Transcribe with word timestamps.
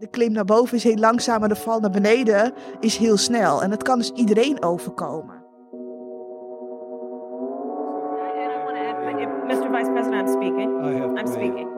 De 0.00 0.08
klim 0.10 0.32
naar 0.32 0.44
boven 0.44 0.76
is 0.76 0.84
heel 0.84 0.96
langzaam, 0.96 1.40
maar 1.40 1.48
de 1.48 1.56
val 1.56 1.80
naar 1.80 1.90
beneden 1.90 2.52
is 2.80 2.96
heel 2.96 3.16
snel. 3.16 3.62
En 3.62 3.70
dat 3.70 3.82
kan 3.82 3.98
dus 3.98 4.10
iedereen 4.10 4.62
overkomen. 4.62 5.38
Mr. 9.46 9.68
Vice 9.70 9.90
President, 9.92 10.28
I'm 10.28 10.28
speaking. 10.28 10.70
I'm 11.18 11.26
speaking. 11.26 11.68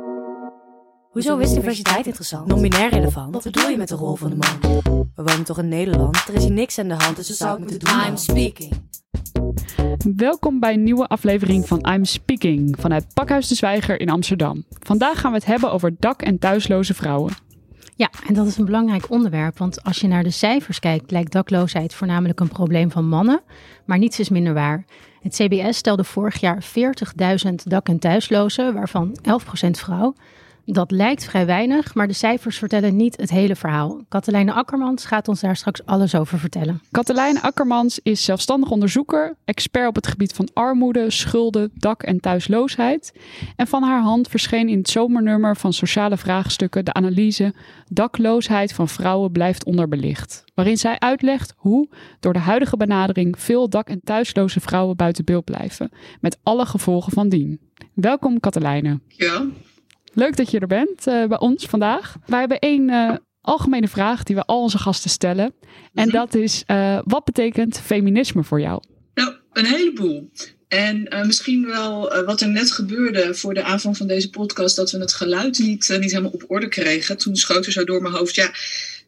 Hoezo 1.11 1.39
is 1.39 1.53
diversiteit 1.53 2.07
interessant? 2.07 2.47
Non-binair 2.47 2.91
relevant? 2.91 3.35
Wat 3.35 3.43
bedoel 3.43 3.69
je 3.69 3.77
met 3.77 3.89
de 3.89 3.95
rol 3.95 4.15
van 4.17 4.31
de 4.31 4.37
man? 4.37 4.81
We 5.15 5.23
wonen 5.23 5.45
toch 5.45 5.59
in 5.59 5.69
Nederland? 5.69 6.17
Er 6.29 6.35
is 6.35 6.43
hier 6.43 6.53
niks 6.53 6.79
aan 6.79 6.89
de 6.89 6.95
hand, 6.95 7.17
dus 7.17 7.29
we 7.29 7.35
zouden 7.35 7.61
moeten 7.61 7.79
doen. 7.79 8.07
I'm 8.07 8.17
speaking. 8.17 8.73
Welkom 10.17 10.61
bij 10.61 10.73
een 10.73 10.83
nieuwe 10.83 11.07
aflevering 11.07 11.67
van 11.69 11.87
I'm 11.93 12.05
Speaking 12.05 12.77
vanuit 12.79 13.15
Pakhuis 13.15 13.49
de 13.49 13.55
Zwijger 13.55 14.01
in 14.01 14.11
Amsterdam. 14.11 14.65
Vandaag 14.79 15.21
gaan 15.21 15.31
we 15.31 15.37
het 15.37 15.47
hebben 15.47 15.73
over 15.73 15.95
dak- 15.99 16.23
en 16.23 16.39
thuisloze 16.39 16.95
vrouwen. 16.95 17.33
Ja, 17.97 18.11
en 18.27 18.35
dat 18.35 18.47
is 18.47 18.57
een 18.57 18.65
belangrijk 18.65 19.11
onderwerp, 19.11 19.59
want 19.59 19.85
als 19.85 19.99
je 19.99 20.09
naar 20.09 20.23
de 20.23 20.31
cijfers 20.31 20.79
kijkt, 20.79 21.11
lijkt 21.11 21.33
dakloosheid 21.33 21.95
voornamelijk 21.95 22.41
een 22.41 22.49
probleem 22.49 22.91
van 22.91 23.09
mannen, 23.09 23.41
maar 23.85 23.99
niets 23.99 24.21
is 24.21 24.29
minder 24.29 24.55
waar. 24.55 24.85
Het 25.21 25.35
CBS 25.35 25.77
stelde 25.77 26.05
vorig 26.05 26.41
jaar 26.41 26.65
40.000 26.65 27.55
dak- 27.65 27.89
en 27.89 27.99
thuislozen, 27.99 28.75
waarvan 28.75 29.17
11% 29.23 29.79
vrouw. 29.79 30.15
Dat 30.65 30.91
lijkt 30.91 31.25
vrij 31.25 31.47
weinig, 31.47 31.95
maar 31.95 32.07
de 32.07 32.13
cijfers 32.13 32.59
vertellen 32.59 32.97
niet 32.97 33.17
het 33.17 33.31
hele 33.31 33.57
verhaal. 33.57 34.01
Katelijne 34.09 34.53
Akkermans 34.53 35.05
gaat 35.05 35.29
ons 35.29 35.41
daar 35.41 35.57
straks 35.57 35.87
alles 35.87 36.15
over 36.15 36.39
vertellen. 36.39 36.81
Katelijne 36.91 37.43
Akkermans 37.43 38.01
is 38.03 38.25
zelfstandig 38.25 38.71
onderzoeker, 38.71 39.37
expert 39.45 39.89
op 39.89 39.95
het 39.95 40.07
gebied 40.07 40.33
van 40.33 40.49
armoede, 40.53 41.11
schulden, 41.11 41.71
dak- 41.75 42.03
en 42.03 42.21
thuisloosheid. 42.21 43.13
En 43.57 43.67
van 43.67 43.83
haar 43.83 44.03
hand 44.03 44.29
verscheen 44.29 44.69
in 44.69 44.79
het 44.79 44.89
zomernummer 44.89 45.57
van 45.57 45.73
Sociale 45.73 46.17
Vraagstukken 46.17 46.85
de 46.85 46.93
analyse 46.93 47.55
Dakloosheid 47.89 48.73
van 48.73 48.89
vrouwen 48.89 49.33
blijft 49.33 49.65
onderbelicht. 49.65 50.45
Waarin 50.55 50.77
zij 50.77 50.99
uitlegt 50.99 51.55
hoe 51.57 51.89
door 52.21 52.33
de 52.33 52.39
huidige 52.39 52.77
benadering 52.77 53.39
veel 53.39 53.69
dak- 53.69 53.89
en 53.89 54.01
thuisloze 54.05 54.61
vrouwen 54.61 54.97
buiten 54.97 55.25
beeld 55.25 55.45
blijven. 55.45 55.91
Met 56.21 56.39
alle 56.43 56.67
gevolgen 56.67 57.13
van 57.13 57.29
dien. 57.29 57.61
Welkom 57.95 58.41
Katelijne. 58.41 59.01
Ja. 59.09 59.47
Leuk 60.15 60.37
dat 60.37 60.51
je 60.51 60.59
er 60.59 60.67
bent 60.67 61.07
uh, 61.07 61.27
bij 61.27 61.39
ons 61.39 61.65
vandaag. 61.65 62.17
Wij 62.27 62.39
hebben 62.39 62.59
één 62.59 62.89
uh, 62.89 63.15
algemene 63.41 63.89
vraag 63.89 64.23
die 64.23 64.37
we 64.37 64.45
al 64.45 64.63
onze 64.63 64.79
gasten 64.79 65.11
stellen. 65.11 65.55
En 65.95 66.07
Mhm. 66.09 66.17
dat 66.17 66.35
is, 66.35 66.65
uh, 66.67 66.99
wat 67.05 67.25
betekent 67.25 67.79
feminisme 67.79 68.45
voor 68.45 68.61
jou? 68.61 68.83
Nou, 69.15 69.35
een 69.53 69.67
heleboel. 69.67 70.31
En 70.69 71.09
misschien 71.27 71.67
wel 71.67 72.25
wat 72.25 72.41
er 72.41 72.49
net 72.49 72.73
gebeurde 72.73 73.35
voor 73.35 73.55
de 73.55 73.63
aanvang 73.63 73.97
van 73.97 74.07
deze 74.07 74.31
podcast, 74.31 74.77
dat 74.77 74.91
we 74.91 74.99
het 74.99 75.13
geluid 75.13 75.59
niet, 75.59 75.97
niet 76.01 76.11
helemaal 76.11 76.31
op 76.31 76.45
orde 76.49 76.69
kregen. 76.69 77.17
Toen 77.17 77.37
schoot 77.37 77.67
er 77.67 77.73
zo 77.73 77.85
door 77.85 78.03
mijn 78.03 78.15
hoofd, 78.15 78.35
ja, 78.35 78.51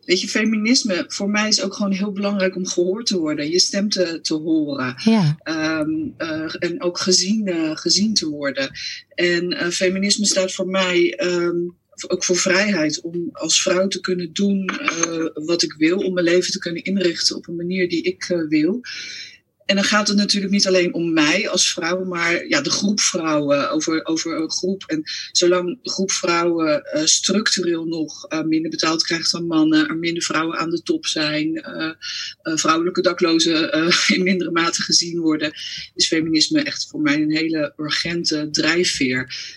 Weet 0.04 0.20
je, 0.20 0.28
feminisme 0.28 1.04
voor 1.08 1.30
mij 1.30 1.48
is 1.48 1.62
ook 1.62 1.74
gewoon 1.74 1.92
heel 1.92 2.12
belangrijk 2.12 2.56
om 2.56 2.66
gehoord 2.66 3.06
te 3.06 3.18
worden, 3.18 3.50
je 3.50 3.58
stem 3.58 3.88
te, 3.88 4.18
te 4.20 4.34
horen. 4.34 4.94
Ja. 5.04 5.38
Um, 5.80 6.14
uh, 6.18 6.54
en 6.58 6.82
ook 6.82 6.98
gezien, 6.98 7.48
uh, 7.48 7.76
gezien 7.76 8.14
te 8.14 8.28
worden. 8.28 8.70
En 9.14 9.52
uh, 9.52 9.68
feminisme 9.68 10.26
staat 10.26 10.52
voor 10.52 10.68
mij 10.68 11.20
um, 11.24 11.76
ook 12.08 12.24
voor 12.24 12.36
vrijheid. 12.36 13.00
Om 13.00 13.28
als 13.32 13.62
vrouw 13.62 13.88
te 13.88 14.00
kunnen 14.00 14.32
doen 14.32 14.70
wat 15.34 15.62
ik 15.62 15.72
wil, 15.72 15.98
om 15.98 16.14
mijn 16.14 16.26
leven 16.26 16.52
te 16.52 16.58
kunnen 16.58 16.84
inrichten 16.84 17.36
op 17.36 17.48
een 17.48 17.56
manier 17.56 17.88
die 17.88 18.02
ik 18.02 18.44
wil. 18.48 18.80
En 19.66 19.74
dan 19.74 19.84
gaat 19.84 20.08
het 20.08 20.16
natuurlijk 20.16 20.52
niet 20.52 20.66
alleen 20.66 20.94
om 20.94 21.12
mij 21.12 21.48
als 21.48 21.72
vrouw, 21.72 22.04
maar 22.04 22.46
ja, 22.46 22.60
de 22.60 22.70
groep 22.70 23.00
vrouwen, 23.00 23.70
over, 23.70 24.04
over 24.04 24.36
een 24.36 24.50
groep. 24.50 24.82
En 24.86 25.02
zolang 25.32 25.78
de 25.82 25.90
groep 25.90 26.10
vrouwen 26.12 26.90
uh, 26.94 27.04
structureel 27.04 27.84
nog 27.84 28.32
uh, 28.32 28.42
minder 28.42 28.70
betaald 28.70 29.02
krijgt 29.02 29.32
dan 29.32 29.46
mannen, 29.46 29.88
er 29.88 29.96
minder 29.96 30.22
vrouwen 30.22 30.58
aan 30.58 30.70
de 30.70 30.82
top 30.82 31.06
zijn, 31.06 31.56
uh, 31.56 31.90
vrouwelijke 32.56 33.00
daklozen 33.00 33.72
in 34.14 34.22
mindere 34.22 34.50
mate 34.50 34.82
gezien 34.82 35.20
worden, 35.20 35.52
is 35.94 36.06
feminisme 36.06 36.62
echt 36.62 36.86
voor 36.90 37.00
mij 37.00 37.22
een 37.22 37.36
hele 37.36 37.72
urgente 37.76 38.48
drijfveer. 38.50 39.52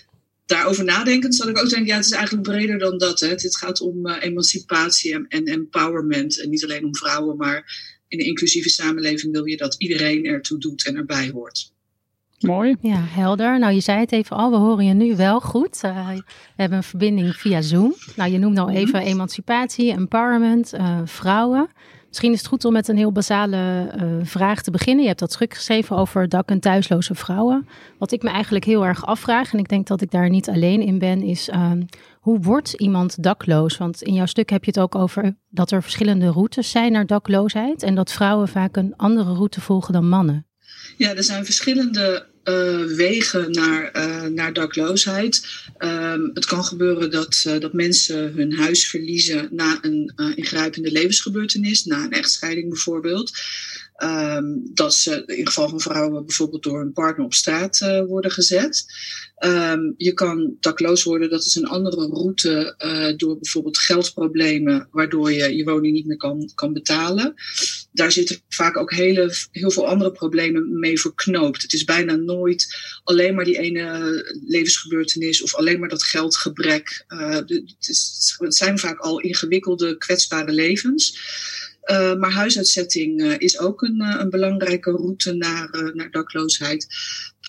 Daarover 0.46 0.84
nadenkend 0.84 1.34
zal 1.34 1.48
ik 1.48 1.58
ook 1.58 1.68
denken, 1.68 1.86
ja, 1.86 1.96
het 1.96 2.04
is 2.04 2.10
eigenlijk 2.10 2.48
breder 2.48 2.78
dan 2.78 2.98
dat. 2.98 3.20
Hè. 3.20 3.28
Het 3.28 3.56
gaat 3.56 3.80
om 3.80 4.06
emancipatie 4.06 5.26
en 5.28 5.44
empowerment. 5.44 6.40
En 6.40 6.50
niet 6.50 6.64
alleen 6.64 6.84
om 6.84 6.96
vrouwen, 6.96 7.36
maar 7.36 7.96
in 8.08 8.20
een 8.20 8.26
inclusieve 8.26 8.68
samenleving 8.68 9.32
wil 9.32 9.44
je 9.44 9.56
dat 9.56 9.74
iedereen 9.78 10.24
ertoe 10.24 10.58
doet 10.58 10.86
en 10.86 10.96
erbij 10.96 11.30
hoort. 11.30 11.72
Mooi. 12.38 12.76
Ja, 12.80 13.04
helder. 13.08 13.58
Nou, 13.58 13.74
je 13.74 13.80
zei 13.80 13.98
het 14.00 14.12
even 14.12 14.36
al, 14.36 14.50
we 14.50 14.56
horen 14.56 14.84
je 14.84 14.94
nu 14.94 15.16
wel 15.16 15.40
goed. 15.40 15.80
Uh, 15.84 16.08
we 16.16 16.22
hebben 16.56 16.78
een 16.78 16.84
verbinding 16.84 17.36
via 17.36 17.62
Zoom. 17.62 17.94
Nou, 18.16 18.30
je 18.30 18.38
noemde 18.38 18.60
al 18.60 18.70
even 18.70 19.00
emancipatie, 19.00 19.92
empowerment, 19.92 20.74
uh, 20.74 21.00
vrouwen. 21.04 21.68
Misschien 22.08 22.32
is 22.32 22.38
het 22.38 22.48
goed 22.48 22.64
om 22.64 22.72
met 22.72 22.88
een 22.88 22.96
heel 22.96 23.12
basale 23.12 23.92
uh, 23.96 24.04
vraag 24.22 24.62
te 24.62 24.70
beginnen. 24.70 25.02
Je 25.02 25.08
hebt 25.08 25.20
dat 25.20 25.32
stuk 25.32 25.54
geschreven 25.54 25.96
over 25.96 26.28
dak- 26.28 26.50
en 26.50 26.60
thuisloze 26.60 27.14
vrouwen. 27.14 27.68
Wat 27.98 28.12
ik 28.12 28.22
me 28.22 28.30
eigenlijk 28.30 28.64
heel 28.64 28.86
erg 28.86 29.06
afvraag, 29.06 29.52
en 29.52 29.58
ik 29.58 29.68
denk 29.68 29.86
dat 29.86 30.00
ik 30.00 30.10
daar 30.10 30.28
niet 30.28 30.48
alleen 30.48 30.80
in 30.80 30.98
ben, 30.98 31.22
is 31.22 31.48
ehm, 31.48 31.82
hoe 32.20 32.40
wordt 32.40 32.72
iemand 32.72 33.22
dakloos? 33.22 33.76
Want 33.76 34.02
in 34.02 34.14
jouw 34.14 34.26
stuk 34.26 34.50
heb 34.50 34.64
je 34.64 34.70
het 34.70 34.80
ook 34.80 34.94
over 34.94 35.36
dat 35.48 35.70
er 35.70 35.82
verschillende 35.82 36.28
routes 36.28 36.70
zijn 36.70 36.92
naar 36.92 37.06
dakloosheid 37.06 37.82
en 37.82 37.94
dat 37.94 38.12
vrouwen 38.12 38.48
vaak 38.48 38.76
een 38.76 38.96
andere 38.96 39.32
route 39.32 39.60
volgen 39.60 39.92
dan 39.92 40.08
mannen. 40.08 40.46
Ja, 40.96 41.14
er 41.14 41.24
zijn 41.24 41.44
verschillende 41.44 42.27
uh, 42.48 42.84
wegen 42.96 43.50
naar, 43.50 43.90
uh, 43.96 44.22
naar 44.22 44.52
dakloosheid. 44.52 45.46
Um, 45.78 46.30
het 46.34 46.46
kan 46.46 46.64
gebeuren 46.64 47.10
dat, 47.10 47.44
uh, 47.46 47.60
dat 47.60 47.72
mensen 47.72 48.32
hun 48.32 48.52
huis 48.52 48.88
verliezen 48.88 49.48
na 49.50 49.78
een 49.80 50.12
ingrijpende 50.34 50.90
levensgebeurtenis, 50.90 51.84
na 51.84 52.04
een 52.04 52.12
echtscheiding 52.12 52.68
bijvoorbeeld. 52.68 53.32
Um, 54.04 54.70
dat 54.74 54.94
ze 54.94 55.22
in 55.26 55.46
geval 55.46 55.68
van 55.68 55.80
vrouwen 55.80 56.26
bijvoorbeeld 56.26 56.62
door 56.62 56.80
een 56.80 56.92
partner 56.92 57.24
op 57.24 57.34
straat 57.34 57.78
worden 58.06 58.30
gezet. 58.30 58.84
Um, 59.44 59.94
je 59.96 60.12
kan 60.12 60.56
dakloos 60.60 61.02
worden, 61.02 61.30
dat 61.30 61.44
is 61.44 61.54
een 61.54 61.66
andere 61.66 62.06
route 62.06 62.74
uh, 62.84 63.16
door 63.16 63.38
bijvoorbeeld 63.38 63.78
geldproblemen, 63.78 64.88
waardoor 64.90 65.32
je 65.32 65.56
je 65.56 65.64
woning 65.64 65.94
niet 65.94 66.06
meer 66.06 66.16
kan, 66.16 66.50
kan 66.54 66.72
betalen. 66.72 67.34
Daar 67.98 68.12
zitten 68.12 68.40
vaak 68.48 68.76
ook 68.76 68.92
hele, 68.92 69.34
heel 69.52 69.70
veel 69.70 69.88
andere 69.88 70.12
problemen 70.12 70.78
mee 70.78 71.00
verknoopt. 71.00 71.62
Het 71.62 71.72
is 71.72 71.84
bijna 71.84 72.14
nooit 72.14 72.76
alleen 73.04 73.34
maar 73.34 73.44
die 73.44 73.58
ene 73.58 74.38
levensgebeurtenis 74.46 75.42
of 75.42 75.54
alleen 75.54 75.80
maar 75.80 75.88
dat 75.88 76.02
geldgebrek. 76.02 77.04
Uh, 77.08 77.34
het, 77.34 77.64
is, 77.88 78.34
het 78.38 78.56
zijn 78.56 78.78
vaak 78.78 78.98
al 78.98 79.20
ingewikkelde, 79.20 79.96
kwetsbare 79.96 80.52
levens. 80.52 81.18
Uh, 81.90 82.14
maar 82.14 82.32
huisuitzetting 82.32 83.20
uh, 83.20 83.34
is 83.38 83.58
ook 83.58 83.82
een, 83.82 84.02
uh, 84.02 84.16
een 84.18 84.30
belangrijke 84.30 84.90
route 84.90 85.32
naar, 85.32 85.92
naar 85.94 86.10
dakloosheid. 86.10 86.86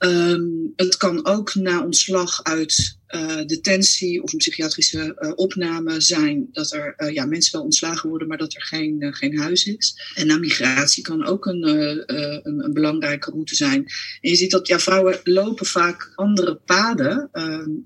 Um, 0.04 0.74
het 0.76 0.98
kan 0.98 1.26
ook 1.26 1.56
na 1.56 1.84
ontslag 1.84 2.44
uit 2.44 2.98
detentie 3.46 4.24
of 4.24 4.32
een 4.32 4.38
psychiatrische 4.38 5.34
opname 5.36 6.02
zijn 6.02 6.48
dat 6.52 6.74
er 6.74 7.12
ja, 7.14 7.26
mensen 7.26 7.52
wel 7.52 7.64
ontslagen 7.64 8.10
worden, 8.10 8.28
maar 8.28 8.38
dat 8.38 8.56
er 8.56 8.62
geen, 8.62 9.14
geen 9.14 9.40
huis 9.40 9.66
is. 9.66 10.14
En 10.16 10.28
na 10.28 10.38
migratie 10.38 11.04
kan 11.04 11.26
ook 11.26 11.46
een, 11.46 11.68
een, 11.68 12.64
een, 12.64 12.74
belangrijke 12.74 13.32
route 13.32 13.56
zijn. 13.56 13.86
En 14.22 14.30
je 14.30 14.36
ziet 14.36 14.52
dat 14.52 14.68
ja, 14.68 14.80
vrouwen 14.80 15.20
lopen 15.24 15.66
vaak 15.66 16.12
andere 16.16 16.56
paden 16.56 17.30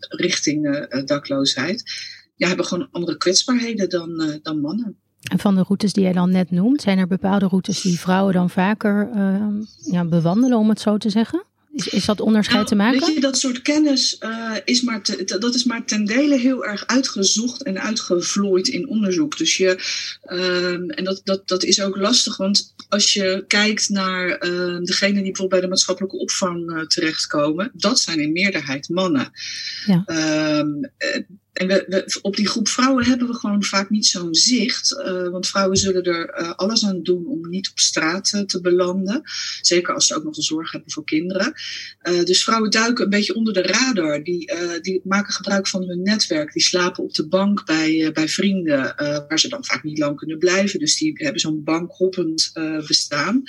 richting 0.09 0.87
dakloosheid. 1.05 1.83
Ja, 2.35 2.47
hebben 2.47 2.65
gewoon 2.65 2.87
andere 2.91 3.17
kwetsbaarheden 3.17 3.89
dan, 3.89 4.39
dan 4.41 4.59
mannen. 4.59 5.02
En 5.23 5.39
van 5.39 5.55
de 5.55 5.63
routes 5.63 5.93
die 5.93 6.03
jij 6.03 6.13
dan 6.13 6.31
net 6.31 6.51
noemt, 6.51 6.81
zijn 6.81 6.97
er 6.97 7.07
bepaalde 7.07 7.47
routes 7.47 7.81
die 7.81 7.99
vrouwen 7.99 8.33
dan 8.33 8.49
vaker 8.49 9.09
uh, 9.15 9.45
ja, 9.91 10.05
bewandelen, 10.05 10.57
om 10.57 10.69
het 10.69 10.81
zo 10.81 10.97
te 10.97 11.09
zeggen? 11.09 11.43
Is, 11.71 11.87
is 11.87 12.05
dat 12.05 12.19
onderscheid 12.19 12.55
nou, 12.57 12.67
te 12.67 12.75
maken? 12.75 12.99
Weet 12.99 13.13
je, 13.13 13.21
dat 13.21 13.37
soort 13.37 13.61
kennis 13.61 14.17
uh, 14.19 14.51
is 14.65 14.81
maar 14.81 15.01
te, 15.01 15.37
dat 15.39 15.55
is 15.55 15.63
maar 15.63 15.85
ten 15.85 16.05
dele 16.05 16.37
heel 16.37 16.65
erg 16.65 16.87
uitgezocht 16.87 17.63
en 17.63 17.81
uitgevlooid 17.81 18.67
in 18.67 18.89
onderzoek. 18.89 19.37
Dus 19.37 19.57
je, 19.57 19.83
uh, 20.25 20.97
en 20.97 21.03
dat, 21.03 21.21
dat, 21.23 21.47
dat 21.47 21.63
is 21.63 21.81
ook 21.81 21.97
lastig, 21.97 22.37
want 22.37 22.73
als 22.89 23.13
je 23.13 23.43
kijkt 23.47 23.89
naar 23.89 24.39
degenen 24.83 25.13
die 25.13 25.31
bijvoorbeeld 25.31 25.49
bij 25.49 25.61
de 25.61 25.67
maatschappelijke 25.67 26.17
opvang 26.17 26.85
terechtkomen, 26.87 27.71
dat 27.73 27.99
zijn 27.99 28.19
in 28.19 28.31
meerderheid 28.31 28.89
mannen. 28.89 29.31
Ja. 29.85 30.03
En 31.53 31.85
op 32.21 32.35
die 32.35 32.47
groep 32.47 32.67
vrouwen 32.67 33.05
hebben 33.05 33.27
we 33.27 33.33
gewoon 33.33 33.63
vaak 33.63 33.89
niet 33.89 34.05
zo'n 34.05 34.35
zicht. 34.35 34.91
Uh, 34.91 35.29
want 35.29 35.47
vrouwen 35.47 35.77
zullen 35.77 36.03
er 36.03 36.39
uh, 36.39 36.51
alles 36.55 36.85
aan 36.85 37.03
doen 37.03 37.25
om 37.25 37.49
niet 37.49 37.69
op 37.69 37.79
straat 37.79 38.31
uh, 38.35 38.41
te 38.41 38.61
belanden. 38.61 39.21
Zeker 39.61 39.93
als 39.93 40.07
ze 40.07 40.15
ook 40.15 40.23
nog 40.23 40.35
de 40.35 40.41
zorg 40.41 40.71
hebben 40.71 40.91
voor 40.91 41.03
kinderen. 41.03 41.53
dus 42.23 42.43
vrouwen 42.43 42.71
duiken 42.71 43.03
een 43.03 43.09
beetje 43.09 43.35
onder 43.35 43.53
de 43.53 43.61
radar. 43.61 44.23
Die, 44.23 44.51
die 44.81 45.01
maken 45.03 45.33
gebruik 45.33 45.67
van 45.67 45.83
hun 45.83 46.01
netwerk. 46.01 46.53
Die 46.53 46.61
slapen 46.61 47.03
op 47.03 47.13
de 47.13 47.27
bank 47.27 47.65
bij, 47.65 48.11
bij 48.13 48.29
vrienden. 48.29 48.93
waar 49.27 49.39
ze 49.39 49.49
dan 49.49 49.65
vaak 49.65 49.83
niet 49.83 49.97
lang 49.97 50.17
kunnen 50.17 50.37
blijven. 50.37 50.79
Dus 50.79 50.97
die 50.97 51.13
hebben 51.15 51.41
zo'n 51.41 51.63
bankhoppend 51.63 52.51
bestaan. 52.87 53.43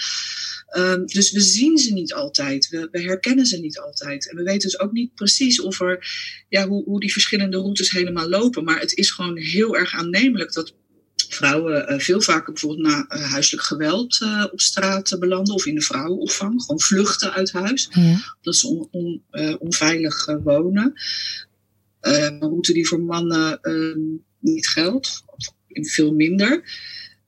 Um, 0.77 1.07
dus 1.07 1.33
we 1.33 1.41
zien 1.41 1.79
ze 1.79 1.93
niet 1.93 2.15
altijd. 2.15 2.69
We, 2.69 2.89
we, 2.91 3.03
herkennen 3.03 3.47
ze 3.47 3.61
niet 3.61 3.79
altijd. 3.79 4.31
En 4.31 4.37
we 4.37 4.43
weten 4.43 4.61
dus 4.61 4.79
ook 4.79 4.93
niet 4.93 5.15
precies 5.15 5.61
of 5.61 5.81
er, 5.81 6.07
ja, 6.49 6.69
hoe, 6.69 6.85
hoe 6.85 7.01
die 7.01 7.13
verschillende 7.13 7.57
routes 7.57 7.91
helemaal 7.95 8.29
lopen. 8.29 8.65
Maar 8.65 8.81
het 8.81 8.93
is 8.93 9.11
gewoon 9.11 9.37
heel 9.37 9.77
erg 9.77 9.95
aannemelijk 9.95 10.53
dat 10.53 10.75
vrouwen 11.29 11.93
uh, 11.93 11.99
veel 11.99 12.21
vaker 12.21 12.53
bijvoorbeeld 12.53 12.87
na 12.87 13.07
uh, 13.09 13.31
huiselijk 13.31 13.63
geweld 13.63 14.21
uh, 14.21 14.45
op 14.53 14.61
straat 14.61 15.17
belanden 15.19 15.55
of 15.55 15.67
in 15.67 15.75
de 15.75 15.81
vrouwenopvang. 15.81 16.63
Gewoon 16.63 16.81
vluchten 16.81 17.33
uit 17.33 17.53
huis. 17.53 17.89
Ja. 17.91 18.37
Dat 18.41 18.57
ze 18.57 18.67
on, 18.69 18.89
on, 18.91 19.23
onveilig 19.59 20.27
wonen. 20.43 20.93
een 22.01 22.41
route 22.41 22.73
die 22.73 22.89
voor 22.89 23.01
mannen 23.01 23.61
ehm, 23.61 24.01
niet 24.41 24.69
geldt, 24.69 25.23
of 25.27 25.55
veel 25.93 26.13
minder. 26.13 26.63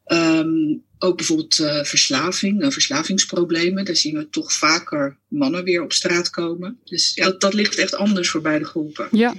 Um, 0.06 0.85
ook 0.99 1.17
bijvoorbeeld 1.17 1.58
uh, 1.58 1.82
verslaving, 1.82 2.62
uh, 2.62 2.70
verslavingsproblemen. 2.70 3.85
Daar 3.85 3.97
zien 3.97 4.17
we 4.17 4.29
toch 4.31 4.53
vaker 4.53 5.17
mannen 5.29 5.64
weer 5.64 5.82
op 5.82 5.93
straat 5.93 6.31
komen. 6.31 6.79
Dus 6.85 7.14
ja, 7.14 7.25
dat, 7.25 7.41
dat 7.41 7.55
ligt 7.55 7.79
echt 7.79 7.94
anders 7.94 8.31
voor 8.31 8.41
beide 8.41 8.64
groepen. 8.64 9.08
Ja, 9.11 9.35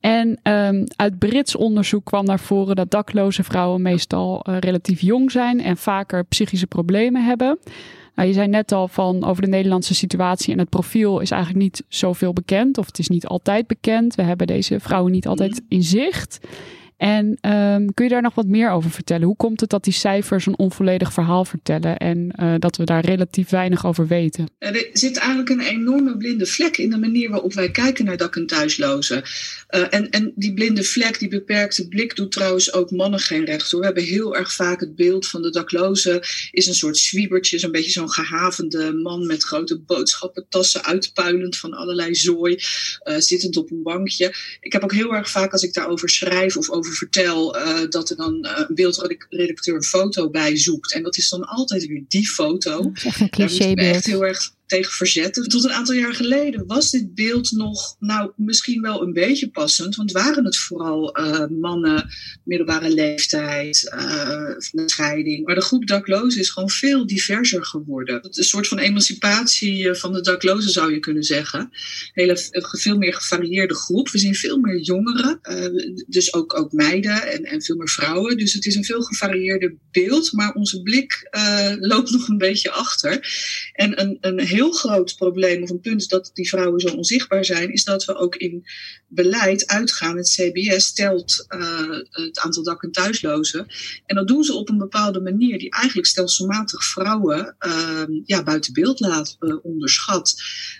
en 0.00 0.40
um, 0.42 0.86
uit 0.96 1.18
Brits 1.18 1.56
onderzoek 1.56 2.04
kwam 2.04 2.24
naar 2.24 2.40
voren 2.40 2.76
dat 2.76 2.90
dakloze 2.90 3.44
vrouwen 3.44 3.82
meestal 3.82 4.46
uh, 4.48 4.58
relatief 4.58 5.00
jong 5.00 5.30
zijn 5.30 5.60
en 5.60 5.76
vaker 5.76 6.24
psychische 6.24 6.66
problemen 6.66 7.24
hebben. 7.24 7.58
Nou, 8.14 8.28
je 8.28 8.34
zei 8.34 8.48
net 8.48 8.72
al 8.72 8.88
van 8.88 9.24
over 9.24 9.42
de 9.42 9.48
Nederlandse 9.48 9.94
situatie 9.94 10.52
en 10.52 10.58
het 10.58 10.68
profiel 10.68 11.20
is 11.20 11.30
eigenlijk 11.30 11.62
niet 11.62 11.82
zoveel 11.88 12.32
bekend, 12.32 12.78
of 12.78 12.86
het 12.86 12.98
is 12.98 13.08
niet 13.08 13.26
altijd 13.26 13.66
bekend. 13.66 14.14
We 14.14 14.22
hebben 14.22 14.46
deze 14.46 14.80
vrouwen 14.80 15.12
niet 15.12 15.26
altijd 15.26 15.62
in 15.68 15.82
zicht. 15.82 16.38
En 17.02 17.26
um, 17.26 17.94
kun 17.94 18.04
je 18.04 18.10
daar 18.10 18.22
nog 18.22 18.34
wat 18.34 18.46
meer 18.46 18.70
over 18.70 18.90
vertellen? 18.90 19.26
Hoe 19.26 19.36
komt 19.36 19.60
het 19.60 19.70
dat 19.70 19.84
die 19.84 19.92
cijfers 19.92 20.46
een 20.46 20.58
onvolledig 20.58 21.12
verhaal 21.12 21.44
vertellen 21.44 21.96
en 21.96 22.34
uh, 22.40 22.54
dat 22.58 22.76
we 22.76 22.84
daar 22.84 23.04
relatief 23.04 23.48
weinig 23.48 23.86
over 23.86 24.06
weten? 24.06 24.50
Er 24.58 24.88
zit 24.92 25.16
eigenlijk 25.16 25.48
een 25.48 25.60
enorme 25.60 26.16
blinde 26.16 26.46
vlek 26.46 26.76
in 26.76 26.90
de 26.90 26.98
manier 26.98 27.30
waarop 27.30 27.52
wij 27.52 27.70
kijken 27.70 28.04
naar 28.04 28.16
dak- 28.16 28.36
en 28.36 28.46
thuislozen. 28.46 29.22
Uh, 29.70 29.84
en, 29.90 30.10
en 30.10 30.32
die 30.34 30.54
blinde 30.54 30.82
vlek, 30.82 31.18
die 31.18 31.28
beperkte 31.28 31.88
blik, 31.88 32.16
doet 32.16 32.32
trouwens 32.32 32.72
ook 32.72 32.90
mannen 32.90 33.20
geen 33.20 33.44
recht 33.44 33.70
hoor. 33.70 33.80
We 33.80 33.86
hebben 33.86 34.04
heel 34.04 34.36
erg 34.36 34.52
vaak 34.52 34.80
het 34.80 34.96
beeld 34.96 35.28
van 35.28 35.42
de 35.42 35.50
dakloze 35.50 36.22
is 36.50 36.66
een 36.66 36.74
soort 36.74 36.96
zwiebertje, 36.96 37.58
zo'n 37.58 37.72
beetje 37.72 37.90
zo'n 37.90 38.10
gehavende 38.10 38.92
man 38.92 39.26
met 39.26 39.42
grote 39.42 39.80
boodschappentassen, 39.80 40.84
uitpuilend 40.84 41.56
van 41.56 41.72
allerlei 41.72 42.14
zooi, 42.14 42.54
uh, 42.54 43.14
zittend 43.18 43.56
op 43.56 43.70
een 43.70 43.82
bankje. 43.82 44.34
Ik 44.60 44.72
heb 44.72 44.82
ook 44.82 44.92
heel 44.92 45.14
erg 45.14 45.30
vaak 45.30 45.52
als 45.52 45.62
ik 45.62 45.74
daarover 45.74 46.08
schrijf 46.08 46.56
of 46.56 46.70
over 46.70 46.90
vertel, 46.92 47.56
uh, 47.56 47.80
dat 47.88 48.10
er 48.10 48.16
dan 48.16 48.38
uh, 48.42 48.64
een 48.68 48.74
beeldredacteur 48.74 49.74
een 49.74 49.82
foto 49.82 50.30
bij 50.30 50.56
zoekt. 50.56 50.94
En 50.94 51.02
dat 51.02 51.16
is 51.16 51.28
dan 51.28 51.44
altijd 51.44 51.86
weer 51.86 52.04
die 52.08 52.28
foto. 52.28 52.82
Dat 52.82 52.96
is 52.96 53.04
echt 53.04 53.20
een 53.20 53.30
clichébeeld. 53.30 53.94
echt 53.96 54.06
heel 54.06 54.24
erg 54.24 54.52
tegen 54.72 54.92
verzetten. 54.92 55.48
Tot 55.48 55.64
een 55.64 55.72
aantal 55.72 55.94
jaar 55.94 56.14
geleden 56.14 56.66
was 56.66 56.90
dit 56.90 57.14
beeld 57.14 57.50
nog, 57.50 57.96
nou, 57.98 58.32
misschien 58.36 58.82
wel 58.82 59.02
een 59.02 59.12
beetje 59.12 59.50
passend. 59.50 59.96
Want 59.96 60.12
waren 60.12 60.44
het 60.44 60.56
vooral 60.56 61.18
uh, 61.18 61.46
mannen, 61.60 62.08
middelbare 62.44 62.94
leeftijd, 62.94 63.90
van 64.58 64.88
scheiding. 64.88 65.46
Maar 65.46 65.54
de 65.54 65.62
groep 65.62 65.86
daklozen 65.86 66.40
is 66.40 66.50
gewoon 66.50 66.70
veel 66.70 67.06
diverser 67.06 67.64
geworden. 67.64 68.14
Het 68.14 68.30
is 68.30 68.36
een 68.36 68.44
soort 68.44 68.68
van 68.68 68.78
emancipatie 68.78 69.94
van 69.94 70.12
de 70.12 70.20
daklozen, 70.20 70.70
zou 70.70 70.92
je 70.92 70.98
kunnen 70.98 71.22
zeggen. 71.22 71.70
Hele, 72.12 72.50
veel 72.60 72.98
meer 72.98 73.14
gevarieerde 73.14 73.74
groep. 73.74 74.10
We 74.10 74.18
zien 74.18 74.34
veel 74.34 74.58
meer 74.58 74.80
jongeren, 74.80 75.40
dus 76.06 76.34
ook, 76.34 76.58
ook 76.58 76.72
meiden 76.72 77.32
en, 77.32 77.44
en 77.44 77.62
veel 77.62 77.76
meer 77.76 77.88
vrouwen. 77.88 78.36
Dus 78.36 78.52
het 78.52 78.66
is 78.66 78.74
een 78.74 78.84
veel 78.84 79.02
gevarieerder 79.02 79.74
beeld. 79.90 80.32
Maar 80.32 80.52
onze 80.52 80.82
blik 80.82 81.28
loopt 81.80 82.10
nog 82.10 82.28
een 82.28 82.38
beetje 82.38 82.70
achter. 82.70 83.20
En 83.72 84.00
een, 84.00 84.18
een 84.20 84.40
heel 84.40 84.61
heel 84.62 84.72
groot 84.72 85.14
probleem 85.16 85.62
of 85.62 85.70
een 85.70 85.80
punt 85.80 86.08
dat 86.08 86.30
die 86.34 86.48
vrouwen 86.48 86.80
zo 86.80 86.88
onzichtbaar 86.88 87.44
zijn, 87.44 87.72
is 87.72 87.84
dat 87.84 88.04
we 88.04 88.14
ook 88.14 88.36
in 88.36 88.64
beleid 89.06 89.66
uitgaan. 89.66 90.16
Het 90.16 90.28
CBS 90.28 90.92
telt 90.92 91.46
uh, 91.48 91.90
het 92.10 92.38
aantal 92.38 92.62
dak- 92.62 92.82
en 92.82 92.92
thuislozen. 92.92 93.66
En 94.06 94.16
dat 94.16 94.28
doen 94.28 94.44
ze 94.44 94.54
op 94.54 94.68
een 94.68 94.78
bepaalde 94.78 95.20
manier 95.20 95.58
die 95.58 95.70
eigenlijk 95.70 96.06
stelselmatig 96.06 96.84
vrouwen 96.84 97.56
uh, 97.66 98.02
ja, 98.24 98.42
buiten 98.42 98.72
beeld 98.72 99.00
laat, 99.00 99.36
uh, 99.40 99.56
onderschat. 99.62 100.34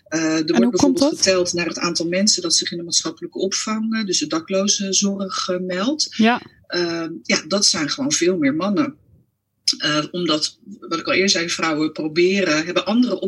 er 0.08 0.44
wordt 0.44 0.70
bijvoorbeeld 0.70 1.16
geteld 1.16 1.52
naar 1.52 1.66
het 1.66 1.78
aantal 1.78 2.06
mensen 2.06 2.42
dat 2.42 2.54
zich 2.54 2.70
in 2.70 2.78
de 2.78 2.84
maatschappelijke 2.84 3.38
opvang, 3.38 4.06
dus 4.06 4.18
de 4.18 4.26
daklozenzorg, 4.26 5.48
meldt. 5.60 6.08
Ja. 6.16 6.42
ja, 7.22 7.42
dat 7.48 7.66
zijn 7.66 7.88
gewoon 7.88 8.12
veel 8.12 8.36
meer 8.36 8.54
mannen. 8.54 8.96
Uh, 9.78 10.04
omdat, 10.10 10.58
wat 10.80 10.98
ik 10.98 11.06
al 11.06 11.12
eerder 11.12 11.28
zei, 11.28 11.50
vrouwen 11.50 11.92
proberen, 11.92 12.64
hebben 12.64 12.86
andere 12.86 13.20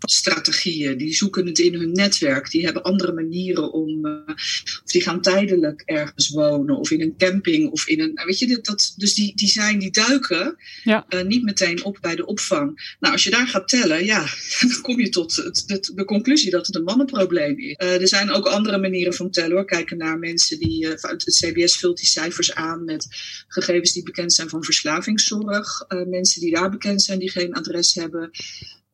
opvangstrategieën. 0.00 0.98
Die 0.98 1.14
zoeken 1.14 1.46
het 1.46 1.58
in 1.58 1.74
hun 1.74 1.92
netwerk. 1.92 2.50
Die 2.50 2.64
hebben 2.64 2.82
andere 2.82 3.12
manieren 3.12 3.72
om. 3.72 4.06
Uh, 4.06 4.12
of 4.26 4.82
die 4.84 5.00
gaan 5.00 5.20
tijdelijk 5.20 5.82
ergens 5.84 6.28
wonen. 6.28 6.76
Of 6.76 6.90
in 6.90 7.00
een 7.00 7.16
camping. 7.16 7.70
Of 7.70 7.86
in 7.86 8.00
een. 8.00 8.20
Weet 8.24 8.38
je, 8.38 8.58
dat, 8.60 8.94
dus 8.96 9.14
die, 9.14 9.36
die 9.36 9.48
zijn, 9.48 9.78
die 9.78 9.90
duiken 9.90 10.56
ja. 10.84 11.06
uh, 11.08 11.22
niet 11.22 11.42
meteen 11.42 11.84
op 11.84 11.98
bij 12.00 12.16
de 12.16 12.26
opvang. 12.26 12.96
Nou, 13.00 13.12
als 13.12 13.24
je 13.24 13.30
daar 13.30 13.46
gaat 13.46 13.68
tellen, 13.68 14.04
ja, 14.04 14.26
dan 14.60 14.80
kom 14.80 15.00
je 15.00 15.08
tot 15.08 15.36
het, 15.36 15.64
het, 15.66 15.92
de 15.94 16.04
conclusie 16.04 16.50
dat 16.50 16.66
het 16.66 16.76
een 16.76 16.84
mannenprobleem 16.84 17.58
is. 17.58 17.74
er 17.76 18.08
zijn 18.08 18.30
ook 18.30 18.46
andere 18.46 18.78
manieren 18.78 19.14
van 19.14 19.30
tellen 19.30 19.56
hoor. 19.56 19.64
Kijken 19.64 19.96
naar 19.96 20.18
mensen 20.18 20.58
die. 20.58 20.86
het 20.86 21.24
CBS 21.24 21.76
vult 21.76 21.96
die 21.96 22.06
cijfers 22.06 22.54
aan 22.54 22.84
met 22.84 23.06
gegevens 23.48 23.92
die 23.92 24.02
bekend 24.02 24.32
zijn 24.32 24.48
van 24.48 24.64
verslavingszorg. 24.64 25.84
Mensen 26.06 26.40
die 26.40 26.54
daar 26.54 26.70
bekend 26.70 27.02
zijn, 27.02 27.18
die 27.18 27.30
geen 27.30 27.52
adres 27.52 27.94
hebben. 27.94 28.30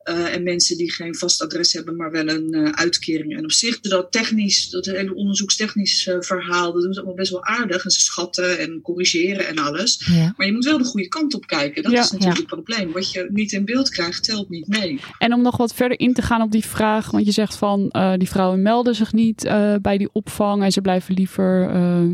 Uh, 0.09 0.33
en 0.33 0.43
mensen 0.43 0.77
die 0.77 0.91
geen 0.91 1.15
vast 1.15 1.41
adres 1.41 1.73
hebben, 1.73 1.95
maar 1.95 2.11
wel 2.11 2.27
een 2.27 2.55
uh, 2.55 2.69
uitkering. 2.69 3.37
En 3.37 3.43
op 3.43 3.51
zich, 3.51 3.79
dat 3.79 4.11
technisch, 4.11 4.69
dat 4.69 4.85
hele 4.85 5.15
onderzoekstechnisch 5.15 6.07
uh, 6.07 6.15
verhaal, 6.19 6.73
dat 6.73 6.81
doen 6.81 6.93
ze 6.93 6.99
allemaal 6.99 7.17
best 7.17 7.31
wel 7.31 7.43
aardig. 7.43 7.83
En 7.83 7.91
ze 7.91 7.99
schatten 7.99 8.59
en 8.59 8.81
corrigeren 8.81 9.47
en 9.47 9.57
alles. 9.57 10.01
Ja. 10.05 10.33
Maar 10.37 10.47
je 10.47 10.53
moet 10.53 10.65
wel 10.65 10.77
de 10.77 10.83
goede 10.83 11.07
kant 11.07 11.33
op 11.33 11.47
kijken. 11.47 11.83
Dat 11.83 11.91
ja. 11.91 11.99
is 11.99 12.11
natuurlijk 12.11 12.39
ja. 12.39 12.45
het 12.45 12.63
probleem. 12.63 12.91
Wat 12.91 13.11
je 13.11 13.27
niet 13.31 13.51
in 13.51 13.65
beeld 13.65 13.89
krijgt, 13.89 14.23
telt 14.23 14.49
niet 14.49 14.67
mee. 14.67 14.99
En 15.17 15.33
om 15.33 15.41
nog 15.41 15.57
wat 15.57 15.73
verder 15.73 15.99
in 15.99 16.13
te 16.13 16.21
gaan 16.21 16.41
op 16.41 16.51
die 16.51 16.65
vraag, 16.65 17.11
want 17.11 17.25
je 17.25 17.31
zegt 17.31 17.55
van 17.55 17.93
die 18.17 18.29
vrouwen 18.29 18.61
melden 18.61 18.95
zich 18.95 19.13
niet 19.13 19.41
bij 19.81 19.97
die 19.97 20.09
opvang 20.11 20.63
en 20.63 20.71
ze 20.71 20.81
blijven 20.81 21.13
liever 21.15 21.71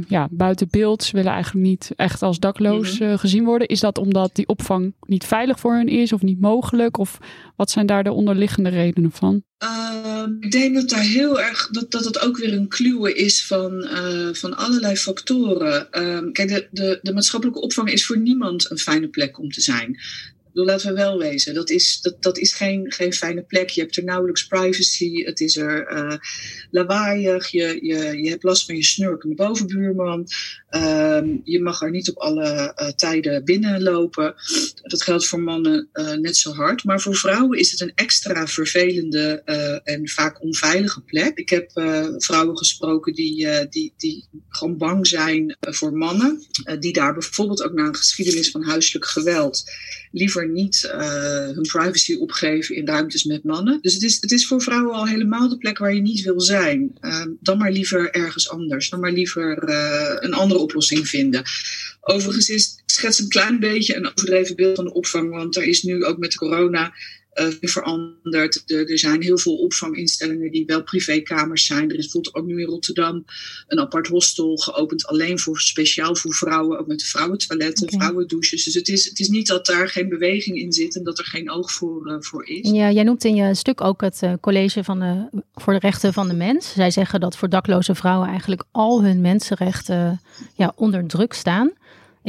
ja, 0.08 0.28
buiten 0.32 0.68
beeld. 0.70 1.04
Ze 1.04 1.16
willen 1.16 1.32
eigenlijk 1.32 1.66
niet 1.66 1.92
echt 1.96 2.22
als 2.22 2.40
dakloos 2.40 3.00
mm-hmm. 3.00 3.18
gezien 3.18 3.46
worden. 3.46 3.68
Is 3.68 3.80
dat 3.80 3.98
omdat 3.98 4.36
die 4.36 4.48
opvang 4.48 4.94
niet 5.06 5.26
veilig 5.26 5.60
voor 5.60 5.76
hen 5.76 5.88
is 5.88 6.14
of 6.14 6.22
niet 6.22 6.42
mogelijk? 6.42 6.98
Of 6.98 7.20
wat 7.60 7.70
zijn 7.70 7.86
daar 7.86 8.04
de 8.04 8.12
onderliggende 8.12 8.70
redenen 8.70 9.12
van? 9.12 9.44
Uh, 9.64 10.24
ik 10.40 10.52
denk 10.52 10.76
dat 10.76 10.90
daar 10.90 11.04
heel 11.04 11.42
erg 11.42 11.70
dat, 11.70 11.92
dat 11.92 12.06
het 12.06 12.20
ook 12.20 12.38
weer 12.38 12.54
een 12.54 12.68
kluwe 12.68 13.14
is 13.14 13.46
van, 13.46 13.74
uh, 13.74 14.34
van 14.34 14.58
allerlei 14.58 14.96
factoren. 14.96 15.88
Uh, 15.92 16.32
kijk, 16.32 16.50
de, 16.50 16.68
de, 16.72 17.00
de 17.02 17.14
maatschappelijke 17.14 17.62
opvang 17.62 17.92
is 17.92 18.06
voor 18.06 18.20
niemand 18.20 18.72
een 18.72 18.78
fijne 18.78 19.08
plek 19.08 19.40
om 19.40 19.52
te 19.52 19.62
zijn. 19.62 20.00
Laten 20.54 20.88
we 20.88 20.94
wel 20.94 21.18
wezen, 21.18 21.54
dat 21.54 21.70
is, 21.70 22.02
dat, 22.02 22.22
dat 22.24 22.38
is 22.38 22.54
geen, 22.54 22.92
geen 22.92 23.14
fijne 23.14 23.42
plek. 23.42 23.70
Je 23.70 23.82
hebt 23.82 23.98
er 23.98 24.04
nauwelijks 24.04 24.48
privacy. 24.48 25.24
Het 25.24 25.40
is 25.40 25.58
er 25.58 25.92
uh, 25.92 26.18
lawaaiig. 26.72 27.48
Je, 27.48 27.80
je, 27.82 28.22
je 28.24 28.30
hebt 28.30 28.44
last 28.44 28.66
van 28.66 28.76
je 28.76 28.84
snurkende 28.84 29.36
bovenbuurman. 29.36 30.28
Uh, 30.72 31.20
je 31.44 31.62
mag 31.62 31.82
er 31.82 31.92
niet 31.92 32.10
op 32.10 32.18
alle 32.18 32.76
uh, 32.82 32.88
tijden 32.88 33.46
binnenlopen. 33.46 34.36
Dat 34.82 35.04
geldt 35.04 35.28
voor 35.28 35.42
mannen 35.42 35.90
uh, 35.94 36.14
net 36.14 36.38
zo 36.38 36.54
hard. 36.54 36.84
Maar 36.84 37.02
voor 37.02 37.16
vrouwen 37.16 37.60
is 37.60 37.72
het 37.72 37.82
een 37.82 37.92
extra 37.96 38.48
vervelende 38.48 39.42
uh, 39.46 39.94
en 39.96 40.10
vaak 40.10 40.42
onveilige 40.42 41.02
plek. 41.02 41.38
Ik 41.38 41.50
heb 41.50 41.72
vrouwen 42.18 42.58
gesproken 42.58 43.14
die, 43.14 43.68
die, 43.70 43.94
die 43.98 44.28
gewoon 44.50 44.78
bang 44.78 45.08
zijn 45.08 45.58
voor 45.60 45.94
mannen. 45.94 46.44
die 46.80 46.94
daar 46.94 47.14
bijvoorbeeld 47.14 47.64
ook 47.64 47.74
na 47.74 47.86
een 47.86 47.96
geschiedenis 47.96 48.52
van 48.52 48.64
huiselijk 48.64 49.06
geweld 49.06 49.64
liever 50.12 50.50
niet 50.50 50.90
hun 51.54 51.68
privacy 51.72 52.16
opgeven 52.16 52.76
in 52.76 52.88
ruimtes 52.88 53.24
met 53.24 53.44
mannen. 53.44 53.80
Dus 53.82 53.94
het 53.94 54.04
is, 54.04 54.18
het 54.22 54.32
is 54.32 54.48
voor 54.48 54.62
vrouwen 54.62 54.94
al 54.94 55.08
helemaal 55.08 55.50
de 55.50 55.58
plek 55.58 55.78
waar 55.78 55.94
je 55.94 56.02
niet 56.02 56.22
wil 56.22 56.42
zijn. 56.42 56.98
dan 57.40 57.58
maar 57.58 57.72
liever 57.72 58.12
ergens 58.12 58.50
anders. 58.50 58.90
Dan 58.90 59.00
maar 59.00 59.12
liever 59.12 59.70
een 60.24 60.34
andere 60.34 60.59
oplossing 60.60 61.08
vinden. 61.08 61.44
Overigens 62.02 62.50
is, 62.50 62.82
schets 62.86 63.20
een 63.20 63.30
klein 63.30 63.60
beetje 63.60 63.96
een 63.96 64.08
overdreven 64.08 64.56
beeld 64.56 64.76
van 64.76 64.86
de 64.86 64.94
opvang, 64.94 65.30
want 65.30 65.56
er 65.56 65.64
is 65.64 65.84
nu 65.84 66.06
ook 66.06 66.18
met 66.18 66.36
corona 66.36 66.94
veranderd. 67.62 68.64
Er, 68.66 68.90
er, 68.92 69.00
zijn 69.00 69.22
heel 69.22 69.38
veel 69.38 69.56
opvanginstellingen 69.56 70.52
die 70.52 70.66
wel 70.66 70.84
privékamers 70.84 71.66
zijn. 71.66 71.90
Er 71.90 71.98
is 71.98 72.04
bijvoorbeeld 72.04 72.36
ook 72.36 72.46
nu 72.46 72.62
in 72.62 72.68
Rotterdam 72.68 73.26
een 73.68 73.80
apart 73.80 74.08
hostel 74.08 74.58
geopend, 74.58 75.06
alleen 75.06 75.40
voor 75.40 75.60
speciaal 75.60 76.16
voor 76.16 76.34
vrouwen, 76.34 76.80
ook 76.80 76.88
met 76.88 77.04
vrouwentoiletten, 77.04 77.88
okay. 77.88 78.00
vrouwendouches. 78.00 78.64
Dus 78.64 78.74
het 78.74 78.88
is, 78.88 79.06
het 79.06 79.20
is 79.20 79.28
niet 79.28 79.48
dat 79.48 79.66
daar 79.66 79.90
geen 79.90 80.10
beweging 80.10 80.58
in 80.58 80.74
zit 80.74 80.96
en 80.96 81.04
dat 81.04 81.20
er 81.20 81.26
geen 81.26 81.52
oog 81.52 81.72
voor, 81.72 82.08
uh, 82.08 82.16
voor 82.20 82.48
is. 82.48 82.70
Ja, 82.70 82.92
jij 82.92 83.04
noemt 83.04 83.24
in 83.24 83.36
je 83.36 83.56
stuk 83.56 83.82
ook 83.82 84.02
het 84.02 84.20
uh, 84.24 84.34
college 84.42 84.84
van 84.84 85.00
de, 85.00 85.42
voor 85.54 85.74
de 85.74 85.80
rechten 85.80 86.14
van 86.14 86.28
de 86.28 86.34
mens. 86.34 86.74
Zij 86.74 86.92
zeggen 86.92 87.20
dat 87.20 87.38
voor 87.38 87.50
dakloze 87.50 87.96
vrouwen 87.96 88.28
eigenlijk 88.28 88.64
al 88.72 89.04
hun 89.04 89.22
mensenrechten 89.22 90.22
ja, 90.56 90.74
onder 90.76 91.08
druk 91.08 91.34
staan. 91.34 91.72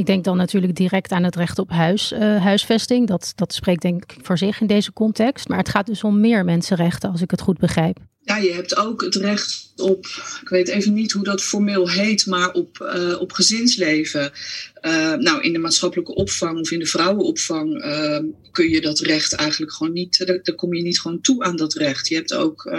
Ik 0.00 0.06
denk 0.06 0.24
dan 0.24 0.36
natuurlijk 0.36 0.74
direct 0.74 1.12
aan 1.12 1.22
het 1.22 1.36
recht 1.36 1.58
op 1.58 1.70
huis, 1.70 2.12
uh, 2.12 2.42
huisvesting. 2.42 3.06
Dat, 3.06 3.32
dat 3.34 3.52
spreekt 3.52 3.82
denk 3.82 4.02
ik 4.02 4.24
voor 4.24 4.38
zich 4.38 4.60
in 4.60 4.66
deze 4.66 4.92
context. 4.92 5.48
Maar 5.48 5.58
het 5.58 5.68
gaat 5.68 5.86
dus 5.86 6.04
om 6.04 6.20
meer 6.20 6.44
mensenrechten, 6.44 7.10
als 7.10 7.22
ik 7.22 7.30
het 7.30 7.40
goed 7.40 7.58
begrijp. 7.58 7.98
Ja, 8.22 8.36
je 8.36 8.52
hebt 8.52 8.76
ook 8.76 9.02
het 9.02 9.14
recht 9.14 9.72
op, 9.76 10.06
ik 10.42 10.48
weet 10.48 10.68
even 10.68 10.92
niet 10.92 11.12
hoe 11.12 11.24
dat 11.24 11.42
formeel 11.42 11.90
heet, 11.90 12.26
maar 12.26 12.52
op, 12.52 12.90
uh, 12.94 13.20
op 13.20 13.32
gezinsleven. 13.32 14.32
Uh, 14.82 15.14
nou, 15.14 15.42
in 15.42 15.52
de 15.52 15.58
maatschappelijke 15.58 16.14
opvang 16.14 16.58
of 16.58 16.70
in 16.70 16.78
de 16.78 16.86
vrouwenopvang 16.86 17.84
uh, 17.84 18.18
kun 18.50 18.68
je 18.68 18.80
dat 18.80 18.98
recht 18.98 19.32
eigenlijk 19.32 19.72
gewoon 19.72 19.92
niet, 19.92 20.26
daar, 20.26 20.42
daar, 20.42 20.54
kom 20.54 20.74
je 20.74 20.82
niet 20.82 21.00
gewoon 21.00 21.20
toe 21.20 21.42
aan 21.42 21.56
dat 21.56 21.74
recht. 21.74 22.08
Je 22.08 22.14
hebt 22.14 22.34
ook 22.34 22.70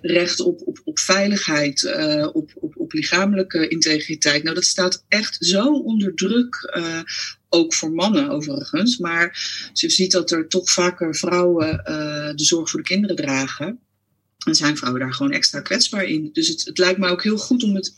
recht 0.00 0.40
op, 0.40 0.60
op, 0.64 0.80
op 0.84 0.98
veiligheid, 0.98 1.96
op, 2.32 2.50
op, 2.54 2.72
op 2.76 2.92
lichamelijke 2.92 3.68
integriteit. 3.68 4.42
Nou, 4.42 4.54
dat 4.54 4.64
staat 4.64 5.04
echt 5.08 5.36
zo 5.40 5.72
onder 5.72 6.14
druk 6.14 6.78
ook 7.48 7.74
voor 7.74 7.92
mannen 7.92 8.28
overigens. 8.30 8.98
Maar 8.98 9.38
je 9.72 9.90
ziet 9.90 10.12
dat 10.12 10.30
er 10.30 10.48
toch 10.48 10.70
vaker 10.70 11.14
vrouwen 11.14 11.82
de 12.36 12.44
zorg 12.44 12.70
voor 12.70 12.80
de 12.80 12.88
kinderen 12.88 13.16
dragen. 13.16 13.85
En 14.46 14.54
zijn 14.54 14.76
vrouwen 14.76 15.00
daar 15.00 15.14
gewoon 15.14 15.32
extra 15.32 15.60
kwetsbaar 15.60 16.04
in. 16.04 16.30
Dus 16.32 16.48
het, 16.48 16.64
het 16.64 16.78
lijkt 16.78 16.98
me 16.98 17.08
ook 17.08 17.22
heel 17.22 17.36
goed 17.36 17.62
om, 17.62 17.74
het, 17.74 17.94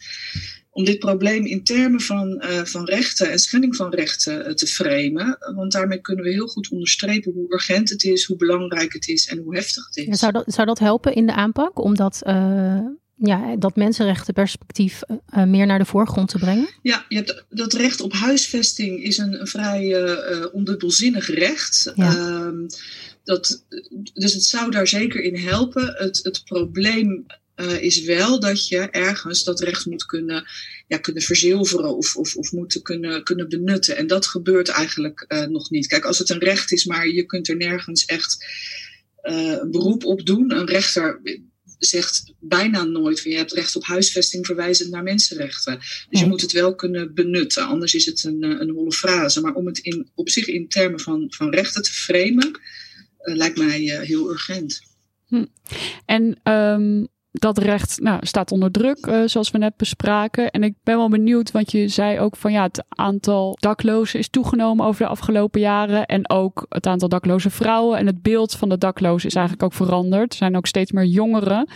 om 0.71 0.85
dit 0.85 0.99
probleem 0.99 1.47
in 1.47 1.65
termen 1.65 2.01
van, 2.01 2.43
uh, 2.45 2.65
van 2.65 2.85
rechten 2.85 3.31
en 3.31 3.39
schending 3.39 3.77
van 3.77 3.95
rechten 3.95 4.49
uh, 4.49 4.55
te 4.55 4.67
framen. 4.67 5.39
Want 5.55 5.73
daarmee 5.73 6.01
kunnen 6.01 6.25
we 6.25 6.31
heel 6.31 6.47
goed 6.47 6.69
onderstrepen 6.69 7.33
hoe 7.33 7.53
urgent 7.53 7.91
het 7.91 8.05
is, 8.05 8.25
hoe 8.25 8.37
belangrijk 8.37 8.93
het 8.93 9.09
is 9.09 9.27
en 9.27 9.39
hoe 9.39 9.55
heftig 9.55 9.87
het 9.87 9.97
is. 9.97 10.19
Zou, 10.19 10.33
dat, 10.33 10.45
zou 10.47 10.67
dat 10.67 10.79
helpen 10.79 11.15
in 11.15 11.27
de 11.27 11.35
aanpak? 11.35 11.79
Omdat 11.79 12.21
ja, 13.19 13.57
dat 13.57 13.77
mensenrechtenperspectief 13.77 15.01
uh, 15.09 15.45
meer 15.45 15.67
naar 15.67 15.79
de 15.79 15.85
voorgrond 15.85 16.29
te 16.29 16.39
brengen? 16.39 16.69
Ja, 16.83 17.05
je 17.09 17.17
hebt, 17.17 17.45
dat 17.51 17.73
recht 17.73 18.01
op 18.01 18.13
huisvesting 18.13 19.03
is 19.03 19.19
een, 19.19 19.41
een 19.41 19.47
vrij 19.47 19.85
uh, 19.85 20.47
ondubbelzinnig 20.53 21.27
recht. 21.27 21.93
Ja. 21.95 22.17
Um, 22.17 22.67
dat, 23.25 23.65
dus 24.13 24.33
het 24.33 24.45
zou 24.45 24.71
daar 24.71 24.89
zeker 24.89 25.23
in 25.23 25.37
helpen. 25.37 25.95
Het, 25.97 26.21
het 26.23 26.45
probleem 26.45 27.27
uh, 27.57 27.83
is 27.83 28.03
wel 28.03 28.41
dat 28.41 28.69
je 28.69 28.79
ergens 28.79 29.45
dat 29.45 29.61
recht 29.61 29.87
moet 29.87 30.07
kunnen, 30.07 30.45
ja, 30.87 30.99
kunnen 30.99 31.23
verzilveren 31.23 31.97
of, 31.97 32.17
of, 32.17 32.37
of 32.37 32.53
moeten 32.53 32.83
kunnen, 32.83 33.25
kunnen 33.25 33.49
benutten. 33.49 33.97
En 33.97 34.07
dat 34.07 34.27
gebeurt 34.27 34.69
eigenlijk 34.69 35.47
nog 35.49 35.71
niet. 35.71 35.87
Kijk, 35.87 36.05
als 36.05 36.19
het 36.19 36.31
een 36.31 36.39
recht 36.39 36.73
is, 36.73 36.85
maar 36.85 37.09
je 37.09 37.25
kunt 37.25 37.49
er 37.49 37.57
nergens 37.57 38.05
echt 38.05 38.45
een 39.23 39.71
beroep 39.71 40.05
op 40.05 40.27
doen. 40.27 40.53
Een 40.53 40.67
rechter 40.67 41.21
zegt 41.79 42.33
bijna 42.41 42.85
nooit 42.85 43.21
van 43.21 43.31
je 43.31 43.37
hebt 43.37 43.53
recht 43.53 43.77
op 43.77 43.85
huisvesting 43.85 44.47
verwijzend 44.47 44.91
naar 44.91 45.03
mensenrechten. 45.03 45.79
Dus 46.11 46.21
je 46.21 46.27
moet 46.27 46.41
het 46.41 46.53
wel 46.53 46.75
kunnen 46.75 47.15
benutten, 47.15 47.67
anders 47.67 47.95
is 47.95 48.07
het 48.07 48.25
een, 48.25 48.43
een 48.43 48.71
holle 48.71 48.93
frase. 48.93 49.41
Maar 49.41 49.55
om 49.55 49.67
het 49.67 49.79
in, 49.79 50.11
op 50.15 50.29
zich 50.29 50.47
in 50.47 50.69
termen 50.69 51.01
van, 51.01 51.27
van 51.29 51.51
rechten 51.51 51.83
te 51.83 51.93
framen, 51.93 52.61
uh, 53.23 53.35
lijkt 53.37 53.59
mij 53.59 53.81
uh, 53.81 54.01
heel 54.01 54.31
urgent. 54.31 54.81
Hm. 55.27 55.45
En 56.05 56.53
um, 56.53 57.09
dat 57.31 57.59
recht 57.59 58.01
nou, 58.01 58.27
staat 58.27 58.53
onder 58.53 58.71
druk, 58.71 59.07
uh, 59.07 59.23
zoals 59.25 59.51
we 59.51 59.59
net 59.59 59.77
bespraken. 59.77 60.51
En 60.51 60.63
ik 60.63 60.75
ben 60.83 60.97
wel 60.97 61.09
benieuwd, 61.09 61.51
want 61.51 61.73
je 61.73 61.89
zei 61.89 62.21
ook 62.21 62.37
van 62.37 62.53
ja, 62.53 62.63
het 62.63 62.85
aantal 62.89 63.57
daklozen 63.61 64.19
is 64.19 64.29
toegenomen 64.29 64.87
over 64.87 65.03
de 65.03 65.11
afgelopen 65.11 65.61
jaren. 65.61 66.07
En 66.07 66.31
ook 66.31 66.67
het 66.69 66.87
aantal 66.87 67.09
dakloze 67.09 67.51
vrouwen. 67.51 67.99
En 67.99 68.07
het 68.07 68.23
beeld 68.23 68.57
van 68.57 68.69
de 68.69 68.79
daklozen 68.79 69.29
is 69.29 69.35
eigenlijk 69.35 69.65
ook 69.65 69.87
veranderd. 69.87 70.33
Er 70.33 70.39
zijn 70.39 70.57
ook 70.57 70.67
steeds 70.67 70.93
meer 70.93 71.05
jongeren. 71.05 71.69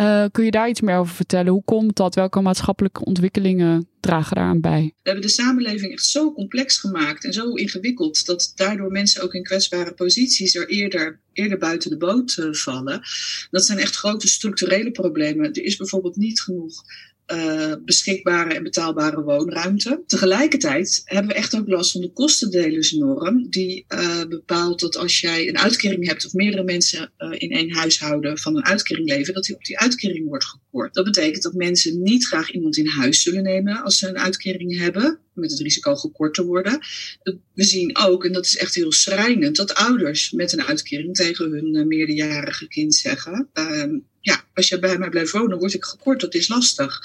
Uh, 0.00 0.24
kun 0.32 0.44
je 0.44 0.50
daar 0.50 0.68
iets 0.68 0.80
meer 0.80 0.96
over 0.96 1.14
vertellen? 1.14 1.52
Hoe 1.52 1.64
komt 1.64 1.96
dat? 1.96 2.14
Welke 2.14 2.40
maatschappelijke 2.40 3.04
ontwikkelingen 3.04 3.88
dragen 4.00 4.36
daaraan 4.36 4.60
bij? 4.60 4.80
We 4.80 5.10
hebben 5.10 5.26
de 5.26 5.32
samenleving 5.32 5.92
echt 5.92 6.04
zo 6.04 6.32
complex 6.32 6.78
gemaakt 6.78 7.24
en 7.24 7.32
zo 7.32 7.52
ingewikkeld 7.52 8.26
dat 8.26 8.52
daardoor 8.54 8.90
mensen 8.90 9.22
ook 9.22 9.34
in 9.34 9.42
kwetsbare 9.42 9.94
posities 9.94 10.54
er 10.54 10.68
eerder, 10.68 11.20
eerder 11.32 11.58
buiten 11.58 11.90
de 11.90 11.96
boot 11.96 12.36
uh, 12.36 12.52
vallen. 12.52 13.02
Dat 13.50 13.64
zijn 13.64 13.78
echt 13.78 13.96
grote 13.96 14.28
structurele 14.28 14.90
problemen. 14.90 15.52
Er 15.52 15.62
is 15.62 15.76
bijvoorbeeld 15.76 16.16
niet 16.16 16.40
genoeg 16.40 16.82
uh, 17.32 17.72
beschikbare 17.84 18.54
en 18.54 18.62
betaalbare 18.62 19.22
woonruimte. 19.22 20.02
Tegelijkertijd 20.06 21.02
hebben 21.04 21.32
we 21.32 21.38
echt 21.38 21.56
ook 21.56 21.68
last 21.68 21.92
van 21.92 22.00
de 22.00 22.12
kostendelersnorm, 22.12 23.50
die 23.50 23.84
uh, 23.88 24.24
bepaalt 24.28 24.80
dat 24.80 24.96
als 24.96 25.20
jij 25.20 25.48
een 25.48 25.58
uitkering 25.58 26.06
hebt 26.06 26.26
of 26.26 26.32
meerdere 26.32 26.64
mensen 26.64 27.12
uh, 27.18 27.34
in 27.38 27.50
één 27.50 27.72
huishouden 27.72 28.38
van 28.38 28.56
een 28.56 28.64
uitkering 28.64 29.08
leven, 29.08 29.34
dat 29.34 29.44
die 29.44 29.54
op 29.54 29.64
die 29.64 29.78
uitkering 29.78 30.28
wordt 30.28 30.44
gekort. 30.44 30.94
Dat 30.94 31.04
betekent 31.04 31.42
dat 31.42 31.52
mensen 31.52 32.02
niet 32.02 32.26
graag 32.26 32.50
iemand 32.50 32.76
in 32.76 32.88
huis 32.88 33.22
zullen 33.22 33.42
nemen 33.42 33.82
als 33.82 33.98
ze 33.98 34.08
een 34.08 34.18
uitkering 34.18 34.78
hebben, 34.78 35.18
met 35.40 35.50
het 35.50 35.60
risico 35.60 35.96
gekort 35.96 36.34
te 36.34 36.44
worden. 36.44 36.78
We 37.54 37.64
zien 37.64 37.96
ook, 37.96 38.24
en 38.24 38.32
dat 38.32 38.44
is 38.44 38.56
echt 38.56 38.74
heel 38.74 38.92
schrijnend, 38.92 39.56
dat 39.56 39.74
ouders 39.74 40.30
met 40.30 40.52
een 40.52 40.62
uitkering 40.62 41.14
tegen 41.14 41.50
hun 41.50 41.88
meerderjarige 41.88 42.68
kind 42.68 42.94
zeggen 42.94 43.48
ja, 44.28 44.44
als 44.54 44.68
je 44.68 44.78
bij 44.78 44.98
mij 44.98 45.08
blijft 45.08 45.32
wonen, 45.32 45.58
word 45.58 45.74
ik 45.74 45.84
gekort. 45.84 46.20
Dat 46.20 46.34
is 46.34 46.48
lastig. 46.48 47.00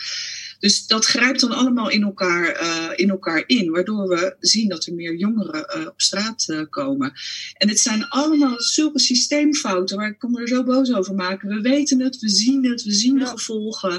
Dus 0.63 0.88
dat 0.88 1.05
grijpt 1.05 1.39
dan 1.39 1.51
allemaal 1.51 1.89
in 1.89 2.03
elkaar, 2.03 2.62
uh, 2.62 2.89
in, 2.96 3.10
elkaar 3.10 3.43
in, 3.46 3.72
waardoor 3.72 4.08
we 4.08 4.36
zien 4.39 4.70
dat 4.70 4.86
er 4.86 4.93
meer 4.93 5.15
jongeren 5.15 5.77
uh, 5.77 5.88
op 5.88 6.01
straat 6.01 6.46
uh, 6.48 6.62
komen. 6.70 7.13
En 7.53 7.67
dit 7.67 7.79
zijn 7.79 8.08
allemaal 8.08 8.62
zulke 8.62 9.00
systeemfouten 9.00 9.98
waar 9.98 10.10
ik 10.10 10.29
me 10.29 10.41
er 10.41 10.48
zo 10.48 10.63
boos 10.63 10.93
over 10.93 11.15
maken. 11.15 11.50
We 11.50 11.62
weten 11.62 12.01
het, 12.01 12.20
we 12.20 12.29
zien 12.29 12.65
het, 12.65 12.84
we 12.84 12.91
zien 12.91 13.17
de 13.17 13.25
gevolgen. 13.25 13.91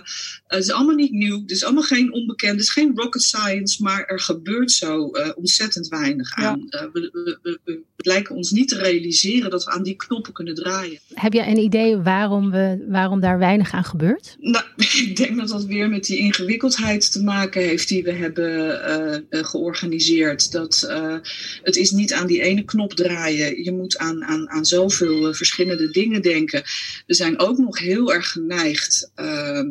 het 0.47 0.65
is 0.65 0.71
allemaal 0.71 0.95
niet 0.95 1.13
nieuw, 1.13 1.41
het 1.41 1.51
is 1.51 1.65
allemaal 1.65 1.83
geen 1.83 2.13
onbekend, 2.13 2.53
het 2.53 2.61
is 2.61 2.71
geen 2.71 2.93
rocket 2.95 3.23
science, 3.23 3.83
maar 3.83 4.05
er 4.05 4.21
gebeurt 4.21 4.73
zo 4.73 5.13
ontzettend 5.37 5.89
weinig 5.89 6.35
aan. 6.35 6.67
Ja. 6.71 6.91
we, 6.93 7.01
we, 7.13 7.39
we, 7.43 7.59
we, 7.65 7.83
lijken 7.97 8.35
ons 8.35 8.51
niet 8.51 8.69
te 8.69 8.77
realiseren 8.79 9.51
dat 9.51 9.65
we 9.65 9.71
aan 9.71 9.83
die 9.83 9.97
knoppen 9.97 10.33
kunnen 10.33 10.55
draaien. 10.55 10.99
Heb 11.15 11.33
je 11.33 11.47
een 11.47 11.59
idee 11.59 11.97
waarom, 11.97 12.51
we, 12.51 12.85
waarom 12.89 13.21
daar 13.21 13.39
weinig 13.39 13.73
aan 13.73 13.85
gebeurt? 13.85 14.37
Nou, 14.41 14.65
ik 15.09 15.17
denk 15.17 15.37
dat 15.37 15.49
dat 15.49 15.65
weer 15.65 15.89
met 15.89 16.05
die 16.05 16.19
ingewikkeldheid 16.19 17.13
te 17.13 17.23
maken 17.23 17.63
heeft 17.63 17.89
die 17.89 18.03
we 18.03 18.13
hebben 18.13 19.25
uh, 19.31 19.45
georganiseerd. 19.45 20.53
Dat 20.53 20.87
uh, 20.89 21.17
het 21.63 21.77
is 21.77 21.91
niet 21.91 22.13
aan 22.13 22.27
die 22.27 22.43
ene 22.43 22.65
knop 22.65 22.95
draaien. 22.95 23.65
Je 23.65 23.73
moet 23.73 23.99
aan, 23.99 24.25
aan, 24.25 24.51
aan 24.51 24.65
zoveel 24.65 25.35
verschillende 25.35 25.91
dingen 25.91 26.23
denken. 26.23 26.63
We 27.07 27.15
zijn 27.15 27.39
ook 27.39 27.59
nog 27.59 27.79
heel 27.79 28.13
erg 28.13 28.31
geneigd 28.31 29.11
ehm, 29.15 29.67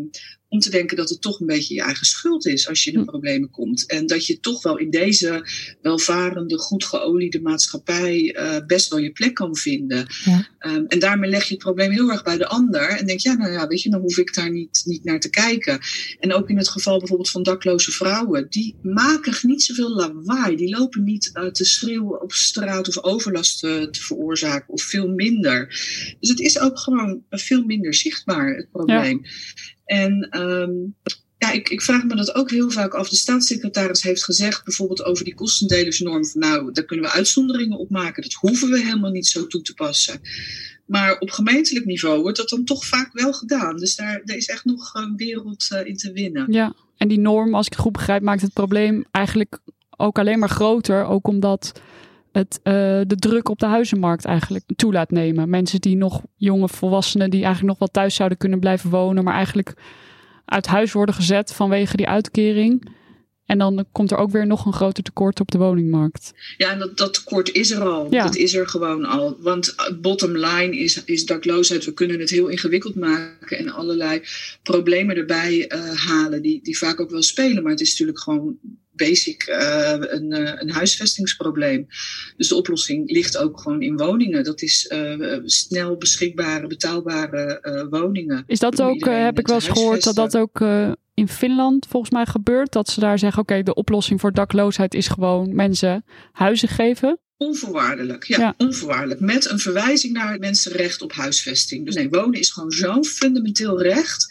om 0.53 0.59
te 0.59 0.69
denken 0.69 0.97
dat 0.97 1.09
het 1.09 1.21
toch 1.21 1.39
een 1.39 1.45
beetje 1.45 1.73
je 1.73 1.81
eigen 1.81 2.05
schuld 2.05 2.45
is 2.45 2.67
als 2.67 2.83
je 2.83 2.91
in 2.91 2.97
de 2.97 3.03
hm. 3.03 3.09
problemen 3.09 3.49
komt. 3.49 3.85
En 3.85 4.05
dat 4.05 4.25
je 4.25 4.39
toch 4.39 4.63
wel 4.63 4.77
in 4.77 4.89
deze 4.89 5.47
welvarende, 5.81 6.57
goed 6.57 6.85
geoliede 6.85 7.41
maatschappij 7.41 8.35
uh, 8.35 8.65
best 8.67 8.89
wel 8.89 8.99
je 8.99 9.11
plek 9.11 9.33
kan 9.33 9.55
vinden. 9.55 10.05
Ja. 10.23 10.47
Um, 10.59 10.85
en 10.87 10.99
daarmee 10.99 11.29
leg 11.29 11.43
je 11.43 11.53
het 11.53 11.63
probleem 11.63 11.91
heel 11.91 12.11
erg 12.11 12.23
bij 12.23 12.37
de 12.37 12.47
ander. 12.47 12.89
En 12.89 13.05
denk, 13.05 13.19
ja, 13.19 13.33
nou 13.33 13.51
ja, 13.51 13.67
weet 13.67 13.81
je, 13.81 13.89
dan 13.89 14.01
hoef 14.01 14.17
ik 14.17 14.33
daar 14.33 14.51
niet, 14.51 14.81
niet 14.85 15.03
naar 15.03 15.19
te 15.19 15.29
kijken. 15.29 15.79
En 16.19 16.33
ook 16.33 16.49
in 16.49 16.57
het 16.57 16.69
geval 16.69 16.97
bijvoorbeeld 16.97 17.29
van 17.29 17.43
dakloze 17.43 17.91
vrouwen. 17.91 18.45
Die 18.49 18.75
maken 18.81 19.33
niet 19.41 19.63
zoveel 19.63 19.89
lawaai. 19.89 20.55
Die 20.55 20.77
lopen 20.77 21.03
niet 21.03 21.29
uh, 21.33 21.45
te 21.45 21.65
schreeuwen 21.65 22.21
op 22.21 22.31
straat 22.31 22.87
of 22.87 23.03
overlast 23.03 23.63
uh, 23.63 23.83
te 23.83 24.01
veroorzaken. 24.01 24.73
Of 24.73 24.81
veel 24.81 25.07
minder. 25.07 25.67
Dus 26.19 26.29
het 26.29 26.39
is 26.39 26.59
ook 26.59 26.79
gewoon 26.79 27.23
veel 27.29 27.63
minder 27.63 27.93
zichtbaar, 27.93 28.55
het 28.55 28.71
probleem. 28.71 29.19
Ja. 29.23 29.29
En 29.93 30.41
um, 30.41 30.95
ja, 31.37 31.51
ik, 31.51 31.69
ik, 31.69 31.81
vraag 31.81 32.03
me 32.03 32.15
dat 32.15 32.35
ook 32.35 32.49
heel 32.49 32.71
vaak 32.71 32.93
af. 32.93 33.09
De 33.09 33.15
staatssecretaris 33.15 34.03
heeft 34.03 34.23
gezegd, 34.23 34.63
bijvoorbeeld 34.63 35.03
over 35.03 35.23
die 35.23 35.35
kostendelersnorm, 35.35 36.23
nou, 36.33 36.71
daar 36.71 36.83
kunnen 36.83 37.05
we 37.05 37.11
uitzonderingen 37.11 37.77
op 37.77 37.89
maken. 37.89 38.23
Dat 38.23 38.33
hoeven 38.33 38.69
we 38.69 38.79
helemaal 38.79 39.11
niet 39.11 39.27
zo 39.27 39.47
toe 39.47 39.61
te 39.61 39.73
passen. 39.73 40.21
Maar 40.85 41.19
op 41.19 41.31
gemeentelijk 41.31 41.85
niveau 41.85 42.21
wordt 42.21 42.37
dat 42.37 42.49
dan 42.49 42.63
toch 42.63 42.85
vaak 42.85 43.13
wel 43.13 43.33
gedaan. 43.33 43.77
Dus 43.77 43.95
daar, 43.95 44.21
is 44.25 44.47
echt 44.47 44.65
nog 44.65 44.93
een 44.93 45.15
wereld 45.15 45.69
uh, 45.73 45.85
in 45.85 45.97
te 45.97 46.11
winnen. 46.11 46.51
Ja, 46.51 46.73
en 46.97 47.07
die 47.07 47.19
norm, 47.19 47.55
als 47.55 47.65
ik 47.65 47.71
het 47.71 47.81
goed 47.81 47.91
begrijp, 47.91 48.21
maakt 48.21 48.41
het 48.41 48.53
probleem 48.53 49.05
eigenlijk 49.11 49.59
ook 49.97 50.19
alleen 50.19 50.39
maar 50.39 50.49
groter. 50.49 51.05
Ook 51.05 51.27
omdat 51.27 51.71
het 52.33 52.59
uh, 52.63 52.73
de 53.07 53.15
druk 53.15 53.49
op 53.49 53.59
de 53.59 53.65
huizenmarkt 53.65 54.25
eigenlijk 54.25 54.65
toe 54.75 54.93
laat 54.93 55.11
nemen. 55.11 55.49
Mensen 55.49 55.81
die 55.81 55.95
nog 55.95 56.21
jonge 56.35 56.69
volwassenen 56.69 57.29
die 57.29 57.43
eigenlijk 57.43 57.69
nog 57.69 57.79
wel 57.79 58.03
thuis 58.03 58.15
zouden 58.15 58.37
kunnen 58.37 58.59
blijven 58.59 58.89
wonen, 58.89 59.23
maar 59.23 59.33
eigenlijk 59.33 59.73
uit 60.45 60.67
huis 60.67 60.91
worden 60.91 61.15
gezet 61.15 61.53
vanwege 61.53 61.97
die 61.97 62.07
uitkering. 62.07 62.91
En 63.45 63.57
dan 63.57 63.85
komt 63.91 64.11
er 64.11 64.17
ook 64.17 64.31
weer 64.31 64.47
nog 64.47 64.65
een 64.65 64.73
groter 64.73 65.03
tekort 65.03 65.39
op 65.39 65.51
de 65.51 65.57
woningmarkt. 65.57 66.33
Ja, 66.57 66.71
en 66.71 66.79
dat, 66.79 66.97
dat 66.97 67.13
tekort 67.13 67.51
is 67.51 67.71
er 67.71 67.83
al. 67.83 68.07
Ja. 68.09 68.23
Dat 68.23 68.35
is 68.35 68.55
er 68.55 68.67
gewoon 68.67 69.05
al. 69.05 69.37
Want 69.39 69.75
bottom 70.01 70.37
line 70.37 70.77
is, 70.77 71.03
is 71.03 71.25
dakloosheid. 71.25 71.85
We 71.85 71.93
kunnen 71.93 72.19
het 72.19 72.29
heel 72.29 72.47
ingewikkeld 72.47 72.95
maken 72.95 73.57
en 73.57 73.69
allerlei 73.69 74.21
problemen 74.63 75.15
erbij 75.15 75.71
uh, 75.71 75.89
halen, 75.91 76.41
die, 76.41 76.59
die 76.63 76.77
vaak 76.77 76.99
ook 76.99 77.09
wel 77.09 77.21
spelen. 77.21 77.63
Maar 77.63 77.71
het 77.71 77.81
is 77.81 77.89
natuurlijk 77.89 78.19
gewoon 78.19 78.57
basic 78.95 79.47
uh, 79.47 79.93
een, 79.99 80.31
uh, 80.31 80.51
een 80.55 80.69
huisvestingsprobleem. 80.71 81.87
Dus 82.37 82.47
de 82.47 82.55
oplossing 82.55 83.11
ligt 83.11 83.37
ook 83.37 83.61
gewoon 83.61 83.81
in 83.81 83.97
woningen. 83.97 84.43
Dat 84.43 84.61
is 84.61 84.91
uh, 84.93 85.39
snel 85.45 85.97
beschikbare, 85.97 86.67
betaalbare 86.67 87.87
woningen. 87.89 88.43
Is 88.47 88.59
dat 88.59 88.81
ook, 88.81 89.05
heb 89.05 89.39
ik 89.39 89.47
wel 89.47 89.55
eens 89.55 89.67
gehoord, 89.67 90.03
dat 90.03 90.15
dat 90.15 90.37
ook 90.37 90.61
in 91.13 91.27
Finland 91.27 91.85
volgens 91.89 92.11
mij 92.11 92.25
gebeurt? 92.25 92.71
Dat 92.71 92.89
ze 92.89 92.99
daar 92.99 93.19
zeggen, 93.19 93.41
oké, 93.41 93.51
okay, 93.51 93.63
de 93.63 93.73
oplossing 93.73 94.19
voor 94.19 94.33
dakloosheid 94.33 94.93
is 94.93 95.07
gewoon 95.07 95.55
mensen 95.55 96.05
huizen 96.31 96.67
geven? 96.67 97.17
Onvoorwaardelijk, 97.37 98.23
ja, 98.23 98.53
onvoorwaardelijk. 98.57 99.19
Met 99.19 99.49
een 99.49 99.59
verwijzing 99.59 100.13
naar 100.13 100.39
mensenrecht 100.39 101.01
op 101.01 101.11
huisvesting. 101.11 101.85
Dus 101.85 101.95
nee, 101.95 102.09
wonen 102.09 102.39
is 102.39 102.51
gewoon 102.51 102.71
zo'n 102.71 103.05
fundamenteel 103.05 103.81
recht. 103.81 104.27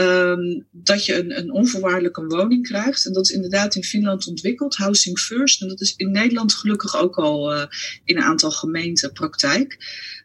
Um, 0.00 0.66
dat 0.70 1.04
je 1.04 1.18
een, 1.18 1.38
een 1.38 1.52
onvoorwaardelijke 1.52 2.26
woning 2.26 2.66
krijgt. 2.66 3.06
En 3.06 3.12
dat 3.12 3.24
is 3.24 3.34
inderdaad 3.34 3.74
in 3.74 3.84
Finland 3.84 4.26
ontwikkeld, 4.26 4.76
Housing 4.76 5.18
First. 5.18 5.62
En 5.62 5.68
dat 5.68 5.80
is 5.80 5.94
in 5.96 6.10
Nederland 6.10 6.54
gelukkig 6.54 6.96
ook 6.96 7.16
al 7.16 7.54
uh, 7.54 7.64
in 8.04 8.16
een 8.16 8.22
aantal 8.22 8.50
gemeenten 8.50 9.12
praktijk. 9.12 9.76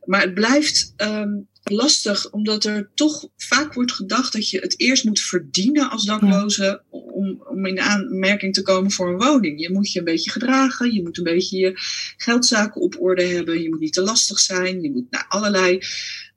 Maar 0.05 0.21
het 0.21 0.33
blijft 0.33 0.93
um, 0.97 1.47
lastig, 1.63 2.31
omdat 2.31 2.63
er 2.63 2.91
toch 2.93 3.27
vaak 3.37 3.73
wordt 3.73 3.91
gedacht 3.91 4.33
dat 4.33 4.49
je 4.49 4.59
het 4.59 4.79
eerst 4.79 5.03
moet 5.03 5.19
verdienen 5.19 5.89
als 5.89 6.05
dakloze 6.05 6.83
om, 6.89 7.43
om 7.49 7.65
in 7.65 7.79
aanmerking 7.79 8.53
te 8.53 8.61
komen 8.61 8.91
voor 8.91 9.09
een 9.09 9.25
woning. 9.25 9.61
Je 9.61 9.71
moet 9.71 9.91
je 9.91 9.99
een 9.99 10.05
beetje 10.05 10.31
gedragen, 10.31 10.93
je 10.93 11.01
moet 11.01 11.17
een 11.17 11.23
beetje 11.23 11.57
je 11.57 11.73
geldzaken 12.17 12.81
op 12.81 13.01
orde 13.01 13.23
hebben, 13.23 13.61
je 13.61 13.69
moet 13.69 13.79
niet 13.79 13.93
te 13.93 14.01
lastig 14.01 14.39
zijn, 14.39 14.81
je 14.81 14.91
moet 14.91 15.11
naar 15.11 15.25
allerlei 15.27 15.79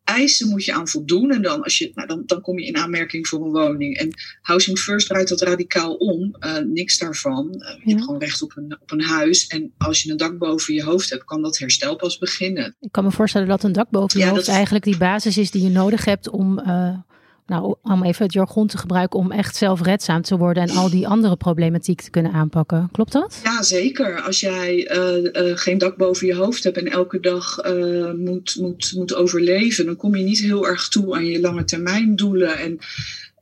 eisen 0.07 0.49
moet 0.49 0.65
je 0.65 0.73
aan 0.73 0.89
voldoen. 0.89 1.31
En 1.31 1.43
dan, 1.43 1.63
als 1.63 1.79
je, 1.79 1.91
nou, 1.95 2.09
dan, 2.09 2.23
dan 2.27 2.41
kom 2.41 2.59
je 2.59 2.67
in 2.67 2.77
aanmerking 2.77 3.29
voor 3.29 3.45
een 3.45 3.53
woning. 3.53 3.97
En 3.97 4.11
Housing 4.43 4.79
First 4.79 5.07
draait 5.07 5.29
dat 5.29 5.41
radicaal 5.41 5.95
om. 5.95 6.37
Uh, 6.41 6.59
niks 6.59 6.99
daarvan. 6.99 7.47
Uh, 7.47 7.85
je 7.85 7.91
hebt 7.91 8.05
gewoon 8.05 8.21
recht 8.21 8.43
op 8.43 8.53
een, 8.57 8.77
op 8.81 8.91
een 8.91 9.03
huis. 9.03 9.47
En 9.47 9.73
als 9.79 10.03
je 10.03 10.11
een 10.11 10.17
dak 10.17 10.39
boven 10.39 10.75
je 10.75 10.83
hoofd 10.83 11.11
hebt, 11.11 11.25
kan 11.25 11.43
dat 11.43 11.59
herstel 11.59 11.97
pas 11.97 12.19
beginnen. 12.19 12.77
Ik 12.81 12.93
kan 12.93 13.05
me 13.05 13.11
voorstellen 13.11 13.49
dat 13.49 13.63
een 13.63 13.73
dak 13.73 13.91
boven 13.91 14.21
je 14.21 14.27
ja, 14.27 14.33
hoofd 14.33 14.49
eigenlijk 14.49 14.85
die 14.85 14.97
basis 14.97 15.39
is 15.39 15.51
die 15.51 15.63
je 15.63 15.71
nodig 15.71 16.05
hebt 16.05 16.29
om. 16.29 16.59
Uh 16.59 16.99
nou, 17.47 17.75
om 17.83 18.05
even 18.05 18.25
het 18.25 18.33
jargon 18.33 18.67
te 18.67 18.79
gebruiken, 18.79 19.19
om 19.19 19.33
echt 19.33 19.57
zelfredzaam 19.57 20.23
te 20.23 20.37
worden 20.37 20.63
en 20.63 20.77
al 20.77 20.91
die 20.91 21.09
andere 21.09 21.37
problematiek 21.37 22.01
te 22.01 22.11
kunnen 22.11 22.33
aanpakken. 22.33 22.89
Klopt 22.93 23.13
dat? 23.13 23.41
Ja, 23.43 23.63
zeker. 23.63 24.21
Als 24.21 24.41
jij 24.41 24.91
uh, 24.97 25.49
uh, 25.49 25.57
geen 25.57 25.79
dak 25.79 25.97
boven 25.97 26.27
je 26.27 26.35
hoofd 26.35 26.65
hebt 26.65 26.77
en 26.77 26.87
elke 26.87 27.21
dag 27.21 27.67
uh, 27.67 28.13
moet, 28.13 28.57
moet, 28.61 28.93
moet 28.97 29.15
overleven, 29.15 29.87
dan 29.87 29.97
kom 29.97 30.17
je 30.17 30.25
niet 30.25 30.41
heel 30.41 30.67
erg 30.67 30.89
toe 30.89 31.15
aan 31.15 31.27
je 31.27 31.41
lange 31.41 31.65
termijn 31.65 32.17
doelen. 32.17 32.59
En 32.59 32.79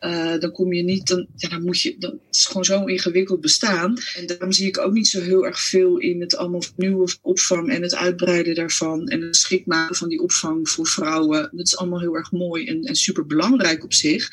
uh, 0.05 0.39
dan 0.39 0.53
kom 0.53 0.73
je 0.73 0.83
niet, 0.83 1.07
dan, 1.07 1.27
dan 1.35 1.63
moet 1.63 1.81
je, 1.81 1.97
dan 1.99 2.19
is 2.31 2.45
gewoon 2.45 2.65
zo 2.65 2.85
ingewikkeld 2.85 3.41
bestaan. 3.41 3.97
En 4.17 4.27
daarom 4.27 4.53
zie 4.53 4.67
ik 4.67 4.79
ook 4.79 4.93
niet 4.93 5.09
zo 5.09 5.21
heel 5.21 5.47
erg 5.47 5.61
veel 5.61 5.99
in 5.99 6.21
het 6.21 6.37
allemaal 6.37 6.63
nieuwe 6.77 7.17
opvang 7.23 7.71
en 7.71 7.83
het 7.83 7.95
uitbreiden 7.95 8.55
daarvan 8.55 9.09
en 9.09 9.21
het 9.21 9.37
schik 9.37 9.67
maken 9.67 9.97
van 9.97 10.09
die 10.09 10.21
opvang 10.21 10.69
voor 10.69 10.87
vrouwen. 10.87 11.51
Dat 11.53 11.67
is 11.67 11.77
allemaal 11.77 12.01
heel 12.01 12.17
erg 12.17 12.33
mooi 12.33 12.67
en, 12.67 12.83
en 12.83 12.95
super 12.95 13.27
belangrijk 13.27 13.85
op 13.85 13.93
zich. 13.93 14.29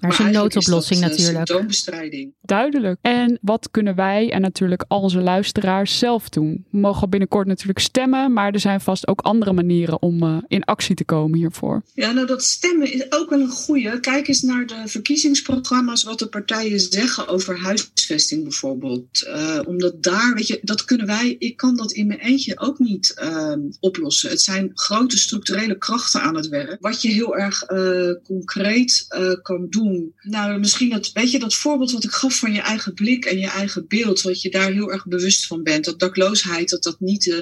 Maar, 0.00 0.10
maar 0.10 0.20
is 0.20 0.26
een 0.26 0.32
noodoplossing 0.32 1.00
dat, 1.00 1.10
natuurlijk. 1.10 1.36
Symptoombestrijding. 1.36 2.32
Duidelijk. 2.42 2.98
En 3.02 3.38
wat 3.42 3.70
kunnen 3.70 3.94
wij 3.94 4.30
en 4.32 4.40
natuurlijk 4.40 4.84
al 4.88 5.00
onze 5.00 5.20
luisteraars 5.20 5.98
zelf 5.98 6.28
doen? 6.28 6.64
We 6.70 6.78
mogen 6.78 7.10
binnenkort 7.10 7.46
natuurlijk 7.46 7.78
stemmen, 7.78 8.32
maar 8.32 8.52
er 8.52 8.60
zijn 8.60 8.80
vast 8.80 9.08
ook 9.08 9.20
andere 9.20 9.52
manieren 9.52 10.02
om 10.02 10.22
uh, 10.22 10.36
in 10.48 10.64
actie 10.64 10.94
te 10.94 11.04
komen 11.04 11.38
hiervoor. 11.38 11.82
Ja, 11.94 12.12
nou 12.12 12.26
dat 12.26 12.42
stemmen 12.42 12.92
is 12.92 13.12
ook 13.12 13.30
wel 13.30 13.40
een 13.40 13.48
goede. 13.48 14.00
Kijk 14.00 14.28
eens 14.28 14.42
naar 14.42 14.66
de 14.66 14.82
verkiezingsprogramma's, 14.86 16.02
wat 16.02 16.18
de 16.18 16.26
partijen 16.26 16.80
zeggen 16.80 17.28
over 17.28 17.58
huisvesting 17.60 18.42
bijvoorbeeld. 18.42 19.26
Uh, 19.26 19.60
omdat 19.66 20.02
daar, 20.02 20.34
weet 20.34 20.46
je, 20.46 20.58
dat 20.62 20.84
kunnen 20.84 21.06
wij, 21.06 21.36
ik 21.38 21.56
kan 21.56 21.76
dat 21.76 21.92
in 21.92 22.06
mijn 22.06 22.20
eentje 22.20 22.58
ook 22.58 22.78
niet 22.78 23.20
uh, 23.22 23.52
oplossen. 23.80 24.30
Het 24.30 24.42
zijn 24.42 24.70
grote 24.74 25.18
structurele 25.18 25.78
krachten 25.78 26.22
aan 26.22 26.36
het 26.36 26.48
werk. 26.48 26.76
Wat 26.80 27.02
je 27.02 27.08
heel 27.08 27.36
erg 27.36 27.70
uh, 27.70 28.10
concreet 28.24 29.06
kan 29.42 29.66
doen 29.70 29.89
nou, 30.20 30.58
misschien 30.58 30.90
dat, 30.90 31.12
weet 31.12 31.30
je, 31.30 31.38
dat 31.38 31.54
voorbeeld 31.54 31.90
wat 31.90 32.04
ik 32.04 32.10
gaf 32.10 32.38
van 32.38 32.52
je 32.52 32.60
eigen 32.60 32.94
blik 32.94 33.24
en 33.24 33.38
je 33.38 33.48
eigen 33.48 33.84
beeld, 33.88 34.20
wat 34.20 34.42
je 34.42 34.50
daar 34.50 34.72
heel 34.72 34.92
erg 34.92 35.06
bewust 35.06 35.46
van 35.46 35.62
bent. 35.62 35.84
Dat 35.84 35.98
dakloosheid, 35.98 36.68
dat 36.68 36.82
dat 36.82 37.00
niet 37.00 37.26
uh, 37.26 37.40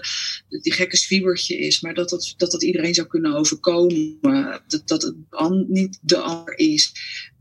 die 0.49 0.73
gekke 0.73 0.97
zwiebertje 0.97 1.59
is, 1.59 1.81
maar 1.81 1.95
dat 1.95 2.09
dat, 2.09 2.35
dat 2.37 2.51
dat 2.51 2.63
iedereen 2.63 2.95
zou 2.95 3.07
kunnen 3.07 3.35
overkomen. 3.35 4.19
Dat, 4.67 4.83
dat 4.85 5.03
het 5.03 5.15
an, 5.31 5.65
niet 5.69 5.99
de 6.03 6.17
ander 6.17 6.59
is 6.59 6.93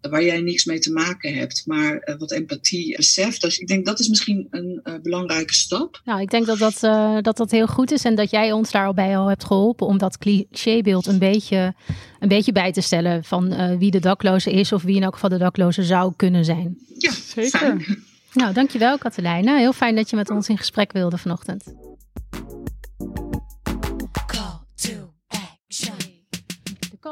waar 0.09 0.23
jij 0.23 0.41
niks 0.41 0.65
mee 0.65 0.79
te 0.79 0.91
maken 0.91 1.33
hebt, 1.33 1.63
maar 1.65 2.01
uh, 2.05 2.15
wat 2.17 2.31
empathie 2.31 2.95
beseft. 2.95 3.41
Dus 3.41 3.57
ik 3.57 3.67
denk 3.67 3.85
dat 3.85 3.99
is 3.99 4.07
misschien 4.07 4.47
een 4.49 4.81
uh, 4.83 4.93
belangrijke 5.01 5.53
stap. 5.53 6.01
Nou, 6.05 6.21
ik 6.21 6.29
denk 6.29 6.45
dat 6.45 6.57
dat, 6.57 6.83
uh, 6.83 7.17
dat 7.21 7.37
dat 7.37 7.51
heel 7.51 7.67
goed 7.67 7.91
is 7.91 8.03
en 8.03 8.15
dat 8.15 8.29
jij 8.29 8.51
ons 8.51 8.71
daar 8.71 8.85
al 8.85 8.93
bij 8.93 9.17
al 9.17 9.27
hebt 9.27 9.45
geholpen 9.45 9.87
om 9.87 9.97
dat 9.97 10.17
clichébeeld 10.17 11.07
een 11.07 11.19
beetje, 11.19 11.73
een 12.19 12.27
beetje 12.27 12.51
bij 12.51 12.71
te 12.71 12.81
stellen 12.81 13.23
van 13.23 13.77
wie 13.77 13.91
de 13.91 13.99
dakloze 13.99 14.51
is 14.51 14.71
of 14.71 14.83
wie 14.83 14.95
in 14.95 15.03
elk 15.03 15.13
geval 15.13 15.29
de 15.29 15.37
dakloze 15.37 15.83
zou 15.83 16.13
kunnen 16.15 16.45
zijn. 16.45 16.77
Ja, 16.97 17.11
zeker. 17.11 17.59
Fijn. 17.59 18.03
Nou, 18.33 18.53
dankjewel 18.53 18.97
Katelijne. 18.97 19.57
Heel 19.57 19.73
fijn 19.73 19.95
dat 19.95 20.09
je 20.09 20.15
met 20.15 20.29
ons 20.29 20.49
in 20.49 20.57
gesprek 20.57 20.91
wilde 20.91 21.17
vanochtend. 21.17 21.63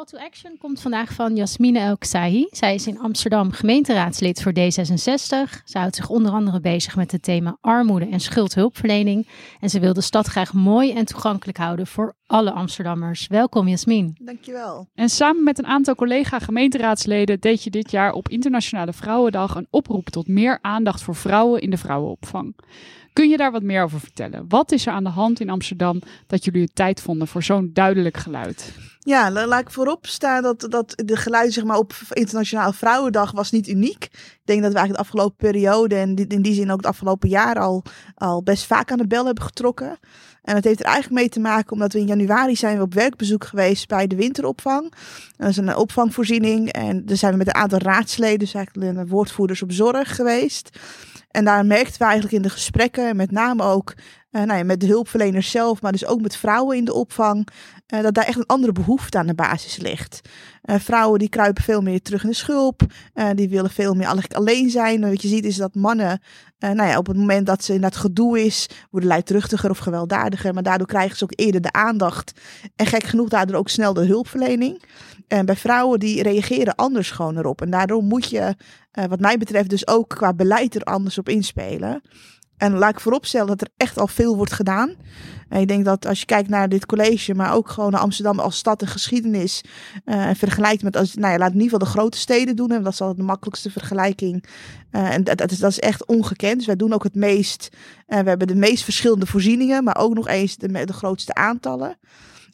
Call 0.05 0.19
to 0.19 0.25
action 0.25 0.57
komt 0.57 0.81
vandaag 0.81 1.13
van 1.13 1.35
Jasmine 1.35 1.79
El 1.79 1.97
Ksahi. 1.97 2.47
Zij 2.51 2.73
is 2.73 2.87
in 2.87 2.99
Amsterdam 2.99 3.51
gemeenteraadslid 3.51 4.41
voor 4.41 4.51
D66. 4.51 5.63
Ze 5.65 5.77
houdt 5.77 5.95
zich 5.95 6.09
onder 6.09 6.31
andere 6.31 6.59
bezig 6.59 6.95
met 6.95 7.11
het 7.11 7.21
thema 7.21 7.57
armoede 7.61 8.09
en 8.09 8.19
schuldhulpverlening. 8.19 9.27
En 9.59 9.69
ze 9.69 9.79
wil 9.79 9.93
de 9.93 10.01
stad 10.01 10.27
graag 10.27 10.53
mooi 10.53 10.93
en 10.93 11.05
toegankelijk 11.05 11.57
houden 11.57 11.87
voor 11.87 12.15
alle 12.27 12.51
Amsterdammers. 12.51 13.27
Welkom 13.27 13.67
Jasmin. 13.67 14.17
Dankjewel. 14.21 14.87
En 14.95 15.09
samen 15.09 15.43
met 15.43 15.57
een 15.57 15.65
aantal 15.65 15.95
collega 15.95 16.39
gemeenteraadsleden 16.39 17.39
deed 17.39 17.63
je 17.63 17.69
dit 17.69 17.91
jaar 17.91 18.11
op 18.11 18.29
Internationale 18.29 18.93
Vrouwendag 18.93 19.55
een 19.55 19.67
oproep 19.69 20.09
tot 20.09 20.27
meer 20.27 20.59
aandacht 20.61 21.01
voor 21.01 21.15
vrouwen 21.15 21.61
in 21.61 21.69
de 21.69 21.77
vrouwenopvang. 21.77 22.55
Kun 23.13 23.29
je 23.29 23.37
daar 23.37 23.51
wat 23.51 23.63
meer 23.63 23.83
over 23.83 23.99
vertellen? 23.99 24.45
Wat 24.47 24.71
is 24.71 24.85
er 24.85 24.93
aan 24.93 25.03
de 25.03 25.09
hand 25.09 25.39
in 25.39 25.49
Amsterdam 25.49 26.01
dat 26.27 26.45
jullie 26.45 26.61
het 26.61 26.75
tijd 26.75 27.01
vonden 27.01 27.27
voor 27.27 27.43
zo'n 27.43 27.69
duidelijk 27.73 28.17
geluid? 28.17 28.73
Ja, 28.99 29.31
laat 29.31 29.61
ik 29.61 29.71
voorop 29.71 30.05
staan 30.05 30.43
dat, 30.43 30.67
dat 30.69 30.93
de 30.95 31.15
geluid 31.15 31.53
zeg 31.53 31.63
maar, 31.63 31.77
op 31.77 31.93
Internationale 32.09 32.73
Vrouwendag 32.73 33.31
was 33.31 33.51
niet 33.51 33.67
uniek. 33.67 34.03
Ik 34.03 34.41
denk 34.43 34.61
dat 34.61 34.71
we 34.71 34.77
eigenlijk 34.77 34.97
de 34.97 34.97
afgelopen 34.97 35.49
periode 35.49 35.95
en 35.95 36.15
in 36.15 36.41
die 36.41 36.53
zin 36.53 36.71
ook 36.71 36.77
het 36.77 36.85
afgelopen 36.85 37.29
jaar 37.29 37.59
al, 37.59 37.83
al 38.15 38.43
best 38.43 38.65
vaak 38.65 38.91
aan 38.91 38.97
de 38.97 39.07
bel 39.07 39.25
hebben 39.25 39.43
getrokken. 39.43 39.97
En 40.45 40.53
dat 40.53 40.63
heeft 40.63 40.79
er 40.79 40.85
eigenlijk 40.85 41.21
mee 41.21 41.29
te 41.29 41.39
maken 41.39 41.71
omdat 41.71 41.93
we 41.93 41.99
in 41.99 42.07
januari 42.07 42.55
zijn 42.55 42.77
we 42.77 42.83
op 42.83 42.93
werkbezoek 42.93 43.43
geweest 43.43 43.87
bij 43.87 44.07
de 44.07 44.15
winteropvang. 44.15 44.93
Dat 45.37 45.49
is 45.49 45.57
een 45.57 45.75
opvangvoorziening 45.75 46.71
en 46.71 47.05
daar 47.05 47.17
zijn 47.17 47.31
we 47.31 47.37
met 47.37 47.47
een 47.47 47.55
aantal 47.55 47.79
raadsleden, 47.79 48.39
dus 48.39 48.53
eigenlijk 48.53 49.09
woordvoerders 49.09 49.61
op 49.61 49.71
zorg 49.71 50.15
geweest. 50.15 50.79
En 51.31 51.45
daar 51.45 51.65
merkten 51.65 51.97
we 51.97 52.03
eigenlijk 52.03 52.33
in 52.33 52.41
de 52.41 52.49
gesprekken, 52.49 53.15
met 53.15 53.31
name 53.31 53.63
ook 53.63 53.93
uh, 54.35 54.43
nou 54.43 54.57
ja, 54.57 54.63
met 54.63 54.79
de 54.79 54.87
hulpverleners 54.87 55.51
zelf, 55.51 55.81
maar 55.81 55.91
dus 55.91 56.05
ook 56.05 56.21
met 56.21 56.37
vrouwen 56.37 56.77
in 56.77 56.85
de 56.85 56.93
opvang, 56.93 57.47
uh, 57.93 58.01
dat 58.01 58.13
daar 58.13 58.25
echt 58.25 58.37
een 58.37 58.45
andere 58.45 58.71
behoefte 58.71 59.17
aan 59.17 59.27
de 59.27 59.35
basis 59.35 59.77
ligt. 59.77 60.21
Uh, 60.63 60.75
vrouwen 60.79 61.19
die 61.19 61.29
kruipen 61.29 61.63
veel 61.63 61.81
meer 61.81 62.01
terug 62.01 62.23
in 62.23 62.29
de 62.29 62.35
schulp, 62.35 62.81
die 63.35 63.49
willen 63.49 63.69
veel 63.69 63.93
meer 63.93 64.27
alleen 64.31 64.69
zijn. 64.69 65.01
wat 65.01 65.21
je 65.21 65.27
ziet 65.27 65.45
is 65.45 65.55
dat 65.55 65.75
mannen, 65.75 66.21
nou 66.59 66.83
ja, 66.83 66.97
op 66.97 67.07
het 67.07 67.17
moment 67.17 67.45
dat 67.45 67.63
ze 67.63 67.73
in 67.73 67.81
dat 67.81 67.95
gedoe 67.95 68.45
is, 68.45 68.69
worden 68.89 69.09
luidruchtiger 69.09 69.69
of 69.69 69.77
gewelddadiger, 69.77 70.53
maar 70.53 70.63
daardoor 70.63 70.87
krijgen 70.87 71.17
ze 71.17 71.23
ook 71.23 71.33
eerder 71.35 71.61
de 71.61 71.71
aandacht 71.71 72.31
en 72.75 72.85
gek 72.85 73.03
genoeg 73.03 73.29
daardoor 73.29 73.55
ook 73.55 73.69
snel 73.69 73.93
de 73.93 74.05
hulpverlening. 74.05 74.83
En 75.27 75.45
bij 75.45 75.55
vrouwen 75.55 75.99
die 75.99 76.23
reageren 76.23 76.75
anders 76.75 77.11
gewoon 77.11 77.37
erop. 77.37 77.61
En 77.61 77.69
daardoor 77.69 78.03
moet 78.03 78.29
je, 78.29 78.55
wat 78.91 79.19
mij 79.19 79.37
betreft, 79.37 79.69
dus 79.69 79.87
ook 79.87 80.09
qua 80.09 80.33
beleid 80.33 80.75
er 80.75 80.83
anders 80.83 81.17
op 81.17 81.29
inspelen. 81.29 82.01
En 82.57 82.77
laat 82.77 82.91
ik 82.91 82.99
vooropstellen 82.99 83.47
dat 83.47 83.61
er 83.61 83.69
echt 83.77 83.99
al 83.99 84.07
veel 84.07 84.35
wordt 84.35 84.53
gedaan. 84.53 84.95
En 85.49 85.61
ik 85.61 85.67
denk 85.67 85.85
dat 85.85 86.05
als 86.05 86.19
je 86.19 86.25
kijkt 86.25 86.49
naar 86.49 86.69
dit 86.69 86.85
college, 86.85 87.35
maar 87.35 87.53
ook 87.53 87.69
gewoon 87.69 87.91
naar 87.91 88.01
Amsterdam 88.01 88.39
als 88.39 88.57
stad 88.57 88.81
en 88.81 88.87
geschiedenis. 88.87 89.63
Uh, 90.05 90.25
en 90.25 90.35
vergelijkt 90.35 90.83
met, 90.83 90.97
als, 90.97 91.15
nou 91.15 91.31
ja, 91.31 91.37
laat 91.37 91.53
in 91.53 91.61
ieder 91.61 91.69
geval 91.69 91.87
de 91.87 91.93
grote 91.93 92.17
steden 92.17 92.55
doen. 92.55 92.71
En 92.71 92.83
dat 92.83 92.93
is 92.93 93.01
al 93.01 93.15
de 93.15 93.23
makkelijkste 93.23 93.71
vergelijking. 93.71 94.45
En 94.91 95.23
dat, 95.23 95.51
is, 95.51 95.57
dat 95.57 95.71
is 95.71 95.79
echt 95.79 96.05
ongekend. 96.05 96.57
Dus 96.57 96.65
wij 96.65 96.75
doen 96.75 96.93
ook 96.93 97.03
het 97.03 97.15
meest. 97.15 97.69
Uh, 98.07 98.19
we 98.19 98.29
hebben 98.29 98.47
de 98.47 98.55
meest 98.55 98.83
verschillende 98.83 99.25
voorzieningen, 99.25 99.83
maar 99.83 99.97
ook 99.97 100.13
nog 100.13 100.27
eens 100.27 100.57
de, 100.57 100.93
grootste 100.93 101.33
aantallen. 101.33 101.97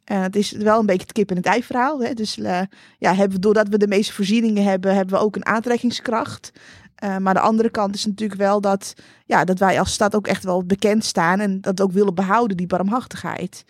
En 0.04 0.22
het 0.22 0.36
is 0.36 0.52
wel 0.52 0.80
een 0.80 0.86
beetje 0.86 1.02
het 1.02 1.12
kip 1.12 1.30
en 1.30 1.36
het 1.36 1.46
ei 1.46 1.64
verhaal. 1.64 2.04
Hè? 2.04 2.14
Dus 2.14 2.36
ja, 2.98 3.16
hebben 3.16 3.42
doordat 3.42 3.68
we 3.68 3.78
de 3.78 3.88
meeste 3.88 4.14
voorzieningen 4.14 4.64
hebben, 4.64 4.96
hebben 4.96 5.16
we 5.16 5.26
ook 5.26 5.36
een 5.36 5.46
aantrekkingskracht. 5.46 6.52
Uh, 7.04 7.18
maar 7.18 7.34
de 7.34 7.40
andere 7.40 7.70
kant 7.70 7.96
is 7.96 8.06
natuurlijk 8.06 8.40
wel 8.40 8.62
dat, 8.62 8.94
ja, 9.26 9.44
dat 9.44 9.60
wij 9.60 9.80
als 9.80 9.94
stad 9.94 10.16
ook 10.16 10.28
echt 10.28 10.44
wel 10.44 10.66
bekend 10.66 11.06
staan 11.06 11.40
en 11.40 11.62
dat 11.62 11.82
ook 11.82 11.92
willen 11.92 12.16
behouden, 12.16 12.58
die 12.58 12.68
barmhartigheid. 12.68 13.66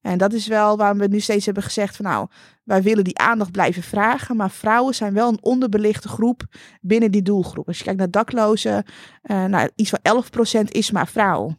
En 0.00 0.18
dat 0.18 0.32
is 0.32 0.46
wel 0.46 0.76
waarom 0.76 0.98
we 0.98 1.06
nu 1.06 1.20
steeds 1.20 1.44
hebben 1.44 1.62
gezegd 1.62 1.96
van 1.96 2.04
nou, 2.04 2.28
wij 2.64 2.82
willen 2.82 3.04
die 3.04 3.18
aandacht 3.18 3.50
blijven 3.50 3.82
vragen, 3.82 4.36
maar 4.36 4.50
vrouwen 4.50 4.94
zijn 4.94 5.14
wel 5.14 5.28
een 5.28 5.42
onderbelichte 5.42 6.08
groep 6.08 6.42
binnen 6.80 7.10
die 7.10 7.22
doelgroep. 7.22 7.66
Als 7.66 7.78
je 7.78 7.84
kijkt 7.84 7.98
naar 7.98 8.10
daklozen, 8.10 8.84
uh, 9.22 9.44
nou, 9.44 9.70
iets 9.74 9.90
van 9.90 10.22
11% 10.66 10.68
is 10.68 10.90
maar 10.90 11.08
vrouw. 11.08 11.56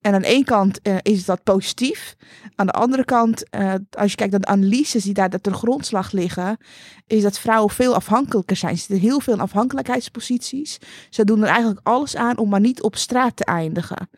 En 0.00 0.14
aan 0.14 0.22
één 0.22 0.44
kant 0.44 0.80
uh, 0.82 0.96
is 1.02 1.24
dat 1.24 1.42
positief. 1.42 2.16
Aan 2.54 2.66
de 2.66 2.72
andere 2.72 3.04
kant, 3.04 3.44
uh, 3.50 3.74
als 3.90 4.10
je 4.10 4.16
kijkt 4.16 4.32
naar 4.32 4.40
de 4.40 4.46
analyses 4.46 5.04
die 5.04 5.14
daar 5.14 5.28
ten 5.28 5.54
grondslag 5.54 6.12
liggen, 6.12 6.56
is 7.06 7.22
dat 7.22 7.38
vrouwen 7.38 7.74
veel 7.74 7.94
afhankelijker 7.94 8.56
zijn. 8.56 8.76
Ze 8.76 8.84
zitten 8.84 9.08
heel 9.08 9.20
veel 9.20 9.34
in 9.34 9.40
afhankelijkheidsposities. 9.40 10.78
Ze 11.10 11.24
doen 11.24 11.42
er 11.42 11.48
eigenlijk 11.48 11.80
alles 11.82 12.16
aan 12.16 12.38
om 12.38 12.48
maar 12.48 12.60
niet 12.60 12.82
op 12.82 12.96
straat 12.96 13.36
te 13.36 13.44
eindigen. 13.44 14.08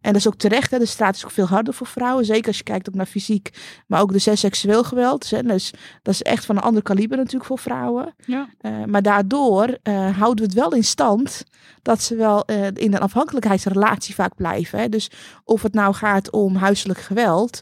En 0.00 0.12
dat 0.12 0.20
is 0.20 0.26
ook 0.26 0.36
terecht. 0.36 0.70
Hè? 0.70 0.78
De 0.78 0.86
straat 0.86 1.16
is 1.16 1.24
ook 1.24 1.30
veel 1.30 1.46
harder 1.46 1.74
voor 1.74 1.86
vrouwen. 1.86 2.24
Zeker 2.24 2.46
als 2.46 2.56
je 2.56 2.62
kijkt 2.62 2.88
ook 2.88 2.94
naar 2.94 3.06
fysiek. 3.06 3.50
Maar 3.86 4.00
ook 4.00 4.12
de 4.12 4.36
seksueel 4.36 4.84
geweld. 4.84 5.30
Hè? 5.30 5.42
Dus 5.42 5.70
dat 6.02 6.14
is 6.14 6.22
echt 6.22 6.44
van 6.44 6.56
een 6.56 6.62
ander 6.62 6.82
kaliber 6.82 7.16
natuurlijk 7.16 7.44
voor 7.44 7.58
vrouwen. 7.58 8.14
Ja. 8.26 8.48
Uh, 8.60 8.84
maar 8.84 9.02
daardoor 9.02 9.78
uh, 9.82 10.18
houden 10.18 10.44
we 10.44 10.50
het 10.50 10.60
wel 10.60 10.72
in 10.72 10.84
stand. 10.84 11.44
Dat 11.82 12.02
ze 12.02 12.14
wel 12.16 12.42
uh, 12.46 12.66
in 12.66 12.94
een 12.94 13.00
afhankelijkheidsrelatie 13.00 14.14
vaak 14.14 14.34
blijven. 14.34 14.78
Hè? 14.78 14.88
Dus 14.88 15.10
of 15.44 15.62
het 15.62 15.74
nou 15.74 15.94
gaat 15.94 16.30
om 16.30 16.56
huiselijk 16.56 17.00
geweld. 17.00 17.60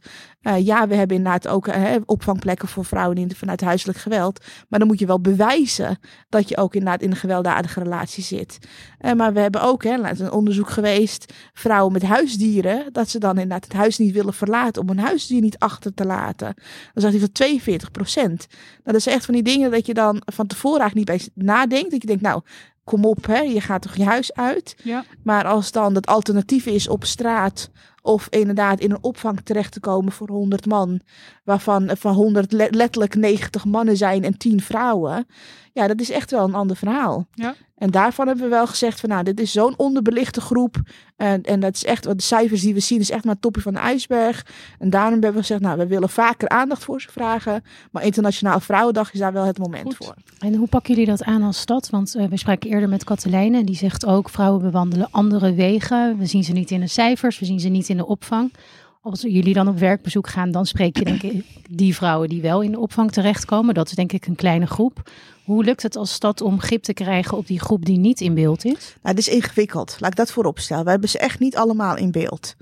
Uh, 0.48 0.66
ja, 0.66 0.88
we 0.88 0.94
hebben 0.94 1.16
inderdaad 1.16 1.48
ook 1.48 1.68
uh, 1.68 1.94
opvangplekken 2.04 2.68
voor 2.68 2.84
vrouwen 2.84 3.16
in, 3.16 3.34
vanuit 3.34 3.60
huiselijk 3.60 3.98
geweld. 3.98 4.44
Maar 4.68 4.78
dan 4.78 4.88
moet 4.88 4.98
je 4.98 5.06
wel 5.06 5.20
bewijzen 5.20 5.98
dat 6.28 6.48
je 6.48 6.56
ook 6.56 6.74
inderdaad 6.74 7.02
in 7.02 7.10
een 7.10 7.16
gewelddadige 7.16 7.82
relatie 7.82 8.24
zit. 8.24 8.58
Uh, 9.00 9.12
maar 9.12 9.32
we 9.32 9.40
hebben 9.40 9.62
ook 9.62 9.84
hè, 9.84 9.94
een 9.94 10.32
onderzoek 10.32 10.70
geweest, 10.70 11.32
vrouwen 11.52 11.92
met 11.92 12.02
huisdieren, 12.02 12.92
dat 12.92 13.08
ze 13.08 13.18
dan 13.18 13.30
inderdaad 13.30 13.64
het 13.64 13.72
huis 13.72 13.98
niet 13.98 14.14
willen 14.14 14.34
verlaten 14.34 14.82
om 14.82 14.88
een 14.88 14.98
huisdier 14.98 15.40
niet 15.40 15.58
achter 15.58 15.94
te 15.94 16.04
laten. 16.04 16.54
Dan 16.92 17.02
zegt 17.02 17.12
hij 17.12 17.20
van 17.20 17.32
42 17.32 17.90
procent. 17.90 18.46
Nou, 18.48 18.82
dat 18.84 18.94
is 18.94 19.06
echt 19.06 19.24
van 19.24 19.34
die 19.34 19.42
dingen 19.42 19.70
dat 19.70 19.86
je 19.86 19.94
dan 19.94 20.22
van 20.24 20.46
tevoren 20.46 20.80
eigenlijk 20.80 21.10
niet 21.10 21.32
bij 21.34 21.44
nadenkt. 21.44 21.90
Dat 21.90 22.00
je 22.00 22.06
denkt, 22.06 22.22
nou, 22.22 22.42
kom 22.84 23.04
op, 23.04 23.26
hè, 23.26 23.38
je 23.38 23.60
gaat 23.60 23.82
toch 23.82 23.96
je 23.96 24.04
huis 24.04 24.34
uit. 24.34 24.76
Ja. 24.82 25.04
Maar 25.22 25.44
als 25.44 25.72
dan 25.72 25.94
het 25.94 26.06
alternatief 26.06 26.66
is 26.66 26.88
op 26.88 27.04
straat 27.04 27.70
of 28.02 28.26
inderdaad 28.30 28.80
in 28.80 28.90
een 28.90 29.02
opvang 29.02 29.40
terecht 29.40 29.72
te 29.72 29.80
komen 29.80 30.12
voor 30.12 30.28
100 30.28 30.66
man, 30.66 31.00
waarvan 31.44 31.90
van 31.96 32.14
100 32.14 32.52
letterlijk 32.52 33.14
90 33.14 33.64
mannen 33.64 33.96
zijn 33.96 34.24
en 34.24 34.38
10 34.38 34.60
vrouwen. 34.60 35.26
Ja, 35.72 35.86
dat 35.86 36.00
is 36.00 36.10
echt 36.10 36.30
wel 36.30 36.44
een 36.44 36.54
ander 36.54 36.76
verhaal. 36.76 37.26
Ja. 37.34 37.54
En 37.78 37.90
daarvan 37.90 38.26
hebben 38.26 38.44
we 38.44 38.50
wel 38.50 38.66
gezegd 38.66 39.00
van 39.00 39.08
nou, 39.08 39.22
dit 39.22 39.40
is 39.40 39.52
zo'n 39.52 39.74
onderbelichte 39.76 40.40
groep. 40.40 40.76
En, 41.16 41.42
en 41.42 41.60
dat 41.60 41.74
is 41.74 41.84
echt, 41.84 42.04
wat 42.04 42.18
de 42.18 42.24
cijfers 42.24 42.60
die 42.60 42.74
we 42.74 42.80
zien, 42.80 43.00
is 43.00 43.10
echt 43.10 43.24
maar 43.24 43.32
het 43.32 43.42
topje 43.42 43.60
van 43.60 43.72
de 43.72 43.78
ijsberg. 43.78 44.46
En 44.78 44.90
daarom 44.90 45.12
hebben 45.12 45.32
we 45.32 45.38
gezegd, 45.38 45.60
nou, 45.60 45.78
we 45.78 45.86
willen 45.86 46.08
vaker 46.08 46.48
aandacht 46.48 46.84
voor 46.84 47.00
ze 47.00 47.08
vragen. 47.10 47.62
Maar 47.90 48.04
Internationaal 48.04 48.60
Vrouwendag 48.60 49.12
is 49.12 49.18
daar 49.18 49.32
wel 49.32 49.44
het 49.44 49.58
moment 49.58 49.94
Goed. 49.94 50.06
voor. 50.06 50.14
En 50.38 50.54
hoe 50.54 50.68
pakken 50.68 50.94
jullie 50.94 51.10
dat 51.10 51.22
aan 51.22 51.42
als 51.42 51.60
stad? 51.60 51.90
Want 51.90 52.16
uh, 52.16 52.26
we 52.26 52.36
spraken 52.36 52.70
eerder 52.70 52.88
met 52.88 53.04
Katelijne 53.04 53.58
en 53.58 53.64
die 53.64 53.76
zegt 53.76 54.06
ook, 54.06 54.28
vrouwen 54.28 54.62
bewandelen 54.62 55.08
andere 55.10 55.54
wegen. 55.54 56.18
We 56.18 56.26
zien 56.26 56.44
ze 56.44 56.52
niet 56.52 56.70
in 56.70 56.80
de 56.80 56.86
cijfers, 56.86 57.38
we 57.38 57.46
zien 57.46 57.60
ze 57.60 57.68
niet 57.68 57.87
in 57.88 57.96
de 57.96 58.06
opvang. 58.06 58.52
Als 59.00 59.20
jullie 59.20 59.54
dan 59.54 59.68
op 59.68 59.78
werkbezoek 59.78 60.28
gaan, 60.28 60.50
dan 60.50 60.66
spreek 60.66 60.98
je 60.98 61.04
denk 61.04 61.22
ik 61.22 61.44
die 61.70 61.94
vrouwen 61.94 62.28
die 62.28 62.42
wel 62.42 62.60
in 62.60 62.70
de 62.70 62.78
opvang 62.78 63.12
terechtkomen. 63.12 63.74
Dat 63.74 63.88
is 63.88 63.94
denk 63.94 64.12
ik 64.12 64.26
een 64.26 64.34
kleine 64.34 64.66
groep. 64.66 65.10
Hoe 65.44 65.64
lukt 65.64 65.82
het 65.82 65.96
als 65.96 66.12
stad 66.12 66.40
om 66.40 66.60
grip 66.60 66.82
te 66.82 66.92
krijgen 66.92 67.36
op 67.36 67.46
die 67.46 67.60
groep 67.60 67.84
die 67.84 67.98
niet 67.98 68.20
in 68.20 68.34
beeld 68.34 68.64
is? 68.64 68.72
Nou, 68.72 69.16
het 69.16 69.18
is 69.18 69.28
ingewikkeld. 69.28 69.96
Laat 69.98 70.10
ik 70.10 70.16
dat 70.16 70.30
voorop 70.30 70.58
stellen. 70.58 70.84
We 70.84 70.90
hebben 70.90 71.08
ze 71.08 71.18
echt 71.18 71.38
niet 71.38 71.56
allemaal 71.56 71.96
in 71.96 72.10
beeld. 72.10 72.54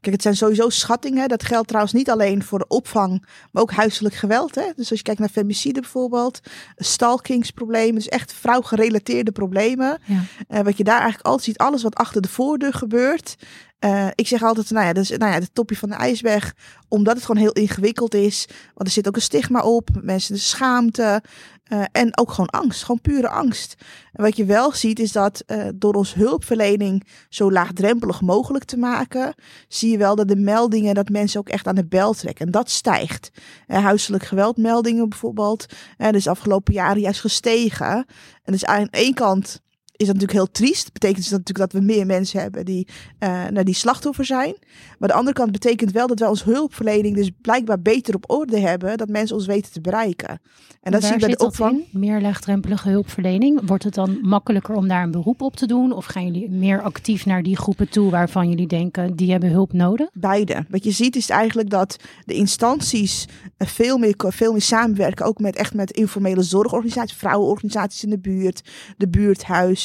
Kijk, 0.00 0.14
het 0.14 0.22
zijn 0.22 0.36
sowieso 0.36 0.68
schattingen. 0.68 1.28
Dat 1.28 1.44
geldt 1.44 1.68
trouwens 1.68 1.94
niet 1.94 2.10
alleen 2.10 2.42
voor 2.42 2.58
de 2.58 2.68
opvang, 2.68 3.26
maar 3.52 3.62
ook 3.62 3.72
huiselijk 3.72 4.14
geweld. 4.14 4.54
Hè? 4.54 4.64
Dus 4.76 4.90
als 4.90 4.98
je 4.98 5.04
kijkt 5.04 5.20
naar 5.20 5.28
femicide 5.28 5.80
bijvoorbeeld, 5.80 6.40
stalkingsproblemen, 6.76 7.94
dus 7.94 8.08
echt 8.08 8.32
vrouwgerelateerde 8.32 9.32
problemen. 9.32 9.98
Ja. 10.04 10.22
Uh, 10.48 10.60
wat 10.64 10.76
je 10.76 10.84
daar 10.84 11.00
eigenlijk 11.00 11.26
altijd 11.26 11.44
ziet, 11.44 11.58
alles 11.58 11.82
wat 11.82 11.94
achter 11.94 12.22
de 12.22 12.28
voordeur 12.28 12.72
gebeurt. 12.72 13.36
Uh, 13.84 14.08
ik 14.14 14.28
zeg 14.28 14.42
altijd, 14.42 14.70
nou 14.70 14.86
ja, 14.86 14.92
dat 14.92 15.02
is 15.02 15.10
nou 15.10 15.32
ja, 15.32 15.38
het 15.38 15.54
topje 15.54 15.76
van 15.76 15.88
de 15.88 15.94
ijsberg, 15.94 16.54
omdat 16.88 17.14
het 17.14 17.24
gewoon 17.24 17.42
heel 17.42 17.52
ingewikkeld 17.52 18.14
is. 18.14 18.46
Want 18.74 18.88
er 18.88 18.94
zit 18.94 19.08
ook 19.08 19.16
een 19.16 19.22
stigma 19.22 19.60
op, 19.60 19.88
mensen 20.02 20.34
de 20.34 20.40
schaamte 20.40 21.22
uh, 21.68 21.84
en 21.92 22.18
ook 22.18 22.30
gewoon 22.30 22.48
angst, 22.48 22.82
gewoon 22.82 23.00
pure 23.00 23.28
angst. 23.28 23.74
En 24.12 24.22
wat 24.22 24.36
je 24.36 24.44
wel 24.44 24.72
ziet 24.72 24.98
is 24.98 25.12
dat 25.12 25.44
uh, 25.46 25.68
door 25.74 25.94
ons 25.94 26.14
hulpverlening 26.14 27.06
zo 27.28 27.52
laagdrempelig 27.52 28.20
mogelijk 28.20 28.64
te 28.64 28.76
maken, 28.76 29.34
zie 29.68 29.90
je 29.90 29.98
wel 29.98 30.16
dat 30.16 30.28
de 30.28 30.36
meldingen, 30.36 30.94
dat 30.94 31.08
mensen 31.08 31.40
ook 31.40 31.48
echt 31.48 31.66
aan 31.66 31.74
de 31.74 31.86
bel 31.86 32.12
trekken. 32.12 32.46
En 32.46 32.52
dat 32.52 32.70
stijgt. 32.70 33.30
Huiselijk 33.66 34.24
geweldmeldingen 34.24 35.08
bijvoorbeeld, 35.08 35.66
uh, 35.98 36.10
dus 36.10 36.28
afgelopen 36.28 36.74
jaren 36.74 37.00
juist 37.00 37.20
gestegen. 37.20 38.06
En 38.42 38.52
dus 38.52 38.64
aan 38.64 38.88
één 38.90 39.14
kant 39.14 39.62
is 39.96 40.06
dat 40.06 40.14
natuurlijk 40.14 40.32
heel 40.32 40.50
triest. 40.50 40.92
Betekent 40.92 41.22
dus 41.22 41.30
natuurlijk 41.30 41.58
dat 41.58 41.72
we 41.72 41.86
meer 41.86 42.06
mensen 42.06 42.40
hebben 42.40 42.64
die, 42.64 42.88
uh, 43.20 43.28
nou, 43.48 43.64
die 43.64 43.74
slachtoffer 43.74 44.24
zijn. 44.24 44.54
Maar 44.98 45.08
de 45.08 45.14
andere 45.14 45.36
kant 45.36 45.52
betekent 45.52 45.92
wel 45.92 46.06
dat 46.06 46.18
wij 46.18 46.28
ons 46.28 46.44
hulpverlening 46.44 47.16
dus 47.16 47.30
blijkbaar 47.40 47.80
beter 47.80 48.14
op 48.14 48.30
orde 48.30 48.58
hebben. 48.58 48.96
Dat 48.96 49.08
mensen 49.08 49.36
ons 49.36 49.46
weten 49.46 49.72
te 49.72 49.80
bereiken. 49.80 50.40
En 50.84 50.92
dat 50.92 51.02
zie 51.02 51.12
je 51.12 51.18
bij 51.18 51.28
de 51.28 51.36
dat 51.36 51.46
opvang. 51.46 51.86
in? 51.92 52.00
Meer 52.00 52.20
laagdrempelige 52.20 52.88
hulpverlening. 52.88 53.60
Wordt 53.66 53.84
het 53.84 53.94
dan 53.94 54.18
makkelijker 54.22 54.74
om 54.74 54.88
daar 54.88 55.02
een 55.02 55.10
beroep 55.10 55.42
op 55.42 55.56
te 55.56 55.66
doen? 55.66 55.92
Of 55.92 56.04
gaan 56.04 56.24
jullie 56.24 56.50
meer 56.50 56.82
actief 56.82 57.26
naar 57.26 57.42
die 57.42 57.56
groepen 57.56 57.88
toe 57.88 58.10
waarvan 58.10 58.48
jullie 58.48 58.66
denken 58.66 59.16
die 59.16 59.30
hebben 59.30 59.50
hulp 59.50 59.72
nodig? 59.72 60.08
Beide. 60.12 60.64
Wat 60.68 60.84
je 60.84 60.90
ziet 60.90 61.16
is 61.16 61.28
eigenlijk 61.28 61.70
dat 61.70 61.96
de 62.24 62.34
instanties 62.34 63.28
eh, 63.56 63.68
veel 63.68 63.98
meer, 63.98 64.14
veel 64.16 64.52
meer 64.52 64.62
samenwerken. 64.62 65.26
Ook 65.26 65.38
met 65.38 65.56
echt 65.56 65.74
met 65.74 65.90
informele 65.90 66.42
zorgorganisaties, 66.42 67.16
vrouwenorganisaties 67.16 68.04
in 68.04 68.10
de 68.10 68.18
buurt, 68.18 68.62
de 68.96 69.08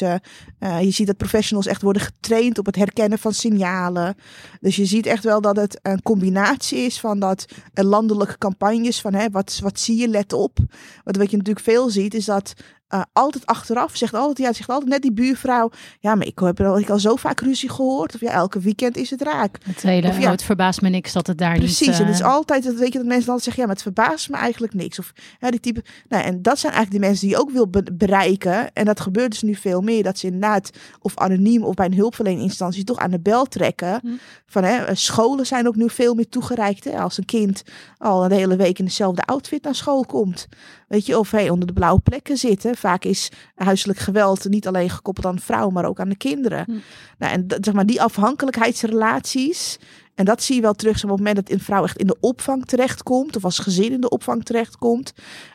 Uh, 0.02 0.82
je 0.82 0.92
ziet 0.92 1.08
dat 1.08 1.18
professionals 1.18 1.68
echt 1.68 1.82
worden 1.82 2.02
getraind 2.02 2.58
op 2.58 2.66
het 2.66 2.76
herkennen 2.76 3.20
van 3.20 3.34
signalen. 3.34 4.16
Dus 4.62 4.76
je 4.76 4.86
ziet 4.86 5.06
echt 5.06 5.24
wel 5.24 5.42
dat 5.42 5.56
het 5.56 5.80
een 5.82 6.02
combinatie 6.02 6.80
is 6.80 7.00
van 7.00 7.20
dat 7.20 7.46
uh, 7.74 7.86
landelijke 7.86 8.38
campagnes 8.38 9.02
van 9.02 9.14
hè, 9.14 9.30
wat, 9.30 9.60
wat 9.64 9.80
zie 9.80 10.00
je, 10.00 10.08
let 10.08 10.34
op. 10.34 10.58
Want 11.04 11.18
wat 11.18 11.32
je 11.32 11.38
natuurlijk 11.38 11.66
veel 11.66 11.90
ziet 11.90 12.14
is 12.14 12.26
dat 12.26 12.54
uh, 12.94 13.02
altijd 13.14 13.46
achteraf 13.46 13.96
zegt 13.96 14.14
altijd, 14.14 14.38
ja, 14.38 14.54
zegt 14.54 14.70
altijd 14.70 14.90
net 14.90 15.02
die 15.02 15.12
buurvrouw, 15.12 15.72
ja, 16.00 16.16
maar 16.16 16.28
ik 16.28 16.40
heb 16.40 16.62
al, 16.62 16.80
ik 16.80 16.90
al 16.90 17.00
zo 17.00 17.16
vaak 17.16 17.40
ruzie 17.40 17.70
gehoord. 17.70 18.16
Of 18.16 18.22
ja, 18.22 18.32
elke 18.32 18.60
weekend 18.60 18.98
is 18.98 19.10
het 19.10 19.22
raak. 19.22 19.58
Het 19.64 19.82
hele, 19.82 20.08
Of 20.08 20.18
ja, 20.18 20.24
oh, 20.24 20.32
het 20.32 20.44
verbaast 20.44 20.82
me 20.82 20.90
niks 20.90 21.14
dat 21.14 21.28
het 21.28 21.38
daar 21.38 21.58
Precies, 21.58 21.88
niet... 21.88 22.00
en 22.00 22.06
het 22.06 22.14
is 22.14 22.22
uh, 22.22 22.28
altijd, 22.28 22.64
dat 22.64 22.76
weet 22.76 22.94
je, 22.94 22.98
dat 22.98 23.08
mensen 23.08 23.32
altijd 23.32 23.44
zeggen, 23.44 23.62
ja, 23.62 23.68
maar 23.68 23.76
het 23.76 23.94
verbaast 23.94 24.30
me 24.30 24.38
eigenlijk 24.38 24.74
niks. 24.74 25.00
Of 25.00 25.12
ja, 25.40 25.52
die 25.52 25.60
type, 25.60 25.84
nou, 26.08 26.24
en 26.24 26.42
dat 26.42 26.60
zijn 26.60 26.74
eigenlijk 26.74 27.04
de 27.04 27.08
mensen 27.08 27.28
die 27.28 27.36
je 27.36 27.42
ook 27.42 27.52
wil 27.52 27.68
be- 27.68 27.94
bereiken. 27.94 28.74
En 28.74 28.86
dat 28.86 29.00
gebeurt 29.00 29.32
dus 29.32 29.42
nu 29.42 29.56
veel 29.56 29.82
meer, 29.82 30.04
dat 30.04 30.18
ze 30.18 30.26
inderdaad, 30.26 30.70
of 31.02 31.18
anoniem 31.18 31.64
of 31.64 31.74
bij 31.74 31.86
een 31.86 31.94
hulpverleninstantie, 31.94 32.84
toch 32.84 32.98
aan 32.98 33.12
de 33.12 33.20
bel 33.20 33.46
trekken. 33.46 34.00
Hm. 34.02 34.08
Van, 34.46 34.64
hè, 34.64 34.96
scholen 34.96 35.46
zijn 35.46 35.68
ook 35.68 35.76
nu 35.76 35.90
veel 35.90 36.14
meer 36.14 36.30
toegereikt. 36.30 36.84
Hè, 36.84 37.00
als 37.00 37.18
een 37.18 37.26
kind 37.26 37.64
al 37.98 38.26
een 38.26 38.32
hele 38.32 38.56
week 38.56 38.80
in 38.80 38.86
dezelfde 38.86 39.22
outfit 39.22 39.64
naar 39.64 39.76
school 39.76 40.06
komt. 40.06 40.48
Weet 40.90 41.06
je, 41.06 41.20
of 41.20 41.32
hey, 41.32 41.50
onder 41.50 41.68
de 41.68 41.74
blauwe 41.74 42.02
plekken 42.02 42.38
zitten. 42.38 42.76
Vaak 42.76 43.04
is 43.04 43.32
huiselijk 43.56 44.00
geweld 44.00 44.50
niet 44.50 44.68
alleen 44.68 44.90
gekoppeld 44.90 45.26
aan 45.26 45.36
de 45.36 45.42
vrouw, 45.42 45.70
maar 45.70 45.86
ook 45.86 46.00
aan 46.00 46.10
de 46.10 46.18
kinderen. 46.18 46.64
Hm. 46.66 46.78
Nou, 47.18 47.34
en 47.34 47.46
zeg 47.62 47.74
maar, 47.74 47.86
die 47.86 48.02
afhankelijkheidsrelaties. 48.02 49.78
En 50.16 50.26
dat 50.26 50.44
zie 50.44 50.56
je 50.56 50.62
wel 50.62 50.74
terug 50.74 51.04
op 51.04 51.10
het 51.10 51.18
moment 51.18 51.36
dat 51.36 51.50
een 51.50 51.60
vrouw 51.60 51.84
echt 51.84 51.98
in 51.98 52.08
de 52.08 52.18
opvang 52.20 52.66
terechtkomt, 52.66 53.36
of 53.36 53.44
als 53.44 53.60
gezin 53.60 53.92
in 53.92 54.02
de 54.02 54.10
opvang 54.10 54.46
terechtkomt. 54.46 55.14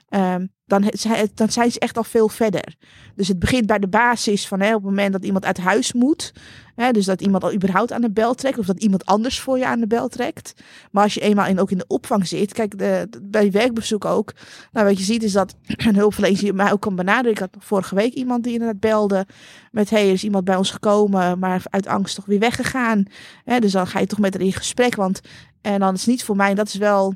Um, 0.08 0.52
dan, 0.66 0.92
dan 1.35 1.50
zijn 1.50 1.70
ze 1.70 1.79
echt 1.79 1.96
al 1.96 2.05
veel 2.05 2.29
verder. 2.29 2.74
Dus 3.14 3.29
het 3.29 3.38
begint 3.38 3.66
bij 3.66 3.79
de 3.79 3.88
basis 3.88 4.46
van 4.46 4.61
hè, 4.61 4.68
op 4.68 4.74
het 4.74 4.90
moment 4.90 5.12
dat 5.12 5.24
iemand 5.24 5.44
uit 5.44 5.59
huis 5.59 5.92
moet. 5.92 6.33
Hè, 6.74 6.90
dus 6.90 7.05
dat 7.05 7.20
iemand 7.20 7.44
al 7.44 7.53
überhaupt 7.53 7.92
aan 7.92 8.00
de 8.00 8.11
bel 8.11 8.35
trekt. 8.35 8.59
Of 8.59 8.66
dat 8.66 8.83
iemand 8.83 9.05
anders 9.07 9.40
voor 9.40 9.59
je 9.59 9.66
aan 9.66 9.81
de 9.81 9.87
bel 9.87 10.09
trekt. 10.09 10.55
Maar 10.90 11.03
als 11.03 11.14
je 11.14 11.20
eenmaal 11.20 11.46
in, 11.46 11.61
ook 11.61 11.70
in 11.70 11.79
de 11.79 11.87
opvang 11.87 12.27
zit. 12.27 12.53
Kijk, 12.53 12.79
de, 12.79 13.09
bij 13.22 13.50
werkbezoek 13.50 14.05
ook. 14.05 14.33
Nou, 14.72 14.87
wat 14.87 14.98
je 14.98 15.05
ziet 15.05 15.22
is 15.22 15.33
dat 15.33 15.55
een 15.87 15.96
hulpverlener 15.96 16.55
mij 16.55 16.72
ook 16.72 16.81
kan 16.81 16.96
benaderen. 16.96 17.31
Ik 17.31 17.38
had 17.38 17.57
vorige 17.59 17.94
week 17.94 18.12
iemand 18.12 18.44
die 18.44 18.53
inderdaad 18.53 18.81
belde. 18.81 19.27
Met 19.70 19.90
hey, 19.90 20.07
er 20.07 20.12
is 20.12 20.24
iemand 20.24 20.44
bij 20.44 20.57
ons 20.57 20.70
gekomen. 20.70 21.38
Maar 21.38 21.62
uit 21.70 21.87
angst 21.87 22.14
toch 22.14 22.27
weer 22.27 22.38
weggegaan. 22.38 23.05
Hè, 23.44 23.59
dus 23.59 23.72
dan 23.72 23.87
ga 23.87 23.98
je 23.98 24.07
toch 24.07 24.18
met 24.18 24.35
haar 24.35 24.42
in 24.42 24.53
gesprek. 24.53 24.94
Want 24.94 25.20
en 25.61 25.81
dan 25.81 25.94
is 25.94 26.00
het 26.00 26.09
niet 26.09 26.24
voor 26.24 26.37
mij. 26.37 26.55
Dat 26.55 26.66
is 26.66 26.74
wel 26.74 27.14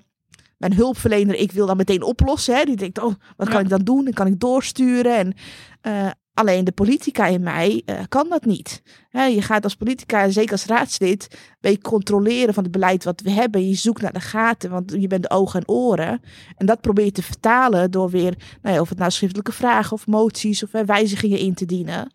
mijn 0.58 0.74
hulpverlener, 0.74 1.34
ik 1.34 1.52
wil 1.52 1.66
dan 1.66 1.76
meteen 1.76 2.02
oplossen. 2.02 2.56
Hè. 2.56 2.64
Die 2.64 2.76
denkt, 2.76 2.98
oh, 2.98 3.14
wat 3.36 3.48
kan 3.48 3.56
Ja. 3.56 3.62
ik 3.62 3.68
dan 3.68 3.84
doen? 3.84 4.04
Dan 4.04 4.12
kan 4.12 4.26
ik 4.26 4.40
doorsturen. 4.40 5.16
En 5.16 5.34
uh, 5.82 6.10
alleen 6.34 6.64
de 6.64 6.72
politica 6.72 7.26
in 7.26 7.42
mij 7.42 7.82
uh, 7.86 8.00
kan 8.08 8.28
dat 8.28 8.44
niet. 8.44 8.82
Hè, 9.08 9.24
je 9.24 9.42
gaat 9.42 9.64
als 9.64 9.74
politica, 9.74 10.30
zeker 10.30 10.52
als 10.52 10.64
raadslid, 10.64 11.38
ben 11.60 11.70
je 11.70 11.80
controleren 11.80 12.54
van 12.54 12.62
het 12.62 12.72
beleid 12.72 13.04
wat 13.04 13.20
we 13.20 13.30
hebben. 13.30 13.68
Je 13.68 13.74
zoekt 13.74 14.02
naar 14.02 14.12
de 14.12 14.20
gaten, 14.20 14.70
want 14.70 14.94
je 14.98 15.06
bent 15.06 15.22
de 15.22 15.30
ogen 15.30 15.60
en 15.60 15.68
oren. 15.68 16.20
En 16.56 16.66
dat 16.66 16.80
probeer 16.80 17.04
je 17.04 17.12
te 17.12 17.22
vertalen 17.22 17.90
door 17.90 18.10
weer, 18.10 18.34
nou 18.62 18.74
ja, 18.74 18.80
of 18.80 18.88
het 18.88 18.98
nou 18.98 19.10
schriftelijke 19.10 19.52
vragen 19.52 19.92
of 19.92 20.06
moties 20.06 20.62
of 20.62 20.70
wijzigingen 20.86 21.38
in 21.38 21.54
te 21.54 21.64
dienen. 21.64 22.12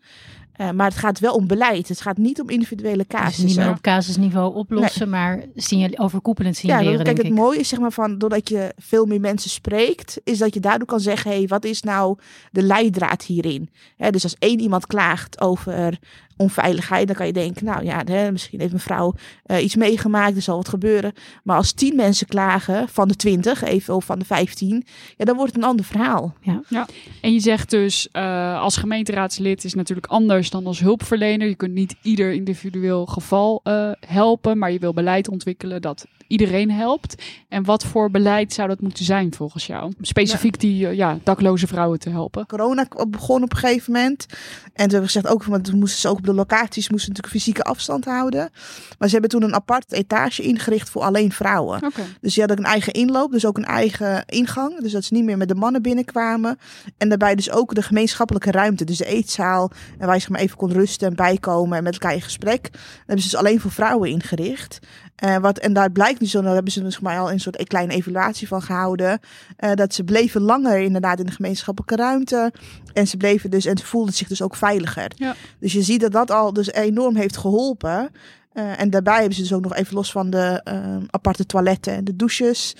Uh, 0.60 0.70
maar 0.70 0.86
het 0.86 0.98
gaat 0.98 1.18
wel 1.18 1.34
om 1.34 1.46
beleid. 1.46 1.88
Het 1.88 2.00
gaat 2.00 2.16
niet 2.16 2.40
om 2.40 2.48
individuele 2.48 3.06
casussen. 3.06 3.44
Dus 3.46 3.56
niet 3.56 3.64
meer 3.64 3.74
op 3.74 3.80
casusniveau 3.80 4.54
oplossen, 4.54 5.10
nee. 5.10 5.20
maar 5.20 5.44
signal, 5.54 5.98
overkoepelend 5.98 6.56
signaleren, 6.56 6.90
ja, 6.90 6.96
kijk, 6.96 7.06
denk 7.06 7.18
het 7.18 7.26
ik. 7.26 7.42
mooie 7.42 7.58
is, 7.58 7.68
zeg 7.68 7.78
maar, 7.78 7.92
van, 7.92 8.18
doordat 8.18 8.48
je 8.48 8.72
veel 8.76 9.06
meer 9.06 9.20
mensen 9.20 9.50
spreekt, 9.50 10.20
is 10.24 10.38
dat 10.38 10.54
je 10.54 10.60
daardoor 10.60 10.86
kan 10.86 11.00
zeggen, 11.00 11.30
hé, 11.30 11.36
hey, 11.36 11.46
wat 11.46 11.64
is 11.64 11.82
nou 11.82 12.18
de 12.50 12.62
leidraad 12.62 13.22
hierin? 13.22 13.70
He, 13.96 14.10
dus 14.10 14.22
als 14.22 14.36
één 14.38 14.60
iemand 14.60 14.86
klaagt 14.86 15.40
over 15.40 15.98
onveiligheid. 16.36 17.06
Dan 17.06 17.16
kan 17.16 17.26
je 17.26 17.32
denken, 17.32 17.64
nou 17.64 17.84
ja, 17.84 18.02
hè, 18.04 18.32
misschien 18.32 18.60
heeft 18.60 18.72
een 18.72 18.78
vrouw 18.78 19.14
uh, 19.46 19.62
iets 19.64 19.76
meegemaakt, 19.76 20.36
er 20.36 20.42
zal 20.42 20.56
wat 20.56 20.68
gebeuren. 20.68 21.12
Maar 21.42 21.56
als 21.56 21.72
tien 21.72 21.96
mensen 21.96 22.26
klagen 22.26 22.88
van 22.88 23.08
de 23.08 23.16
twintig, 23.16 23.62
even 23.62 23.94
of 23.94 24.04
van 24.04 24.18
de 24.18 24.24
vijftien, 24.24 24.84
ja, 25.16 25.24
dan 25.24 25.36
wordt 25.36 25.54
het 25.54 25.62
een 25.62 25.68
ander 25.68 25.84
verhaal. 25.84 26.34
Ja, 26.40 26.62
ja. 26.68 26.86
en 27.20 27.32
je 27.32 27.40
zegt 27.40 27.70
dus, 27.70 28.08
uh, 28.12 28.60
als 28.60 28.76
gemeenteraadslid 28.76 29.64
is 29.64 29.74
natuurlijk 29.74 30.06
anders 30.06 30.50
dan 30.50 30.66
als 30.66 30.80
hulpverlener. 30.80 31.48
Je 31.48 31.54
kunt 31.54 31.74
niet 31.74 31.96
ieder 32.02 32.32
individueel 32.32 33.06
geval 33.06 33.60
uh, 33.64 33.90
helpen, 34.06 34.58
maar 34.58 34.72
je 34.72 34.78
wil 34.78 34.92
beleid 34.92 35.28
ontwikkelen 35.28 35.82
dat 35.82 36.06
iedereen 36.26 36.70
helpt. 36.70 37.22
En 37.48 37.64
wat 37.64 37.84
voor 37.84 38.10
beleid 38.10 38.52
zou 38.52 38.68
dat 38.68 38.80
moeten 38.80 39.04
zijn 39.04 39.34
volgens 39.34 39.66
jou? 39.66 39.92
Specifiek 40.00 40.60
die 40.60 40.88
ja, 40.88 41.18
dakloze 41.22 41.66
vrouwen 41.66 41.98
te 41.98 42.10
helpen. 42.10 42.46
Corona 42.46 42.86
begon 43.08 43.42
op 43.42 43.52
een 43.52 43.58
gegeven 43.58 43.92
moment. 43.92 44.26
En 44.30 44.84
we 44.86 44.92
hebben 44.92 45.04
gezegd 45.04 45.26
ook, 45.26 45.44
want 45.44 45.72
moesten 45.72 46.00
ze 46.00 46.08
ook 46.08 46.23
op 46.28 46.30
de 46.30 46.36
locaties 46.36 46.88
moesten 46.90 47.08
natuurlijk 47.08 47.36
fysieke 47.36 47.62
afstand 47.62 48.04
houden. 48.04 48.50
Maar 48.98 49.08
ze 49.08 49.12
hebben 49.12 49.30
toen 49.30 49.42
een 49.42 49.54
apart 49.54 49.92
etage 49.92 50.42
ingericht 50.42 50.90
voor 50.90 51.02
alleen 51.02 51.32
vrouwen. 51.32 51.76
Okay. 51.84 52.04
Dus 52.20 52.34
die 52.34 52.44
hadden 52.44 52.64
een 52.64 52.70
eigen 52.70 52.92
inloop, 52.92 53.32
dus 53.32 53.46
ook 53.46 53.56
een 53.56 53.64
eigen 53.64 54.24
ingang. 54.26 54.80
Dus 54.80 54.92
dat 54.92 55.04
ze 55.04 55.14
niet 55.14 55.24
meer 55.24 55.36
met 55.36 55.48
de 55.48 55.54
mannen 55.54 55.82
binnenkwamen. 55.82 56.58
En 56.98 57.08
daarbij 57.08 57.34
dus 57.34 57.50
ook 57.50 57.74
de 57.74 57.82
gemeenschappelijke 57.82 58.50
ruimte, 58.50 58.84
dus 58.84 58.98
de 58.98 59.06
eetzaal. 59.06 59.70
En 59.98 60.06
waar 60.06 60.14
je 60.14 60.20
zeg 60.20 60.30
maar 60.30 60.40
even 60.40 60.56
kon 60.56 60.72
rusten 60.72 61.08
en 61.08 61.16
bijkomen 61.16 61.78
en 61.78 61.84
met 61.84 61.92
elkaar 61.92 62.14
in 62.14 62.22
gesprek. 62.22 62.62
Dat 62.62 62.80
hebben 62.96 63.24
ze 63.24 63.30
dus 63.30 63.38
alleen 63.38 63.60
voor 63.60 63.70
vrouwen 63.70 64.10
ingericht. 64.10 64.78
Uh, 65.24 65.36
wat, 65.36 65.58
en 65.58 65.72
daar 65.72 65.90
blijkt 65.90 66.20
nu 66.20 66.26
zo, 66.26 66.42
daar 66.42 66.54
hebben 66.54 66.72
ze 66.72 66.82
dus 66.82 67.00
maar 67.00 67.18
al 67.18 67.30
een 67.30 67.40
soort 67.40 67.64
kleine 67.64 67.92
evaluatie 67.92 68.48
van 68.48 68.62
gehouden. 68.62 69.20
Uh, 69.58 69.72
dat 69.72 69.94
ze 69.94 70.04
bleven 70.04 70.40
langer 70.40 70.78
inderdaad 70.78 71.18
in 71.18 71.26
de 71.26 71.32
gemeenschappelijke 71.32 71.96
ruimte. 71.96 72.52
En 72.92 73.06
ze 73.06 73.16
bleven 73.16 73.50
dus, 73.50 73.64
en 73.64 73.78
ze 73.78 73.86
voelden 73.86 74.14
zich 74.14 74.28
dus 74.28 74.42
ook 74.42 74.56
veiliger. 74.56 75.12
Ja. 75.16 75.34
Dus 75.58 75.72
je 75.72 75.82
ziet 75.82 76.00
dat 76.00 76.12
dat 76.12 76.30
al 76.30 76.52
dus 76.52 76.72
enorm 76.72 77.16
heeft 77.16 77.36
geholpen. 77.36 78.10
Uh, 78.54 78.80
en 78.80 78.90
daarbij 78.90 79.16
hebben 79.16 79.34
ze 79.34 79.42
dus 79.42 79.52
ook 79.52 79.62
nog 79.62 79.74
even 79.74 79.94
los 79.94 80.10
van 80.10 80.30
de 80.30 80.62
aparte 81.10 81.46
toiletten 81.46 81.94
en 81.94 82.04
de 82.04 82.16
douches. 82.16 82.76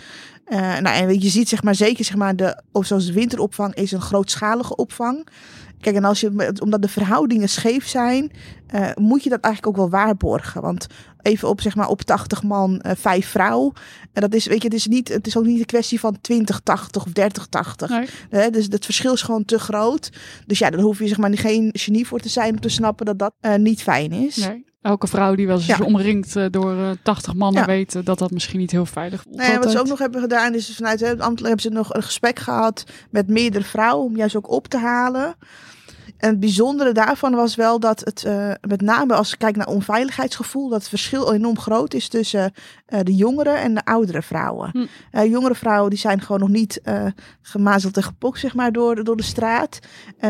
nou, 0.48 0.86
en 0.86 1.20
je 1.20 1.28
ziet 1.28 1.48
zeg 1.48 1.62
maar 1.62 1.74
zeker 1.74 2.04
zeg 2.04 2.16
maar 2.16 2.36
de, 2.36 2.62
of 2.72 2.86
zoals 2.86 3.06
de 3.06 3.12
winteropvang 3.12 3.74
is 3.74 3.92
een 3.92 4.00
grootschalige 4.00 4.76
opvang. 4.76 5.26
Kijk, 5.84 5.96
en 5.96 6.04
als 6.04 6.20
je, 6.20 6.52
omdat 6.60 6.82
de 6.82 6.88
verhoudingen 6.88 7.48
scheef 7.48 7.86
zijn, 7.86 8.30
uh, 8.74 8.88
moet 8.94 9.22
je 9.22 9.30
dat 9.30 9.40
eigenlijk 9.40 9.76
ook 9.76 9.90
wel 9.90 10.00
waarborgen. 10.00 10.62
Want 10.62 10.86
even 11.22 11.48
op, 11.48 11.60
zeg 11.60 11.76
maar, 11.76 11.88
op 11.88 12.02
80 12.02 12.42
man, 12.42 12.82
uh, 12.86 12.92
vijf 12.96 13.26
vrouw. 13.28 13.72
En 14.12 14.20
dat 14.20 14.34
is, 14.34 14.46
weet 14.46 14.62
je, 14.62 14.68
het 14.68 14.76
is, 14.76 14.86
niet, 14.86 15.08
het 15.08 15.26
is 15.26 15.36
ook 15.36 15.44
niet 15.44 15.58
een 15.58 15.66
kwestie 15.66 16.00
van 16.00 16.20
20, 16.20 16.60
80 16.60 17.04
of 17.04 17.12
30, 17.12 17.46
80. 17.46 17.90
Nee. 17.90 18.06
Uh, 18.30 18.50
dus 18.50 18.66
het 18.70 18.84
verschil 18.84 19.12
is 19.12 19.22
gewoon 19.22 19.44
te 19.44 19.58
groot. 19.58 20.10
Dus 20.46 20.58
ja, 20.58 20.70
dan 20.70 20.80
hoef 20.80 20.98
je 20.98 21.06
zeg 21.06 21.18
maar 21.18 21.38
geen 21.38 21.70
genie 21.72 22.06
voor 22.06 22.20
te 22.20 22.28
zijn 22.28 22.50
om 22.50 22.60
te 22.60 22.68
snappen 22.68 23.06
dat 23.06 23.18
dat 23.18 23.34
niet 23.58 23.82
fijn 23.82 24.12
is. 24.12 24.36
Nee. 24.36 24.64
Elke 24.82 25.06
vrouw 25.06 25.34
die 25.34 25.46
wel 25.46 25.56
eens 25.56 25.66
ja. 25.66 25.78
omringd 25.84 26.52
door 26.52 26.74
uh, 26.74 26.90
80 27.02 27.34
mannen 27.34 27.60
ja. 27.60 27.66
weet 27.66 28.04
dat 28.04 28.18
dat 28.18 28.30
misschien 28.30 28.58
niet 28.58 28.70
heel 28.70 28.86
veilig 28.86 29.22
voelt. 29.22 29.36
Nee, 29.36 29.58
wat 29.58 29.70
ze 29.70 29.78
ook 29.78 29.86
nog 29.86 29.98
hebben 29.98 30.20
gedaan 30.20 30.54
is 30.54 30.76
vanuit 30.76 31.00
het 31.00 31.20
ambtelijk 31.20 31.46
hebben 31.46 31.60
ze 31.60 31.68
nog 31.68 31.94
een 31.94 32.02
gesprek 32.02 32.38
gehad 32.38 32.84
met 33.10 33.28
meerdere 33.28 33.64
vrouwen 33.64 34.06
om 34.06 34.16
juist 34.16 34.36
ook 34.36 34.50
op 34.50 34.68
te 34.68 34.78
halen. 34.78 35.36
En 36.24 36.30
het 36.30 36.40
bijzondere 36.40 36.92
daarvan 36.92 37.34
was 37.34 37.54
wel 37.54 37.80
dat 37.80 38.00
het, 38.00 38.24
uh, 38.26 38.50
met 38.68 38.80
name 38.80 39.14
als 39.14 39.30
je 39.30 39.36
kijkt 39.36 39.56
naar 39.56 39.66
onveiligheidsgevoel, 39.66 40.68
dat 40.68 40.78
het 40.78 40.88
verschil 40.88 41.32
enorm 41.32 41.58
groot 41.58 41.94
is 41.94 42.08
tussen 42.08 42.52
uh, 42.88 43.00
de 43.02 43.14
jongere 43.14 43.50
en 43.50 43.74
de 43.74 43.84
oudere 43.84 44.22
vrouwen. 44.22 44.70
Hm. 44.72 45.18
Uh, 45.18 45.30
jongere 45.30 45.54
vrouwen 45.54 45.90
die 45.90 45.98
zijn 45.98 46.20
gewoon 46.20 46.40
nog 46.40 46.48
niet 46.48 46.80
gemazeld 47.42 47.96
en 47.96 48.02
gepokt 48.02 48.38
zeg 48.38 48.54
maar, 48.54 48.72
door, 48.72 49.04
door 49.04 49.16
de 49.16 49.22
straat. 49.22 49.78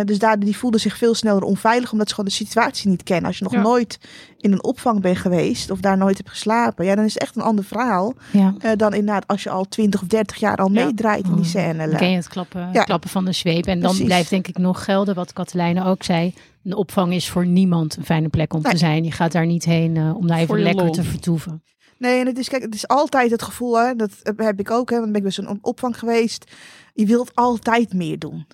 dus 0.05 0.19
daar, 0.19 0.39
die 0.39 0.57
voelden 0.57 0.81
zich 0.81 0.97
veel 0.97 1.15
sneller 1.15 1.43
onveilig, 1.43 1.93
omdat 1.93 2.09
ze 2.09 2.15
gewoon 2.15 2.31
de 2.31 2.37
situatie 2.37 2.89
niet 2.91 3.03
kennen. 3.03 3.27
Als 3.27 3.39
je 3.39 3.45
nog 3.45 3.53
Ja. 3.53 3.61
nooit 3.63 3.99
in 4.39 4.53
een 4.53 4.65
opvang 4.65 5.01
bent 5.01 5.19
geweest 5.19 5.71
of 5.71 5.81
daar 5.81 5.97
nooit 5.97 6.17
hebt 6.17 6.29
geslapen, 6.31 6.85
ja, 6.85 6.95
dan 6.95 7.05
is 7.05 7.13
het 7.15 7.23
echt 7.23 7.37
een 7.37 7.43
ander 7.43 7.65
verhaal 7.65 8.15
Ja. 8.31 8.55
eh, 8.59 8.71
dan 8.77 8.93
inderdaad 8.95 9.27
als 9.27 9.43
je 9.43 9.51
al 9.51 9.65
20 9.65 10.03
of 10.03 10.09
30 10.09 10.37
jaar 10.37 10.57
al 10.57 10.71
Ja. 10.73 10.85
meedraait 10.85 11.25
in 11.27 11.35
die 11.37 11.45
scène. 11.45 11.89
Dan 11.89 11.97
ken 11.97 12.11
je 12.11 12.17
het 12.17 12.29
klappen, 12.29 12.69
Ja. 12.73 12.83
klappen 12.85 13.11
van 13.11 13.25
de 13.25 13.33
zweep. 13.33 13.67
En 13.67 13.79
dan 13.81 13.89
Precies. 13.89 14.05
blijft 14.07 14.31
denk 14.31 14.47
ik 14.49 14.59
nog 14.59 14.85
gelden 14.85 15.15
wat 15.15 15.33
Katelijne 15.33 15.84
ook 15.85 16.03
zei. 16.03 16.35
Een 16.65 16.75
opvang 16.75 17.13
is 17.13 17.29
voor 17.31 17.47
niemand 17.47 17.97
een 17.97 18.05
fijne 18.05 18.29
plek 18.29 18.53
om 18.55 18.63
Nee. 18.63 18.73
te 18.73 18.79
zijn. 18.79 19.05
Je 19.05 19.11
gaat 19.13 19.33
daar 19.33 19.47
niet 19.47 19.65
heen 19.65 19.97
eh, 19.97 20.17
om 20.17 20.27
daar 20.27 20.39
even 20.39 20.63
lekker 20.63 20.85
lol. 20.85 20.93
te 20.93 21.03
vertoeven. 21.03 21.63
Nee, 21.99 22.21
en 22.21 22.27
het 22.27 22.39
is, 22.39 22.49
kijk, 22.49 22.63
het 22.63 22.75
is 22.75 22.89
altijd 22.89 23.31
het 23.31 23.43
gevoel, 23.43 23.79
hè, 23.79 23.95
dat 23.95 24.11
heb 24.23 24.61
ik 24.61 24.71
ook, 24.71 24.91
hè, 24.91 25.01
want 25.01 25.17
ik 25.17 25.23
ben 25.23 25.33
een 25.49 25.59
opvang 25.61 25.99
geweest. 25.99 26.53
Je 26.95 27.07
wilt 27.07 27.35
altijd 27.35 27.93
meer 27.93 28.19
doen. 28.19 28.47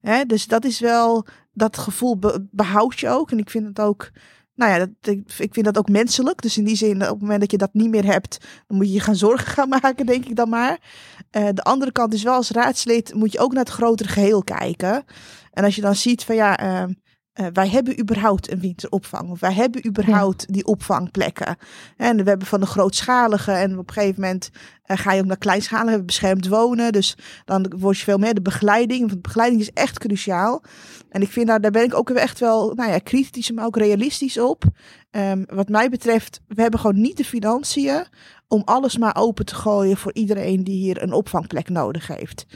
Hè? 0.00 0.24
Dus 0.24 0.46
dat 0.46 0.64
is 0.64 0.80
wel, 0.80 1.26
dat 1.52 1.76
gevoel 1.78 2.18
be- 2.18 2.46
behoud 2.50 3.00
je 3.00 3.08
ook. 3.08 3.30
En 3.30 3.38
ik 3.38 3.50
vind 3.50 3.66
het 3.66 3.80
ook, 3.80 4.10
nou 4.54 4.72
ja, 4.72 4.78
dat, 4.78 4.88
ik, 5.14 5.32
ik 5.38 5.54
vind 5.54 5.64
dat 5.66 5.78
ook 5.78 5.88
menselijk. 5.88 6.42
Dus 6.42 6.58
in 6.58 6.64
die 6.64 6.76
zin, 6.76 7.02
op 7.02 7.08
het 7.08 7.20
moment 7.20 7.40
dat 7.40 7.50
je 7.50 7.58
dat 7.58 7.72
niet 7.74 7.90
meer 7.90 8.04
hebt, 8.04 8.38
dan 8.66 8.76
moet 8.76 8.86
je 8.86 8.92
je 8.92 9.00
gaan 9.00 9.16
zorgen 9.26 9.46
gaan 9.52 9.68
maken, 9.68 10.06
denk 10.06 10.24
ik 10.24 10.36
dan 10.36 10.48
maar. 10.48 10.78
Eh, 11.30 11.48
de 11.54 11.62
andere 11.62 11.92
kant 11.92 12.14
is 12.14 12.22
wel, 12.22 12.34
als 12.34 12.50
raadslid 12.50 13.14
moet 13.14 13.32
je 13.32 13.38
ook 13.38 13.52
naar 13.52 13.64
het 13.64 13.72
grotere 13.72 14.08
geheel 14.08 14.44
kijken. 14.44 15.04
En 15.50 15.64
als 15.64 15.74
je 15.74 15.80
dan 15.80 15.94
ziet 15.94 16.24
van 16.24 16.34
ja, 16.34 16.58
ehm, 16.58 16.92
eh, 17.38 17.46
wij 17.52 17.68
hebben 17.68 18.00
überhaupt 18.00 18.50
een 18.50 18.60
winteropvang. 18.60 19.30
Of 19.30 19.40
wij 19.40 19.52
hebben 19.52 19.86
überhaupt 19.86 20.52
die 20.52 20.66
opvangplekken. 20.66 21.56
En 21.96 22.16
we 22.16 22.28
hebben 22.28 22.46
van 22.46 22.60
de 22.60 22.66
grootschalige. 22.66 23.52
En 23.52 23.78
op 23.78 23.88
een 23.88 23.94
gegeven 23.94 24.20
moment 24.20 24.50
eh, 24.82 24.96
ga 24.96 25.12
je 25.12 25.20
ook 25.20 25.26
naar 25.26 25.38
kleinschalige. 25.38 26.04
Beschermd 26.04 26.48
wonen. 26.48 26.92
Dus 26.92 27.16
dan 27.44 27.72
word 27.78 27.98
je 27.98 28.04
veel 28.04 28.18
meer 28.18 28.34
de 28.34 28.42
begeleiding. 28.42 29.00
Want 29.00 29.12
de 29.12 29.18
begeleiding 29.18 29.60
is 29.60 29.72
echt 29.72 29.98
cruciaal. 29.98 30.62
En 31.08 31.22
ik 31.22 31.30
vind 31.30 31.46
daar, 31.46 31.60
daar 31.60 31.70
ben 31.70 31.84
ik 31.84 31.94
ook 31.94 32.10
echt 32.10 32.38
wel 32.38 32.74
nou 32.74 32.90
ja, 32.90 32.98
kritisch, 32.98 33.50
maar 33.50 33.64
ook 33.64 33.76
realistisch 33.76 34.38
op. 34.38 34.64
Ehm, 35.10 35.44
wat 35.46 35.68
mij 35.68 35.88
betreft, 35.88 36.40
we 36.46 36.62
hebben 36.62 36.80
gewoon 36.80 37.00
niet 37.00 37.16
de 37.16 37.24
financiën 37.24 38.04
om 38.48 38.62
alles 38.64 38.98
maar 38.98 39.16
open 39.16 39.44
te 39.44 39.54
gooien 39.54 39.96
voor 39.96 40.14
iedereen 40.14 40.64
die 40.64 40.76
hier 40.76 41.02
een 41.02 41.12
opvangplek 41.12 41.68
nodig 41.68 42.06
heeft. 42.06 42.46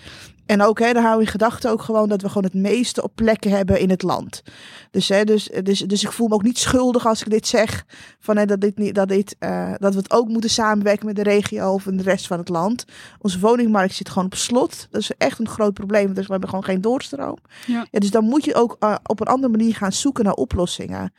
En 0.47 0.63
ook, 0.63 0.79
hè, 0.79 0.93
dan 0.93 1.03
hou 1.03 1.21
in 1.21 1.27
gedachten 1.27 1.71
ook 1.71 1.83
gewoon 1.83 2.09
dat 2.09 2.23
we 2.23 2.29
gewoon 2.29 2.45
het 2.45 2.55
meeste 2.55 3.03
op 3.03 3.13
plekken 3.15 3.51
hebben 3.51 3.81
in 3.81 3.91
het 3.91 4.03
land. 4.03 4.43
Dus, 4.91 5.09
hè, 5.09 5.25
dus, 5.25 5.51
dus, 5.63 5.79
dus 5.79 6.03
ik 6.03 6.13
voel 6.13 6.29
me 6.29 6.35
ook 6.35 6.43
niet 6.43 6.59
schuldig 6.59 7.07
als 7.07 7.21
ik 7.21 7.31
dit 7.31 7.47
zeg. 7.47 7.85
Van, 8.19 8.37
hè, 8.37 8.47
dat, 8.47 8.61
dit 8.61 8.79
niet, 8.79 8.95
dat, 8.95 9.09
dit, 9.09 9.37
eh, 9.39 9.73
dat 9.79 9.93
we 9.93 9.99
het 9.99 10.13
ook 10.13 10.29
moeten 10.29 10.51
samenwerken 10.51 11.07
met 11.07 11.17
de 11.17 11.23
regio 11.23 11.73
of 11.73 11.83
de 11.83 12.03
rest 12.03 12.27
van 12.27 12.39
het 12.39 12.49
land. 12.49 12.85
Onze 13.19 13.39
woningmarkt 13.39 13.95
zit 13.95 14.09
gewoon 14.09 14.25
op 14.25 14.35
slot. 14.35 14.87
Dat 14.91 15.01
is 15.01 15.11
echt 15.19 15.39
een 15.39 15.49
groot 15.49 15.75
probleem. 15.75 16.15
Dus 16.15 16.25
we 16.27 16.31
hebben 16.31 16.49
gewoon 16.49 16.65
geen 16.65 16.81
doorstroom. 16.81 17.39
Ja. 17.67 17.87
dus 17.91 18.11
dan 18.11 18.25
moet 18.25 18.45
je 18.45 18.55
ook 18.55 18.77
eh, 18.79 18.95
op 19.03 19.21
een 19.21 19.27
andere 19.27 19.57
manier 19.57 19.75
gaan 19.75 19.93
zoeken 19.93 20.25
naar 20.25 20.35
oplossingen. 20.35 21.13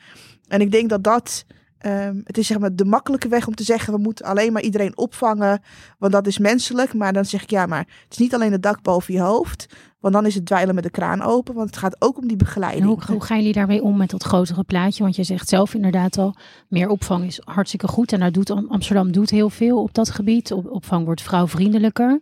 En 0.48 0.62
ik 0.62 0.72
denk 0.72 0.90
dat 0.90 1.04
dat. 1.04 1.46
Ehm, 1.84 2.22
het 2.24 2.38
is 2.38 2.48
zeg 2.48 2.60
maar 2.60 2.76
de 2.76 2.86
makkelijke 2.86 3.28
weg 3.28 3.48
om 3.48 3.56
te 3.56 3.64
zeggen: 3.64 3.94
we 3.94 4.00
moeten 4.00 4.26
alleen 4.26 4.54
maar 4.54 4.62
iedereen 4.62 4.98
opvangen. 4.98 5.62
Want 5.98 6.12
dat 6.12 6.28
is 6.28 6.38
menselijk. 6.38 6.94
Maar 6.94 7.14
dan 7.14 7.26
zeg 7.26 7.44
ik 7.44 7.50
ja, 7.50 7.66
maar 7.66 7.80
het 7.80 8.12
is 8.12 8.18
niet 8.18 8.34
alleen 8.34 8.52
het 8.52 8.64
dak 8.64 8.82
boven 8.82 9.14
je 9.14 9.20
hoofd. 9.20 9.66
Want 10.00 10.14
dan 10.14 10.26
is 10.26 10.36
het 10.36 10.46
dweilen 10.46 10.76
met 10.76 10.84
de 10.84 10.90
kraan 10.90 11.22
open. 11.22 11.54
Want 11.54 11.68
het 11.68 11.78
gaat 11.78 11.96
ook 12.00 12.18
om 12.18 12.28
die 12.28 12.38
begeleiding. 12.38 12.86
hoe, 12.86 13.04
hoe 13.08 13.24
gaan 13.24 13.38
jullie 13.38 13.54
daarmee 13.54 13.84
om 13.84 13.98
met 13.98 14.10
dat 14.10 14.24
grotere 14.24 14.64
plaatje? 14.64 15.04
Want 15.04 15.16
je 15.16 15.24
zegt 15.24 15.50
zelf 15.50 15.74
inderdaad 15.74 16.18
al, 16.18 16.36
meer 16.68 16.90
opvang 16.90 17.26
is 17.26 17.42
hartstikke 17.44 17.88
goed. 17.88 18.12
En 18.14 18.20
daar 18.20 18.32
doet 18.32 18.50
Am- 18.50 18.68
Amsterdam 18.70 19.12
doet 19.12 19.30
heel 19.30 19.50
veel 19.50 19.82
op 19.82 19.94
dat 19.94 20.10
gebied. 20.10 20.52
Op, 20.52 20.70
opvang 20.70 21.06
wordt 21.06 21.22
vrouwvriendelijker. 21.22 22.22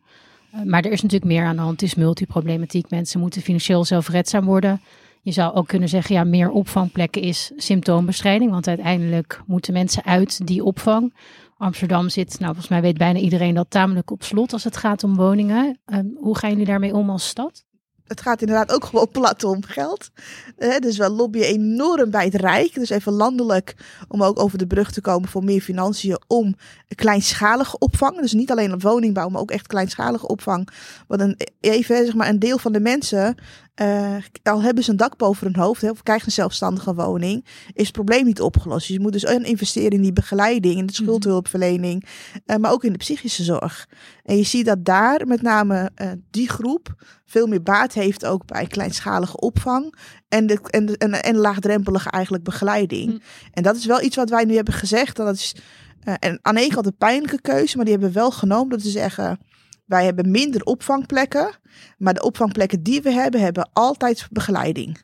Eh, 0.52 0.62
maar 0.62 0.84
er 0.84 0.92
is 0.92 1.02
natuurlijk 1.02 1.32
meer 1.32 1.46
aan 1.46 1.56
de 1.56 1.62
hand. 1.62 1.82
Het 1.82 1.90
is 1.90 1.96
multiproblematiek. 1.96 2.90
Mensen 2.90 3.20
moeten 3.20 3.42
financieel 3.42 3.86
zelfredzaam 3.86 4.46
worden. 4.46 4.82
Je 5.22 5.32
zou 5.32 5.54
ook 5.54 5.68
kunnen 5.68 5.90
zeggen, 5.90 6.16
ja, 6.16 6.24
meer 6.24 6.50
opvangplekken 6.50 7.22
is 7.22 7.52
symptoombestrijding. 7.56 8.52
Want 8.52 8.68
uiteindelijk 8.68 9.42
moeten 9.46 9.74
mensen 9.74 10.06
uit 10.06 10.48
die 10.48 10.64
opvang. 10.64 11.14
Amsterdam 11.58 12.10
zit, 12.10 12.30
nou 12.40 12.46
volgens 12.46 12.68
mij 12.68 12.82
weet 12.82 12.98
bijna 12.98 13.20
iedereen 13.20 13.56
dat 13.56 13.70
tamelijk 13.70 14.12
op 14.12 14.24
slot 14.24 14.54
als 14.54 14.64
het 14.64 14.78
gaat 14.78 15.04
om 15.04 15.16
woningen. 15.16 15.80
Ehm, 15.86 16.06
hoe 16.16 16.38
gaan 16.38 16.50
jullie 16.50 16.66
daarmee 16.66 16.94
om 16.94 17.10
als 17.10 17.28
stad? 17.28 17.66
het 18.12 18.22
gaat 18.22 18.42
inderdaad 18.42 18.72
ook 18.72 18.86
gewoon 18.86 19.12
plat 19.12 19.44
om 19.44 19.64
geld. 19.64 20.10
Eh, 20.58 20.78
dus 20.78 20.98
we 20.98 21.10
lobbyen 21.10 21.48
enorm 21.48 22.12
bij 22.12 22.26
het 22.26 22.36
Rijk. 22.36 22.74
Dus 22.74 22.90
even 22.90 23.14
landelijk 23.14 23.76
om 24.08 24.24
ook 24.24 24.40
over 24.40 24.58
de 24.58 24.68
brug 24.68 24.92
te 24.92 25.02
komen 25.02 25.30
voor 25.30 25.44
meer 25.44 25.62
financiën 25.62 26.20
om 26.28 26.56
kleinschalige 26.96 27.78
opvang. 27.78 28.22
Dus 28.22 28.34
niet 28.34 28.52
alleen 28.52 28.74
op 28.74 28.82
woningbouw, 28.82 29.30
maar 29.30 29.42
ook 29.42 29.52
echt 29.52 29.68
kleinschalige 29.68 30.28
opvang. 30.28 30.70
Want 31.08 31.22
een, 31.22 31.40
even 31.60 32.06
zeg 32.06 32.14
maar 32.14 32.30
een 32.30 32.40
deel 32.40 32.58
van 32.58 32.72
de 32.72 32.80
mensen, 32.80 33.36
eh, 33.74 34.16
al 34.44 34.62
hebben 34.62 34.84
ze 34.84 34.92
een 34.92 34.98
dak 34.98 35.18
boven 35.18 35.46
hun 35.46 35.56
hoofd, 35.56 35.82
hè, 35.82 35.90
of 35.90 36.04
krijgen 36.04 36.26
een 36.26 36.34
zelfstandige 36.34 36.94
woning, 36.94 37.46
is 37.74 37.84
het 37.84 37.92
probleem 37.92 38.26
niet 38.26 38.42
opgelost. 38.42 38.88
Dus 38.88 38.96
je 38.96 39.02
moet 39.02 39.12
dus 39.12 39.24
en 39.24 39.44
investeren 39.44 39.92
in 39.92 40.02
die 40.02 40.14
begeleiding, 40.14 40.78
in 40.78 40.86
de 40.86 40.94
schuldhulpverlening, 40.94 42.06
eh, 42.46 42.58
maar 42.58 42.72
ook 42.72 42.84
in 42.84 42.92
de 42.92 42.98
psychische 42.98 43.44
zorg. 43.44 43.88
En 44.24 44.38
je 44.38 44.44
ziet 44.44 44.66
dat 44.66 44.86
daar 44.86 45.28
met 45.28 45.42
name 45.42 45.92
eh, 45.96 46.12
die 46.30 46.50
groep 46.50 46.96
veel 47.26 47.48
meer 47.48 47.64
baat 47.64 47.94
heeft 47.94 48.26
ook 48.26 48.46
bij 48.46 48.66
kleinschalige 48.66 49.38
opvang 49.38 49.96
en, 50.28 50.48
de, 50.48 50.60
en, 50.70 50.86
de, 50.86 50.98
en, 50.98 51.24
en 51.24 51.36
laagdrempelige 51.36 52.10
eigenlijk 52.10 52.44
begeleiding. 52.44 53.12
Hm. 53.12 53.18
En 53.52 53.64
dat 53.64 53.76
is 53.76 53.86
wel 53.86 54.02
iets 54.02 54.16
wat 54.16 54.30
wij 54.30 54.44
nu 54.44 54.56
hebben 54.56 54.74
gezegd. 54.74 55.16
Dat 55.16 55.36
is 55.36 55.56
en 56.04 56.40
aan 56.42 56.70
kant 56.70 56.86
een 56.86 56.98
pijnlijke 56.98 57.42
keuze, 57.42 57.76
maar 57.76 57.86
die 57.86 57.94
hebben 57.94 58.14
we 58.14 58.20
wel 58.20 58.32
genomen. 58.32 58.70
Dat 58.70 58.82
ze 58.82 58.90
zeggen, 58.90 59.40
wij 59.86 60.06
hebben 60.06 60.32
minder 60.32 60.64
opvangplekken, 60.64 61.52
maar 61.98 62.14
de 62.14 62.24
opvangplekken 62.24 62.84
die 62.84 63.02
we 63.02 63.12
hebben, 63.12 63.42
hebben 63.42 63.70
altijd 63.74 64.28
begeleiding. 64.32 64.98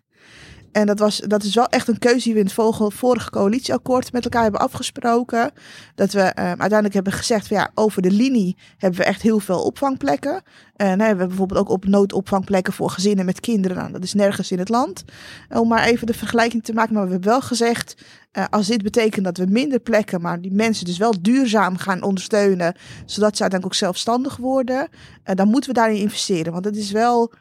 En 0.78 0.86
dat, 0.86 1.00
was, 1.00 1.18
dat 1.18 1.44
is 1.44 1.56
wel 1.56 1.68
echt 1.68 1.88
een 1.88 2.00
keuze 2.00 2.24
die 2.24 2.34
we 2.34 2.40
in 2.40 2.46
het 2.46 2.94
vorige, 2.94 3.30
coalitieakkoord 3.30 4.12
met 4.12 4.24
elkaar 4.24 4.44
hebben 4.44 4.62
afgesproken. 4.62 5.52
Dat 5.96 6.12
we 6.12 6.22
eh, 6.22 6.46
uiteindelijk 6.46 6.94
hebben 6.94 7.14
gezegd, 7.14 7.48
van, 7.48 7.58
ja, 7.58 7.72
over 7.74 8.02
de 8.02 8.12
linie 8.12 8.58
hebben 8.78 9.00
we 9.00 9.06
echt 9.06 9.22
heel 9.22 9.40
veel 9.40 9.64
opvangplekken. 9.64 10.42
En 10.76 10.98
we 10.98 11.04
hebben 11.04 11.28
bijvoorbeeld 11.28 11.60
ook 11.60 11.70
op 11.70 11.86
noodopvangplekken 11.86 12.74
voor 12.74 12.90
gezinnen 12.90 13.26
met 13.26 13.40
kinderen. 13.40 13.78
Nou, 13.78 13.92
dat 13.92 14.04
is 14.04 14.14
nergens 14.14 14.52
in 14.52 14.60
het 14.60 14.70
land. 14.70 15.04
Om 15.50 15.68
maar 15.68 15.84
even 15.84 16.08
de 16.08 16.14
vergelijking 16.14 16.64
te 16.64 16.74
maken. 16.74 16.94
Maar 16.94 17.06
we 17.06 17.12
hebben 17.12 17.30
wel 17.30 17.42
gezegd, 17.42 17.96
uh, 18.34 18.44
als 18.50 18.68
dit 18.68 18.84
betekent 18.84 19.26
dat 19.26 19.38
we 19.38 19.46
minder 19.50 19.80
plekken, 19.80 20.22
maar 20.22 20.42
die 20.42 20.54
mensen 20.54 20.86
dus 20.86 20.98
wel 20.98 21.22
duurzaam 21.22 21.78
gaan 21.78 22.02
ondersteunen, 22.02 22.76
zodat 23.06 23.36
ze 23.36 23.42
uiteindelijk 23.42 23.66
ook 23.66 23.74
zelfstandig 23.74 24.38
worden, 24.38 24.88
dan 25.24 25.48
moeten 25.48 25.70
we 25.70 25.76
daarin 25.76 26.02
investeren. 26.02 26.54
Want 26.54 26.66
het 26.66 26.78
is 26.78 26.92
wel 26.92 27.34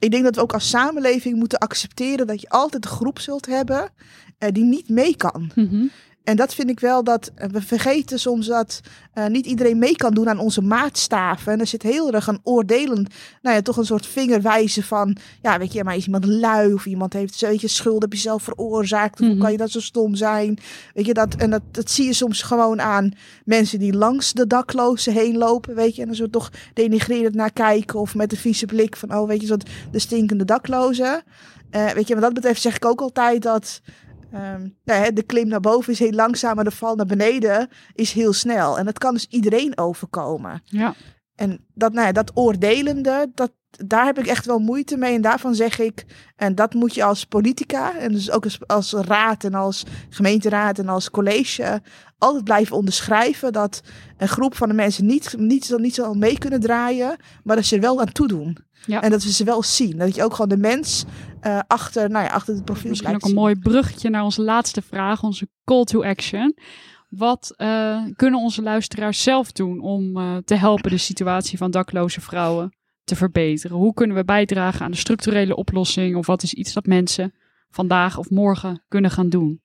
ik 0.00 0.10
denk 0.10 0.24
dat 0.24 0.34
we 0.34 0.40
ook 0.40 0.52
als 0.52 0.68
samenleving 0.68 1.36
moeten 1.36 1.58
accepteren 1.58 2.26
dat 2.26 2.40
je 2.40 2.48
altijd 2.48 2.84
een 2.84 2.90
groep 2.90 3.18
zult 3.18 3.46
hebben 3.46 3.90
uh, 4.38 4.48
die 4.52 4.64
niet 4.64 4.88
mee 4.88 5.16
kan. 5.16 5.50
-hmm. 5.54 5.90
En 6.24 6.36
dat 6.36 6.54
vind 6.54 6.70
ik 6.70 6.80
wel 6.80 7.04
dat 7.04 7.30
we 7.50 7.62
vergeten 7.62 8.18
soms 8.18 8.46
dat 8.46 8.80
uh, 9.14 9.26
niet 9.26 9.46
iedereen 9.46 9.78
mee 9.78 9.96
kan 9.96 10.14
doen 10.14 10.28
aan 10.28 10.38
onze 10.38 10.62
maatstaven. 10.62 11.52
En 11.52 11.60
er 11.60 11.66
zit 11.66 11.82
heel 11.82 12.12
erg 12.12 12.26
een 12.26 12.40
oordelen, 12.42 13.06
nou 13.42 13.56
ja, 13.56 13.62
toch 13.62 13.76
een 13.76 13.84
soort 13.84 14.06
vingerwijzen 14.06 14.82
van, 14.82 15.16
ja, 15.42 15.58
weet 15.58 15.72
je, 15.72 15.84
maar 15.84 15.96
is 15.96 16.04
iemand 16.04 16.24
lui 16.24 16.72
of 16.72 16.86
iemand 16.86 17.12
heeft, 17.12 17.38
je, 17.38 17.68
schuld 17.68 18.02
heb 18.02 18.12
je 18.12 18.18
zelf 18.18 18.42
veroorzaakt. 18.42 19.18
Hoe 19.18 19.26
mm 19.26 19.32
-hmm. 19.32 19.42
kan 19.42 19.52
je 19.52 19.58
dat 19.58 19.70
zo 19.70 19.80
stom 19.80 20.14
zijn? 20.14 20.58
Weet 20.94 21.06
je, 21.06 21.14
dat, 21.14 21.34
en 21.34 21.50
dat, 21.50 21.62
dat 21.70 21.90
zie 21.90 22.06
je 22.06 22.12
soms 22.12 22.42
gewoon 22.42 22.80
aan 22.80 23.12
mensen 23.44 23.78
die 23.78 23.92
langs 23.92 24.32
de 24.32 24.46
daklozen 24.46 25.12
heen 25.12 25.38
lopen, 25.38 25.74
weet 25.74 25.94
je, 25.94 26.00
en 26.00 26.06
dan 26.06 26.16
zo 26.16 26.30
toch 26.30 26.50
denigrerend 26.74 27.34
naar 27.34 27.52
kijken 27.52 28.00
of 28.00 28.14
met 28.14 28.32
een 28.32 28.38
vieze 28.38 28.66
blik 28.66 28.96
van, 28.96 29.14
oh, 29.14 29.28
weet 29.28 29.40
je, 29.40 29.46
zo 29.46 29.56
de 29.90 29.98
stinkende 29.98 30.44
daklozen. 30.44 31.22
Uh, 31.70 31.90
weet 31.90 32.08
je, 32.08 32.14
wat 32.14 32.22
dat 32.22 32.34
betreft 32.34 32.60
zeg 32.60 32.76
ik 32.76 32.84
ook 32.84 33.00
altijd 33.00 33.42
dat 33.42 33.80
Um, 34.34 34.76
nou 34.84 35.04
ja, 35.04 35.10
de 35.10 35.22
klim 35.22 35.48
naar 35.48 35.60
boven 35.60 35.92
is 35.92 35.98
heel 35.98 36.12
langzaam, 36.12 36.54
maar 36.54 36.64
de 36.64 36.70
val 36.70 36.94
naar 36.94 37.06
beneden 37.06 37.68
is 37.94 38.12
heel 38.12 38.32
snel. 38.32 38.78
En 38.78 38.84
dat 38.84 38.98
kan 38.98 39.14
dus 39.14 39.26
iedereen 39.26 39.78
overkomen. 39.78 40.62
Ja. 40.64 40.94
En 41.34 41.66
dat, 41.74 41.92
nou 41.92 42.06
ja, 42.06 42.12
dat 42.12 42.30
oordelende, 42.34 43.30
dat, 43.34 43.52
daar 43.70 44.04
heb 44.04 44.18
ik 44.18 44.26
echt 44.26 44.46
wel 44.46 44.58
moeite 44.58 44.96
mee. 44.96 45.14
En 45.14 45.20
daarvan 45.20 45.54
zeg 45.54 45.78
ik, 45.78 46.04
en 46.36 46.54
dat 46.54 46.74
moet 46.74 46.94
je 46.94 47.04
als 47.04 47.24
politica, 47.24 47.98
en 47.98 48.12
dus 48.12 48.30
ook 48.30 48.44
als, 48.44 48.58
als 48.66 48.92
raad 48.92 49.44
en 49.44 49.54
als 49.54 49.84
gemeenteraad 50.08 50.78
en 50.78 50.88
als 50.88 51.10
college, 51.10 51.82
altijd 52.20 52.44
blijven 52.44 52.76
onderschrijven 52.76 53.52
dat 53.52 53.82
een 54.16 54.28
groep 54.28 54.54
van 54.56 54.68
de 54.68 54.74
mensen 54.74 55.06
niet, 55.06 55.34
niet, 55.38 55.74
niet 55.76 55.94
zal 55.94 56.14
mee 56.14 56.38
kunnen 56.38 56.60
draaien, 56.60 57.16
maar 57.44 57.56
dat 57.56 57.64
ze 57.64 57.74
er 57.74 57.80
wel 57.80 58.00
aan 58.00 58.12
toedoen. 58.12 58.56
Ja. 58.86 59.02
En 59.02 59.10
dat 59.10 59.22
we 59.22 59.32
ze 59.32 59.44
wel 59.44 59.62
zien. 59.62 59.98
Dat 59.98 60.14
je 60.14 60.24
ook 60.24 60.32
gewoon 60.32 60.48
de 60.48 60.56
mens 60.56 61.04
uh, 61.42 61.60
achter, 61.66 62.10
nou 62.10 62.24
ja, 62.24 62.30
achter 62.30 62.54
het 62.54 62.64
profiel 62.64 62.90
Misschien 62.90 63.14
ook 63.14 63.24
een 63.24 63.34
mooi 63.34 63.54
bruggetje 63.54 64.10
naar 64.10 64.22
onze 64.22 64.42
laatste 64.42 64.82
vraag, 64.82 65.22
onze 65.22 65.48
call 65.64 65.84
to 65.84 66.02
action. 66.02 66.56
Wat 67.08 67.54
uh, 67.56 68.04
kunnen 68.16 68.40
onze 68.40 68.62
luisteraars 68.62 69.22
zelf 69.22 69.52
doen 69.52 69.80
om 69.80 70.16
uh, 70.16 70.36
te 70.36 70.54
helpen 70.54 70.90
de 70.90 70.98
situatie 70.98 71.58
van 71.58 71.70
dakloze 71.70 72.20
vrouwen 72.20 72.76
te 73.04 73.16
verbeteren? 73.16 73.76
Hoe 73.76 73.94
kunnen 73.94 74.16
we 74.16 74.24
bijdragen 74.24 74.84
aan 74.84 74.90
de 74.90 74.96
structurele 74.96 75.56
oplossing? 75.56 76.16
Of 76.16 76.26
wat 76.26 76.42
is 76.42 76.54
iets 76.54 76.72
dat 76.72 76.86
mensen 76.86 77.34
vandaag 77.70 78.18
of 78.18 78.30
morgen 78.30 78.84
kunnen 78.88 79.10
gaan 79.10 79.28
doen? 79.28 79.60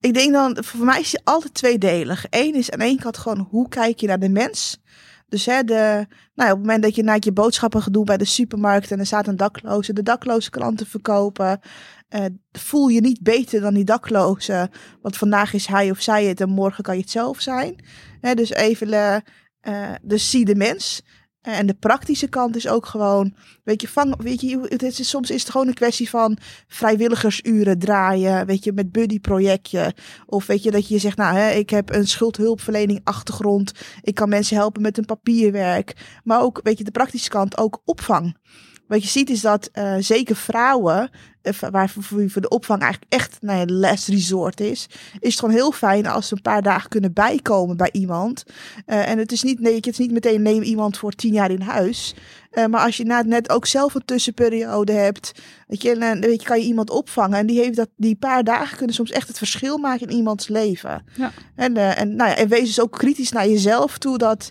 Ik 0.00 0.14
denk 0.14 0.32
dan, 0.32 0.56
voor 0.60 0.84
mij 0.84 1.00
is 1.00 1.12
het 1.12 1.24
altijd 1.24 1.54
tweedelig. 1.54 2.26
Eén 2.30 2.54
is 2.54 2.70
aan 2.70 2.80
één 2.80 2.98
kant 2.98 3.18
gewoon, 3.18 3.46
hoe 3.50 3.68
kijk 3.68 4.00
je 4.00 4.06
naar 4.06 4.18
de 4.18 4.28
mens? 4.28 4.80
Dus 5.28 5.46
hè, 5.46 5.64
de, 5.64 6.06
nou, 6.34 6.50
op 6.50 6.56
het 6.56 6.66
moment 6.66 6.82
dat 6.82 6.94
je 6.94 7.02
naar 7.02 7.16
je 7.20 7.32
boodschappen 7.32 7.82
gaat 7.82 7.92
doen 7.92 8.04
bij 8.04 8.16
de 8.16 8.24
supermarkt 8.24 8.90
en 8.90 8.98
er 8.98 9.06
staat 9.06 9.26
een 9.26 9.36
dakloze, 9.36 9.92
de 9.92 10.02
dakloze 10.02 10.50
klanten 10.50 10.86
verkopen, 10.86 11.60
uh, 12.10 12.24
voel 12.52 12.88
je 12.88 13.00
niet 13.00 13.22
beter 13.22 13.60
dan 13.60 13.74
die 13.74 13.84
dakloze. 13.84 14.70
Want 15.02 15.16
vandaag 15.16 15.52
is 15.52 15.66
hij 15.66 15.90
of 15.90 16.00
zij 16.00 16.24
het 16.24 16.40
en 16.40 16.50
morgen 16.50 16.84
kan 16.84 16.94
je 16.94 17.00
het 17.00 17.10
zelf 17.10 17.40
zijn. 17.40 17.84
Hè, 18.20 18.34
dus 18.34 18.50
even, 18.50 18.88
uh, 18.88 19.16
uh, 19.62 19.94
dus 20.02 20.30
zie 20.30 20.44
de 20.44 20.54
mens. 20.54 21.02
En 21.40 21.66
de 21.66 21.74
praktische 21.74 22.28
kant 22.28 22.56
is 22.56 22.68
ook 22.68 22.86
gewoon, 22.86 23.34
weet 23.64 23.80
je, 23.80 23.88
vang, 23.88 24.22
weet 24.22 24.40
je, 24.40 24.60
het 24.68 24.82
is, 24.82 25.08
soms 25.08 25.30
is 25.30 25.42
het 25.42 25.50
gewoon 25.50 25.66
een 25.66 25.74
kwestie 25.74 26.08
van 26.08 26.38
vrijwilligersuren 26.68 27.78
draaien, 27.78 28.46
weet 28.46 28.64
je, 28.64 28.72
met 28.72 28.92
buddy-projectje. 28.92 29.94
Of 30.26 30.46
weet 30.46 30.62
je, 30.62 30.70
dat 30.70 30.88
je 30.88 30.98
zegt, 30.98 31.16
nou, 31.16 31.36
hè, 31.36 31.50
ik 31.50 31.70
heb 31.70 31.94
een 31.94 32.06
schuldhulpverlening 32.06 33.00
achtergrond, 33.04 33.72
ik 34.02 34.14
kan 34.14 34.28
mensen 34.28 34.56
helpen 34.56 34.82
met 34.82 34.98
een 34.98 35.04
papierwerk. 35.04 36.20
Maar 36.24 36.42
ook, 36.42 36.60
weet 36.62 36.78
je, 36.78 36.84
de 36.84 36.90
praktische 36.90 37.30
kant, 37.30 37.58
ook 37.58 37.82
opvang. 37.84 38.36
Wat 38.90 39.02
je 39.02 39.08
ziet 39.08 39.30
is 39.30 39.40
dat 39.40 39.70
uh, 39.74 39.94
zeker 39.98 40.36
vrouwen, 40.36 41.10
uh, 41.42 41.70
waarvoor 41.70 42.02
voor 42.02 42.40
de 42.40 42.48
opvang 42.48 42.82
eigenlijk 42.82 43.12
echt 43.12 43.36
nou 43.40 43.58
ja, 43.58 43.64
last 43.66 44.08
resort 44.08 44.60
is, 44.60 44.86
is 45.20 45.30
het 45.30 45.38
gewoon 45.38 45.54
heel 45.54 45.72
fijn 45.72 46.06
als 46.06 46.28
ze 46.28 46.34
een 46.34 46.42
paar 46.42 46.62
dagen 46.62 46.88
kunnen 46.88 47.12
bijkomen 47.12 47.76
bij 47.76 47.88
iemand. 47.92 48.44
Uh, 48.86 49.08
en 49.08 49.18
het 49.18 49.32
is 49.32 49.42
niet, 49.42 49.60
nee, 49.60 49.74
het 49.74 49.86
is 49.86 49.98
niet 49.98 50.12
meteen 50.12 50.42
neem 50.42 50.62
iemand 50.62 50.98
voor 50.98 51.12
tien 51.12 51.32
jaar 51.32 51.50
in 51.50 51.60
huis. 51.60 52.14
maar 52.70 52.84
als 52.84 52.96
je 52.96 53.04
na 53.04 53.22
net 53.22 53.50
ook 53.50 53.66
zelf 53.66 53.94
een 53.94 54.04
tussenperiode 54.04 54.92
hebt, 54.92 55.32
weet 55.66 55.82
je, 55.82 56.16
weet 56.20 56.40
je, 56.40 56.48
kan 56.48 56.60
je 56.60 56.66
iemand 56.66 56.90
opvangen. 56.90 57.38
En 57.38 57.46
die 57.46 57.60
heeft 57.60 57.76
dat, 57.76 57.88
die 57.96 58.16
paar 58.16 58.44
dagen 58.44 58.76
kunnen 58.76 58.94
soms 58.94 59.10
echt 59.10 59.28
het 59.28 59.38
verschil 59.38 59.78
maken 59.78 60.08
in 60.08 60.16
iemands 60.16 60.48
leven. 60.48 61.04
Ja. 61.16 61.32
En, 61.54 61.76
en, 61.76 62.16
nou 62.16 62.30
ja, 62.30 62.36
en 62.36 62.48
wees 62.48 62.66
dus 62.66 62.80
ook 62.80 62.98
kritisch 62.98 63.32
naar 63.32 63.48
jezelf 63.48 63.98
toe 63.98 64.18
dat. 64.18 64.50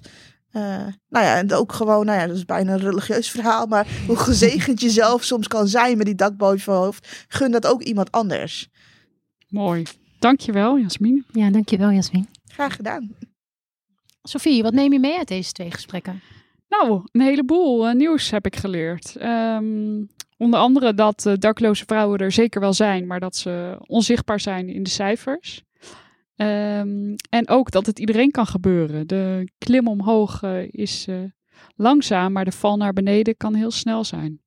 Uh, 0.53 0.85
nou 1.09 1.25
ja, 1.25 1.37
en 1.37 1.53
ook 1.53 1.71
gewoon, 1.71 2.05
nou 2.05 2.19
ja, 2.19 2.27
dat 2.27 2.35
is 2.35 2.45
bijna 2.45 2.73
een 2.73 2.79
religieus 2.79 3.31
verhaal, 3.39 3.65
maar 3.65 3.87
hoe 4.07 4.15
gezegend 4.15 4.81
je 4.81 4.89
zelf 4.89 5.23
soms 5.23 5.47
kan 5.47 5.67
zijn 5.67 5.97
met 5.97 6.05
die 6.05 6.15
dak 6.15 6.37
boven 6.37 6.73
je 6.73 6.79
hoofd, 6.79 7.25
gun 7.27 7.51
dat 7.51 7.67
ook 7.67 7.81
iemand 7.81 8.11
anders. 8.11 8.69
Mooi. 9.47 9.83
Dankjewel, 10.19 10.79
Jasmin. 10.79 11.25
Ja, 11.31 11.49
dankjewel, 11.49 11.91
Jasmin. 11.91 12.27
Graag 12.45 12.75
gedaan. 12.75 13.15
Sophie, 14.23 14.63
wat 14.63 14.73
neem 14.73 14.93
je 14.93 14.99
mee 14.99 15.17
uit 15.17 15.27
deze 15.27 15.51
twee 15.51 15.71
gesprekken? 15.71 16.21
Nou, 16.69 17.01
een 17.11 17.21
heleboel 17.21 17.87
uh, 17.87 17.93
nieuws 17.93 18.29
heb 18.29 18.45
ik 18.45 18.55
geleerd. 18.55 19.15
Um, 19.21 20.09
onder 20.37 20.59
andere 20.59 20.93
dat 20.93 21.25
uh, 21.25 21.33
dakloze 21.37 21.83
vrouwen 21.85 22.19
er 22.19 22.31
zeker 22.31 22.61
wel 22.61 22.73
zijn, 22.73 23.07
maar 23.07 23.19
dat 23.19 23.35
ze 23.35 23.77
onzichtbaar 23.79 24.39
zijn 24.39 24.69
in 24.69 24.83
de 24.83 24.89
cijfers. 24.89 25.63
Um, 26.41 27.15
en 27.29 27.47
ook 27.47 27.71
dat 27.71 27.85
het 27.85 27.99
iedereen 27.99 28.31
kan 28.31 28.45
gebeuren. 28.45 29.07
De 29.07 29.51
klim 29.57 29.87
omhoog 29.87 30.43
uh, 30.43 30.67
is 30.71 31.07
uh, 31.07 31.17
langzaam, 31.75 32.31
maar 32.31 32.45
de 32.45 32.51
val 32.51 32.77
naar 32.77 32.93
beneden 32.93 33.37
kan 33.37 33.53
heel 33.53 33.71
snel 33.71 34.03
zijn. 34.03 34.41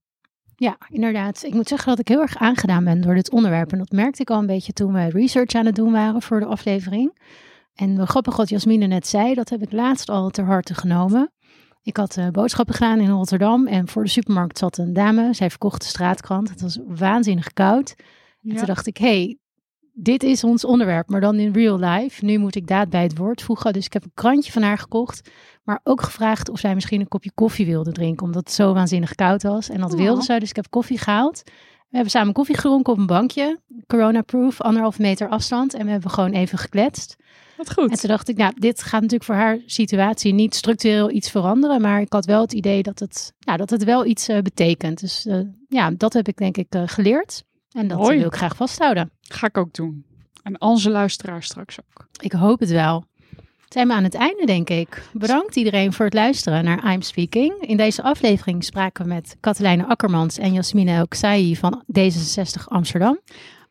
Ja, 0.57 0.77
inderdaad. 0.89 1.43
Ik 1.45 1.55
moet 1.55 1.69
zeggen 1.69 1.89
dat 1.89 1.99
ik 1.99 2.09
heel 2.09 2.21
erg 2.21 2.37
aangedaan 2.37 2.85
ben 2.85 3.01
door 3.01 3.15
dit 3.15 3.31
onderwerp. 3.31 3.73
En 3.73 3.79
dat 3.79 3.91
merkte 3.91 4.23
ik 4.23 4.31
al 4.31 4.39
een 4.39 4.47
beetje 4.47 4.73
toen 4.73 4.93
we 4.93 5.09
research 5.09 5.55
aan 5.55 5.67
het 5.67 5.75
doen 5.75 5.93
waren 5.93 6.23
voor 6.23 6.41
de 6.41 6.47
aflevering. 6.47 7.19
En 7.75 8.07
grappig 8.07 8.37
wat 8.37 8.49
Jasmine 8.49 8.87
net 8.87 9.07
zei, 9.07 9.35
dat 9.35 9.49
heb 9.49 9.63
ik 9.63 9.73
laatst 9.73 10.09
al 10.09 10.31
ter 10.31 10.45
harte 10.45 10.75
genomen. 10.75 11.33
Ik 11.83 11.97
had 11.97 12.17
uh, 12.17 12.29
boodschappen 12.29 12.75
gedaan 12.75 13.01
in 13.01 13.11
Rotterdam 13.11 13.67
en 13.67 13.89
voor 13.89 14.03
de 14.03 14.11
supermarkt 14.11 14.59
zat 14.59 14.79
een 14.79 14.93
dame. 14.93 15.35
Zij 15.35 15.51
verkocht 15.51 15.81
de 15.81 15.89
straatkrant. 15.89 16.49
Het 16.51 16.61
was 16.61 16.79
waanzinnig 16.87 17.53
koud. 17.53 17.95
Ja. 18.41 18.51
En 18.51 18.57
toen 18.57 18.67
dacht 18.67 18.87
ik, 18.87 18.97
hey, 18.97 19.39
dit 19.93 20.23
is 20.23 20.45
ons 20.45 20.65
onderwerp, 20.65 21.09
maar 21.09 21.21
dan 21.21 21.37
in 21.37 21.53
real 21.53 21.79
life. 21.79 22.25
Nu 22.25 22.39
moet 22.39 22.55
ik 22.55 22.67
daad 22.67 22.91
bij 22.91 23.03
het 23.03 23.19
woord 23.19 23.43
voegen. 23.43 23.73
Dus 23.73 23.87
ik 23.87 23.93
heb 23.93 24.05
een 24.05 24.11
krantje 24.15 24.53
van 24.53 24.63
haar 24.63 24.79
gekocht. 24.79 25.31
Maar 25.65 25.81
ook 25.85 26.03
gevraagd 26.03 26.49
of 26.49 26.59
zij 26.59 26.75
misschien 26.75 27.01
een 27.01 27.09
kopje 27.09 27.33
koffie 27.35 27.67
wilde 27.67 27.93
drinken. 27.93 28.27
Omdat 28.27 28.45
het 28.45 28.53
zo 28.53 28.73
waanzinnig 28.73 29.15
koud 29.15 29.43
was. 29.43 29.69
En 29.69 29.81
dat 29.81 29.93
oh. 29.93 29.99
wilde 29.99 30.23
zij. 30.23 30.39
Dus 30.39 30.51
ik 30.51 30.57
heb 30.57 30.71
koffie 30.71 30.99
gehaald. 30.99 31.43
We 31.93 31.99
hebben 31.99 32.11
samen 32.11 32.33
koffie 32.33 32.57
gedronken 32.57 32.93
op 32.93 32.99
een 32.99 33.07
bankje. 33.07 33.61
Corona-proof, 33.87 34.61
anderhalf 34.61 34.99
meter 34.99 35.29
afstand. 35.29 35.75
En 35.75 35.85
we 35.85 35.91
hebben 35.91 36.11
gewoon 36.11 36.33
even 36.33 36.59
gekletst. 36.59 37.17
Wat 37.57 37.73
goed. 37.73 37.91
En 37.91 37.99
toen 37.99 38.09
dacht 38.09 38.29
ik, 38.29 38.37
nou, 38.37 38.53
dit 38.57 38.83
gaat 38.83 39.01
natuurlijk 39.01 39.25
voor 39.25 39.35
haar 39.35 39.59
situatie 39.67 40.33
niet 40.33 40.55
structureel 40.55 41.11
iets 41.11 41.31
veranderen. 41.31 41.81
Maar 41.81 42.01
ik 42.01 42.13
had 42.13 42.25
wel 42.25 42.41
het 42.41 42.53
idee 42.53 42.83
dat 42.83 42.99
het, 42.99 43.33
nou, 43.41 43.59
dat 43.59 43.71
het 43.71 43.85
wel 43.85 44.07
iets 44.07 44.29
uh, 44.29 44.39
betekent. 44.39 45.01
Dus 45.01 45.27
uh, 45.27 45.41
ja, 45.69 45.91
dat 45.91 46.13
heb 46.13 46.29
ik 46.29 46.37
denk 46.37 46.57
ik 46.57 46.75
uh, 46.75 46.83
geleerd. 46.87 47.45
En 47.73 47.89
dat 47.89 47.99
Mooi. 47.99 48.19
wil 48.19 48.27
ik 48.27 48.35
graag 48.35 48.57
vasthouden. 48.57 49.11
Ga 49.21 49.47
ik 49.47 49.59
ook 49.59 49.75
doen. 49.75 50.05
En 50.43 50.61
onze 50.61 50.91
luisteraars 50.91 51.47
straks 51.47 51.79
ook. 51.81 52.07
Ik 52.21 52.33
hoop 52.33 52.61
het 52.61 52.71
wel. 52.71 53.05
Zijn 53.69 53.89
we 53.89 53.95
aan 53.95 54.03
het 54.05 54.15
einde, 54.15 54.47
denk 54.47 54.71
ik. 54.71 55.09
Bedankt 55.13 55.57
iedereen 55.57 55.93
voor 55.93 56.05
het 56.05 56.15
luisteren 56.15 56.65
naar 56.65 56.93
I'm 56.93 57.03
Speaking. 57.03 57.55
In 57.61 57.77
deze 57.77 58.03
aflevering 58.03 58.65
spraken 58.65 59.05
we 59.05 59.15
met 59.15 59.37
Katelijne 59.41 59.87
Akkermans 59.87 60.39
en 60.39 60.53
Jasmine 60.53 60.93
Elksai 60.93 61.57
van 61.57 61.85
D66 61.99 62.65
Amsterdam. 62.65 63.21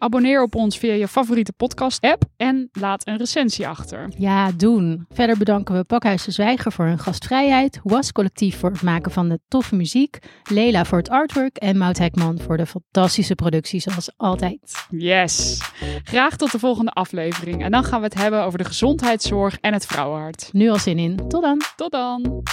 Abonneer 0.03 0.41
op 0.41 0.55
ons 0.55 0.77
via 0.77 0.93
je 0.93 1.07
favoriete 1.07 1.53
podcast-app 1.53 2.23
en 2.37 2.69
laat 2.71 3.07
een 3.07 3.17
recensie 3.17 3.67
achter. 3.67 4.11
Ja, 4.17 4.51
doen. 4.51 5.05
Verder 5.09 5.37
bedanken 5.37 5.75
we 5.75 5.83
Pakhuis 5.83 6.23
de 6.23 6.31
Zwijger 6.31 6.71
voor 6.71 6.85
hun 6.85 6.99
gastvrijheid, 6.99 7.79
Was 7.83 8.11
Collectief 8.11 8.59
voor 8.59 8.71
het 8.71 8.81
maken 8.81 9.11
van 9.11 9.29
de 9.29 9.39
toffe 9.47 9.75
muziek, 9.75 10.19
Lela 10.43 10.85
voor 10.85 10.97
het 10.97 11.09
artwork 11.09 11.57
en 11.57 11.77
Mout 11.77 11.97
Hekman 11.97 12.39
voor 12.39 12.57
de 12.57 12.65
fantastische 12.65 13.35
productie 13.35 13.79
zoals 13.79 14.11
altijd. 14.17 14.85
Yes! 14.89 15.61
Graag 16.03 16.35
tot 16.35 16.51
de 16.51 16.59
volgende 16.59 16.91
aflevering 16.91 17.63
en 17.63 17.71
dan 17.71 17.83
gaan 17.83 17.99
we 17.99 18.05
het 18.05 18.17
hebben 18.17 18.43
over 18.43 18.57
de 18.57 18.65
gezondheidszorg 18.65 19.57
en 19.59 19.73
het 19.73 19.85
vrouwenhart. 19.85 20.49
Nu 20.51 20.69
al 20.69 20.79
zin 20.79 20.97
in. 20.97 21.15
Tot 21.27 21.41
dan! 21.41 21.61
Tot 21.75 21.91
dan! 21.91 22.43